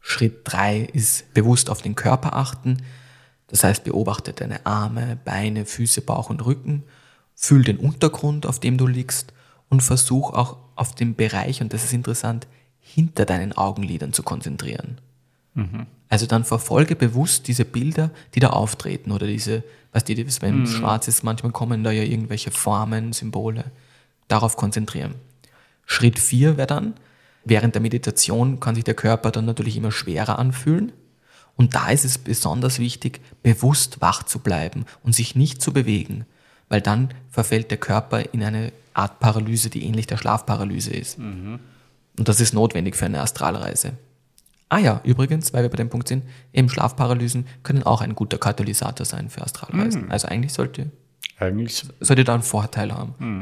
Schritt 0.00 0.40
drei 0.44 0.80
ist 0.80 1.32
bewusst 1.32 1.70
auf 1.70 1.80
den 1.80 1.94
Körper 1.94 2.36
achten. 2.36 2.82
Das 3.46 3.64
heißt, 3.64 3.82
beobachte 3.82 4.34
deine 4.34 4.66
Arme, 4.66 5.18
Beine, 5.24 5.64
Füße, 5.64 6.02
Bauch 6.02 6.28
und 6.28 6.44
Rücken. 6.44 6.84
Fühl 7.34 7.64
den 7.64 7.78
Untergrund, 7.78 8.44
auf 8.44 8.60
dem 8.60 8.76
du 8.76 8.86
liegst 8.86 9.32
und 9.70 9.82
versuch 9.82 10.34
auch 10.34 10.58
auf 10.76 10.94
den 10.94 11.14
Bereich, 11.14 11.62
und 11.62 11.72
das 11.72 11.84
ist 11.84 11.94
interessant, 11.94 12.46
hinter 12.92 13.24
deinen 13.24 13.52
Augenlidern 13.52 14.12
zu 14.12 14.22
konzentrieren. 14.22 14.98
Also 16.08 16.26
dann 16.26 16.44
verfolge 16.44 16.94
bewusst 16.94 17.48
diese 17.48 17.64
Bilder, 17.64 18.10
die 18.34 18.40
da 18.40 18.50
auftreten 18.50 19.12
oder 19.12 19.26
diese, 19.26 19.64
was 19.92 20.04
die, 20.04 20.16
wenn 20.42 20.64
es 20.64 20.72
schwarz 20.72 21.08
ist, 21.08 21.22
manchmal 21.22 21.52
kommen 21.52 21.84
da 21.84 21.90
ja 21.90 22.02
irgendwelche 22.02 22.50
Formen, 22.50 23.12
Symbole. 23.12 23.64
Darauf 24.28 24.56
konzentrieren. 24.56 25.14
Schritt 25.86 26.18
4 26.18 26.56
wäre 26.56 26.66
dann, 26.66 26.94
während 27.44 27.74
der 27.74 27.82
Meditation 27.82 28.60
kann 28.60 28.74
sich 28.74 28.84
der 28.84 28.94
Körper 28.94 29.30
dann 29.30 29.46
natürlich 29.46 29.76
immer 29.76 29.92
schwerer 29.92 30.38
anfühlen. 30.38 30.92
Und 31.56 31.74
da 31.74 31.90
ist 31.90 32.04
es 32.04 32.18
besonders 32.18 32.78
wichtig, 32.78 33.20
bewusst 33.42 34.00
wach 34.00 34.22
zu 34.22 34.38
bleiben 34.38 34.86
und 35.02 35.14
sich 35.14 35.34
nicht 35.34 35.60
zu 35.60 35.72
bewegen, 35.72 36.24
weil 36.68 36.80
dann 36.80 37.10
verfällt 37.30 37.70
der 37.70 37.78
Körper 37.78 38.32
in 38.32 38.42
eine 38.42 38.72
Art 38.94 39.18
Paralyse, 39.20 39.68
die 39.70 39.84
ähnlich 39.84 40.06
der 40.06 40.16
Schlafparalyse 40.16 40.92
ist. 40.92 41.18
Und 42.18 42.28
das 42.28 42.40
ist 42.40 42.52
notwendig 42.54 42.96
für 42.96 43.06
eine 43.06 43.20
Astralreise. 43.20 43.92
Ah 44.68 44.78
ja, 44.78 45.00
übrigens, 45.04 45.52
weil 45.52 45.64
wir 45.64 45.68
bei 45.68 45.76
dem 45.76 45.90
Punkt 45.90 46.08
sind, 46.08 46.24
eben 46.52 46.68
Schlafparalysen 46.68 47.46
können 47.62 47.82
auch 47.82 48.00
ein 48.00 48.14
guter 48.14 48.38
Katalysator 48.38 49.04
sein 49.04 49.28
für 49.28 49.42
Astralreisen. 49.42 50.10
Also 50.10 50.28
eigentlich 50.28 50.52
sollte, 50.54 50.90
Eigentlich 51.38 51.84
sollte 52.00 52.24
da 52.24 52.34
einen 52.34 52.42
Vorteil 52.42 52.92
haben. 52.92 53.40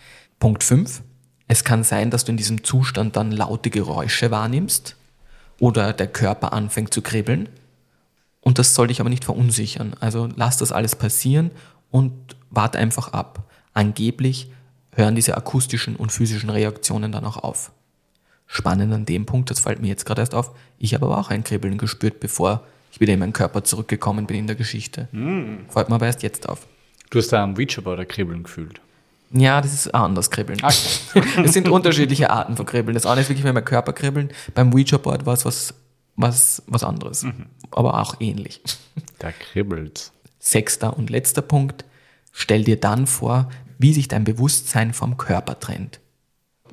Punkt 0.40 0.64
5. 0.64 1.02
Es 1.46 1.62
kann 1.62 1.84
sein, 1.84 2.10
dass 2.10 2.24
du 2.24 2.32
in 2.32 2.36
diesem 2.36 2.64
Zustand 2.64 3.14
dann 3.16 3.30
laute 3.30 3.70
Geräusche 3.70 4.30
wahrnimmst 4.30 4.96
oder 5.60 5.92
der 5.92 6.08
Körper 6.08 6.52
anfängt 6.52 6.92
zu 6.92 7.02
kribbeln. 7.02 7.48
Und 8.40 8.58
das 8.58 8.74
soll 8.74 8.88
dich 8.88 9.00
aber 9.00 9.10
nicht 9.10 9.24
verunsichern. 9.24 9.94
Also 10.00 10.28
lass 10.34 10.56
das 10.56 10.72
alles 10.72 10.96
passieren 10.96 11.52
und 11.92 12.36
warte 12.50 12.78
einfach 12.78 13.12
ab. 13.12 13.48
Angeblich 13.72 14.50
hören 14.90 15.14
diese 15.14 15.36
akustischen 15.36 15.94
und 15.94 16.10
physischen 16.10 16.50
Reaktionen 16.50 17.12
dann 17.12 17.24
auch 17.24 17.36
auf. 17.36 17.70
Spannend 18.54 18.92
an 18.92 19.06
dem 19.06 19.24
Punkt, 19.24 19.48
das 19.48 19.60
fällt 19.60 19.80
mir 19.80 19.88
jetzt 19.88 20.04
gerade 20.04 20.20
erst 20.20 20.34
auf, 20.34 20.50
ich 20.78 20.92
habe 20.92 21.06
aber 21.06 21.16
auch 21.16 21.30
ein 21.30 21.42
Kribbeln 21.42 21.78
gespürt, 21.78 22.20
bevor 22.20 22.62
ich 22.92 23.00
wieder 23.00 23.14
in 23.14 23.18
meinen 23.18 23.32
Körper 23.32 23.64
zurückgekommen 23.64 24.26
bin 24.26 24.36
in 24.36 24.46
der 24.46 24.56
Geschichte. 24.56 25.08
Fällt 25.70 25.88
mir 25.88 25.94
aber 25.94 26.04
erst 26.04 26.22
jetzt 26.22 26.46
auf. 26.46 26.66
Du 27.08 27.18
hast 27.18 27.32
da 27.32 27.42
am 27.42 27.56
ein 27.56 28.08
Kribbeln 28.08 28.42
gefühlt. 28.42 28.82
Ja, 29.30 29.62
das 29.62 29.72
ist 29.72 29.94
ein 29.94 30.02
anderes 30.02 30.30
Kribbeln. 30.30 30.60
Es 31.42 31.54
sind 31.54 31.66
unterschiedliche 31.66 32.28
Arten 32.28 32.54
von 32.58 32.66
Kribbeln. 32.66 32.92
Das 32.92 33.06
eine 33.06 33.22
ist 33.22 33.30
wirklich, 33.30 33.44
wenn 33.44 33.54
mein 33.54 33.64
Körper 33.64 33.94
kribbeln. 33.94 34.30
Beim 34.52 34.74
Ouija-Board 34.74 35.24
war 35.24 35.32
es 35.32 35.46
was, 35.46 35.74
was, 36.16 36.62
was 36.66 36.84
anderes. 36.84 37.24
Aber 37.70 38.02
auch 38.02 38.16
ähnlich. 38.20 38.60
Da 39.18 39.32
kribbelt's. 39.32 40.12
Sechster 40.38 40.94
und 40.94 41.08
letzter 41.08 41.40
Punkt. 41.40 41.86
Stell 42.32 42.64
dir 42.64 42.78
dann 42.78 43.06
vor, 43.06 43.48
wie 43.78 43.94
sich 43.94 44.08
dein 44.08 44.24
Bewusstsein 44.24 44.92
vom 44.92 45.16
Körper 45.16 45.58
trennt. 45.58 46.00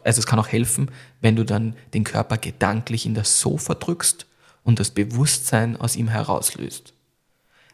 Also 0.10 0.22
es 0.22 0.26
kann 0.26 0.40
auch 0.40 0.48
helfen, 0.48 0.90
wenn 1.22 1.36
du 1.36 1.46
dann 1.46 1.76
den 1.94 2.04
Körper 2.04 2.40
gedanklich 2.40 3.06
in 3.06 3.14
das 3.14 3.40
Sofa 3.40 3.76
drückst 3.76 4.26
und 4.64 4.80
das 4.80 4.90
Bewusstsein 4.90 5.78
aus 5.78 5.96
ihm 5.96 6.08
herauslöst. 6.08 6.94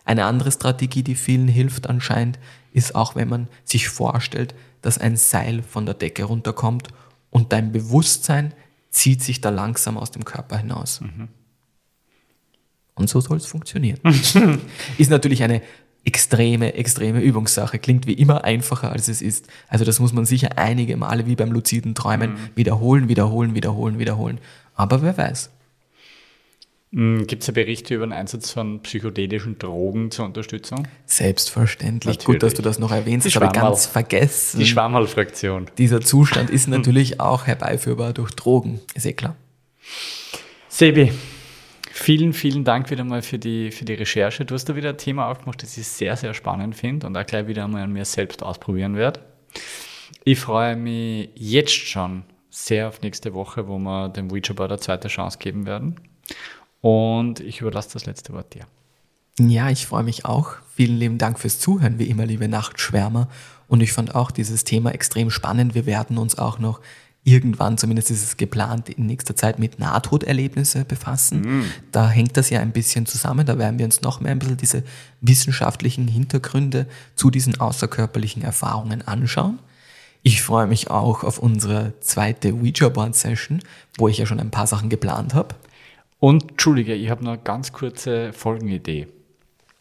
Eine 0.04 0.26
andere 0.26 0.52
Strategie, 0.52 1.02
die 1.02 1.16
vielen 1.16 1.48
hilft 1.48 1.88
anscheinend, 1.88 2.38
ist 2.74 2.94
auch, 2.94 3.16
wenn 3.16 3.30
man 3.30 3.48
sich 3.64 3.88
vorstellt, 3.88 4.54
dass 4.82 4.98
ein 4.98 5.16
Seil 5.16 5.64
von 5.64 5.86
der 5.86 5.96
Decke 5.96 6.26
runterkommt 6.26 6.90
und 7.30 7.54
dein 7.54 7.72
Bewusstsein 7.72 8.54
zieht 8.90 9.24
sich 9.24 9.40
da 9.40 9.50
langsam 9.50 9.98
aus 9.98 10.12
dem 10.12 10.26
Körper 10.26 10.58
hinaus. 10.58 11.00
Und 12.96 13.10
so 13.10 13.22
soll 13.22 13.38
es 13.38 13.46
funktionieren. 13.46 14.02
ist 14.98 15.10
natürlich 15.10 15.42
eine 15.42 15.62
extreme, 16.06 16.76
extreme 16.76 17.22
Übungssache. 17.22 17.80
Klingt 17.80 18.08
wie 18.08 18.14
immer 18.14 18.44
einfacher, 18.44 18.92
als 18.92 19.08
es 19.08 19.22
ist. 19.22 19.48
Also 19.68 19.84
das 19.84 20.00
muss 20.00 20.14
man 20.14 20.26
sicher 20.26 20.58
einige 20.58 20.96
Male 20.98 21.26
wie 21.26 21.36
beim 21.36 21.52
luziden 21.52 21.96
Träumen 21.96 22.36
wiederholen, 22.56 23.10
wiederholen, 23.10 23.56
wiederholen, 23.56 24.00
wiederholen. 24.00 24.40
Aber 24.76 25.02
wer 25.02 25.18
weiß. 25.18 25.50
Gibt 26.92 27.42
es 27.42 27.48
ja 27.48 27.54
Berichte 27.54 27.94
über 27.94 28.06
den 28.08 28.14
Einsatz 28.14 28.52
von 28.52 28.82
psychedelischen 28.82 29.58
Drogen 29.58 30.12
zur 30.12 30.26
Unterstützung? 30.26 30.88
Selbstverständlich. 31.06 32.20
Natürlich. 32.20 32.26
Gut, 32.26 32.44
dass 32.44 32.54
du 32.54 32.62
das 32.62 32.80
noch 32.80 32.92
erwähnst. 32.92 33.26
Die 33.26 33.32
Das 33.32 33.42
habe 33.42 33.48
ich 33.48 33.62
ganz 33.62 33.86
vergessen. 33.86 34.60
Die 34.60 34.66
Schwammhalfraktion. 34.66 35.66
Dieser 35.78 36.00
Zustand 36.00 36.50
ist 36.50 36.68
natürlich 36.70 37.20
auch 37.20 37.48
herbeiführbar 37.48 38.14
durch 38.14 38.32
Drogen. 38.32 38.80
Ist 38.94 39.06
eh 39.06 39.12
klar. 39.12 39.36
Sebi, 40.70 41.12
vielen, 41.96 42.34
vielen 42.34 42.64
Dank 42.64 42.92
wieder 42.92 43.04
mal 43.04 43.22
für 43.22 43.40
die, 43.40 43.72
für 43.72 43.86
die 43.86 43.94
Recherche. 43.94 44.46
Du 44.46 44.54
hast 44.54 44.66
da 44.66 44.76
wieder 44.76 44.90
ein 44.90 44.98
Thema 44.98 45.30
aufgemacht, 45.30 45.64
das 45.64 45.78
ich 45.78 45.88
sehr, 45.88 46.18
sehr 46.18 46.34
spannend 46.34 46.76
finde 46.76 47.08
und 47.08 47.18
auch 47.18 47.26
gleich 47.26 47.48
wieder 47.48 47.64
einmal 47.64 47.84
an 47.84 47.94
mir 47.94 48.06
selbst 48.06 48.44
ausprobieren 48.44 48.96
werde. 48.96 49.22
Ich 50.24 50.40
freue 50.40 50.76
mich 50.76 51.30
jetzt 51.36 51.74
schon 51.74 52.24
sehr 52.50 52.90
auf 52.90 53.02
nächste 53.02 53.34
Woche, 53.34 53.68
wo 53.68 53.78
wir 53.80 54.10
dem 54.10 54.30
Ouija 54.32 54.54
Board 54.54 54.72
eine 54.72 54.80
zweite 54.80 55.08
Chance 55.08 55.38
geben 55.40 55.66
werden. 55.66 55.96
Und 56.82 57.40
ich 57.40 57.62
überlasse 57.62 57.94
das 57.94 58.06
letzte 58.06 58.34
Wort 58.34 58.54
dir. 58.54 58.66
Ja, 59.40 59.70
ich 59.70 59.88
freue 59.88 60.04
mich 60.04 60.26
auch. 60.26 60.56
Vielen 60.76 60.98
lieben 60.98 61.18
Dank 61.18 61.40
fürs 61.40 61.60
Zuhören, 61.60 61.98
wie 61.98 62.10
immer, 62.10 62.26
liebe 62.26 62.48
Nachtschwärmer. 62.48 63.30
Und 63.68 63.82
ich 63.82 63.94
fand 63.94 64.16
auch 64.16 64.32
dieses 64.32 64.64
Thema 64.64 64.92
extrem 64.92 65.32
spannend. 65.32 65.76
Wir 65.76 65.86
werden 65.86 66.18
uns 66.18 66.38
auch 66.38 66.60
noch 66.60 66.82
irgendwann, 67.26 67.78
zumindest 67.78 68.12
ist 68.12 68.24
es 68.24 68.38
geplant, 68.38 68.88
in 68.88 69.08
nächster 69.08 69.36
Zeit 69.36 69.60
mit 69.60 69.80
Nahtoderlebnisse 69.80 70.86
befassen. 70.86 71.42
Mm. 71.42 71.66
Da 71.92 72.08
hängt 72.08 72.38
das 72.38 72.52
ja 72.52 72.60
ein 72.62 72.72
bisschen 72.72 73.08
zusammen. 73.08 73.46
Da 73.46 73.58
werden 73.58 73.80
wir 73.80 73.86
uns 73.86 74.02
noch 74.02 74.22
mehr 74.22 74.32
ein 74.32 74.40
bisschen 74.40 74.58
diese 74.58 74.84
wissenschaftlichen 75.22 76.08
Hintergründe 76.08 76.86
zu 77.16 77.32
diesen 77.32 77.60
außerkörperlichen 77.60 78.44
Erfahrungen 78.44 79.02
anschauen. 79.02 79.60
Ich 80.22 80.44
freue 80.44 80.68
mich 80.68 80.90
auch 80.90 81.24
auf 81.24 81.40
unsere 81.40 81.94
zweite 82.00 82.54
Ouija-Board-Session, 82.54 83.60
wo 83.98 84.08
ich 84.08 84.20
ja 84.20 84.26
schon 84.26 84.40
ein 84.40 84.52
paar 84.52 84.68
Sachen 84.68 84.90
geplant 84.90 85.34
habe. 85.34 85.56
Und, 86.20 86.52
Entschuldige, 86.52 86.94
ich 86.94 87.10
habe 87.10 87.24
noch 87.24 87.34
eine 87.34 87.42
ganz 87.42 87.74
kurze 87.74 88.34
Folgenidee. 88.34 89.08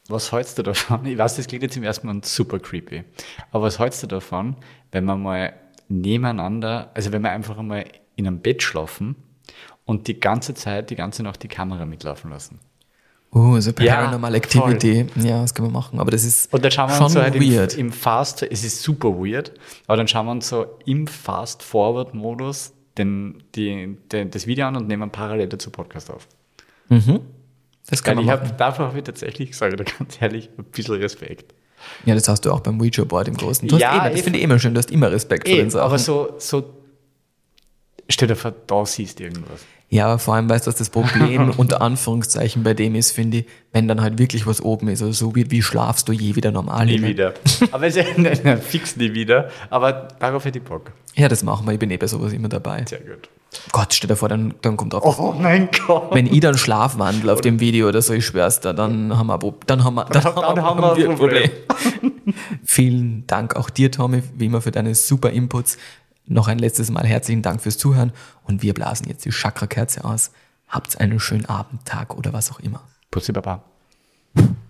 Was 0.09 0.33
hältst 0.33 0.59
du 0.59 0.63
davon? 0.63 1.05
Ich 1.07 1.17
weiß, 1.17 1.37
das 1.37 1.47
klingt 1.47 1.63
jetzt 1.63 1.77
im 1.77 1.83
ersten 1.83 2.07
Mal 2.07 2.21
super 2.25 2.59
creepy. 2.59 3.05
Aber 3.53 3.65
was 3.65 3.79
hältst 3.79 4.03
du 4.03 4.07
davon, 4.07 4.57
wenn 4.93 5.05
man 5.05 5.23
mal 5.23 5.55
nebeneinander, 5.89 6.91
also 6.95 7.13
wenn 7.13 7.23
wir 7.23 7.31
einfach 7.31 7.59
einmal 7.59 7.85
in 8.17 8.27
einem 8.27 8.41
Bett 8.41 8.63
schlafen 8.63 9.17
und 9.85 10.09
die 10.09 10.19
ganze 10.19 10.55
Zeit, 10.55 10.91
die 10.91 10.97
ganze 10.97 11.23
Nacht 11.23 11.43
die 11.43 11.49
Kamera 11.49 11.85
mitlaufen 11.85 12.31
lassen? 12.31 12.61
Oh, 13.33 13.59
so 13.59 13.73
Paranormal 13.73 14.31
ja, 14.31 14.37
Activity. 14.37 15.07
Voll. 15.13 15.27
Ja, 15.27 15.43
das 15.43 15.55
können 15.55 15.69
wir 15.69 15.73
machen. 15.73 15.99
Aber 15.99 16.13
das 16.13 16.23
ist 16.23 16.53
Und 16.55 16.65
dann 16.65 16.71
schauen 16.71 16.89
wir 16.89 16.95
schon 16.95 17.05
uns 17.07 17.15
so 17.15 17.21
halt 17.21 17.35
weird. 17.35 17.75
Im, 17.75 17.87
im 17.87 17.93
Fast, 17.93 18.45
es 18.45 18.65
ist 18.65 18.81
super 18.81 19.09
weird, 19.09 19.53
aber 19.89 19.97
dann 19.97 20.07
schauen 20.07 20.27
wir 20.27 20.33
uns 20.33 20.49
so 20.49 20.67
im 20.87 21.09
Fast-Forward-Modus 21.09 22.73
den, 22.97 23.43
die, 23.57 23.99
den, 24.13 24.31
das 24.31 24.47
Video 24.47 24.67
an 24.67 24.77
und 24.77 24.87
nehmen 24.87 25.11
parallel 25.11 25.49
dazu 25.49 25.71
Podcast 25.71 26.13
auf. 26.13 26.29
Mhm. 26.89 27.21
Das 27.91 28.05
kann 28.05 28.17
Weil 28.17 28.25
man 28.25 28.35
ich 28.37 28.41
habe 28.41 28.57
davor 28.57 28.87
habe 28.87 28.99
ich 28.99 29.05
tatsächlich, 29.05 29.57
sage 29.57 29.75
ich 29.75 29.85
dir 29.85 29.99
ganz 29.99 30.23
ehrlich, 30.23 30.51
ein 30.57 30.65
bisschen 30.65 30.95
Respekt. 30.95 31.55
Ja, 32.05 32.15
das 32.15 32.29
hast 32.29 32.45
du 32.45 32.53
auch 32.53 32.61
beim 32.61 32.81
Ouija 32.81 33.05
Board 33.05 33.29
im 33.29 33.37
Großen. 33.37 33.69
Du 33.69 33.77
ja, 33.77 33.93
immer, 33.93 34.11
das 34.11 34.21
finde 34.21 34.39
ich 34.39 34.45
immer 34.45 34.59
schön, 34.59 34.75
du 34.75 34.79
hast 34.79 34.91
immer 34.91 35.11
Respekt 35.11 35.49
vor 35.49 35.57
den 35.57 35.71
Sachen. 35.71 35.85
Aber 35.85 35.99
so, 35.99 36.35
so 36.39 36.65
stell 38.09 38.29
dir 38.29 38.37
vor, 38.37 38.53
da 38.67 38.85
siehst 38.87 39.19
du 39.19 39.25
irgendwas. 39.25 39.61
Ja, 39.91 40.07
aber 40.07 40.19
vor 40.19 40.35
allem 40.35 40.49
weißt 40.49 40.67
du, 40.67 40.71
dass 40.71 40.79
das 40.79 40.91
Problem 40.91 41.51
unter 41.57 41.81
Anführungszeichen 41.81 42.63
bei 42.63 42.75
dem 42.75 42.95
ist, 42.95 43.13
finde 43.13 43.39
ich, 43.39 43.47
wenn 43.73 43.87
dann 43.87 44.01
halt 44.01 44.19
wirklich 44.19 44.47
was 44.47 44.61
oben 44.61 44.89
ist. 44.89 45.03
Also 45.03 45.13
so 45.13 45.37
wie, 45.37 45.51
wie 45.51 45.63
schlafst 45.63 46.09
du 46.09 46.13
je 46.13 46.35
wieder 46.35 46.51
normal? 46.51 46.87
Nie 46.87 47.03
wieder. 47.03 47.35
aber 47.71 47.87
es 47.87 47.97
ist 47.97 48.45
ja 48.45 48.57
fix 48.57 48.97
nie 48.97 49.15
wieder. 49.15 49.51
Aber 49.71 50.09
darauf 50.19 50.45
hätte 50.45 50.59
ich 50.59 50.65
Bock. 50.65 50.91
Ja, 51.15 51.29
das 51.29 51.43
machen 51.43 51.67
wir. 51.67 51.75
Ich 51.75 51.79
bin 51.79 51.91
eh 51.91 51.97
bei 51.97 52.07
sowas 52.07 52.33
immer 52.33 52.49
dabei. 52.49 52.85
Sehr 52.89 53.01
gut. 53.01 53.29
Gott, 53.73 53.95
stell 53.95 54.09
dir 54.09 54.17
vor, 54.17 54.29
dann, 54.29 54.55
dann 54.63 54.77
kommt 54.77 54.95
auch. 54.95 55.19
Oh 55.19 55.33
mein 55.33 55.69
Gott. 55.87 56.15
Wenn 56.15 56.27
ich 56.27 56.41
dann 56.41 56.57
schlafwandel 56.57 57.31
auf 57.31 57.41
dem 57.41 57.61
Video 57.61 57.89
oder 57.89 58.03
so, 58.03 58.13
ich 58.13 58.27
schwör's 58.27 58.61
dir, 58.61 58.75
dann 58.75 59.17
haben 59.17 59.27
wir, 59.27 59.39
dann 59.67 59.85
haben 59.85 59.95
wir, 59.95 60.05
dann, 60.05 60.23
dann, 60.23 60.35
dann 60.35 60.63
haben, 60.63 60.81
wir, 60.81 61.11
ein 61.11 61.17
Problem. 61.17 61.51
Problem. 61.67 62.35
Vielen 62.65 63.27
Dank 63.27 63.57
auch 63.57 63.71
dir, 63.71 63.91
Tommy, 63.91 64.23
wie 64.37 64.47
immer 64.47 64.61
für 64.61 64.71
deine 64.71 64.95
super 64.95 65.31
Inputs. 65.31 65.79
Noch 66.27 66.49
ein 66.49 66.59
letztes 66.59 66.91
Mal 66.91 67.07
herzlichen 67.07 67.43
Dank 67.43 67.61
fürs 67.61 67.77
Zuhören 67.77 68.13
und 68.45 68.63
wir 68.63 68.73
blasen 68.73 69.09
jetzt 69.09 69.25
die 69.25 69.31
Chakra-Kerze 69.31 70.05
aus. 70.05 70.31
Habt 70.69 70.99
einen 71.01 71.21
schönen 71.21 71.45
Abend, 71.47 71.85
Tag 71.85 72.17
oder 72.17 72.33
was 72.33 72.51
auch 72.51 72.61
immer. 72.61 72.81
Pussy 73.11 73.33
Baba. 73.33 73.63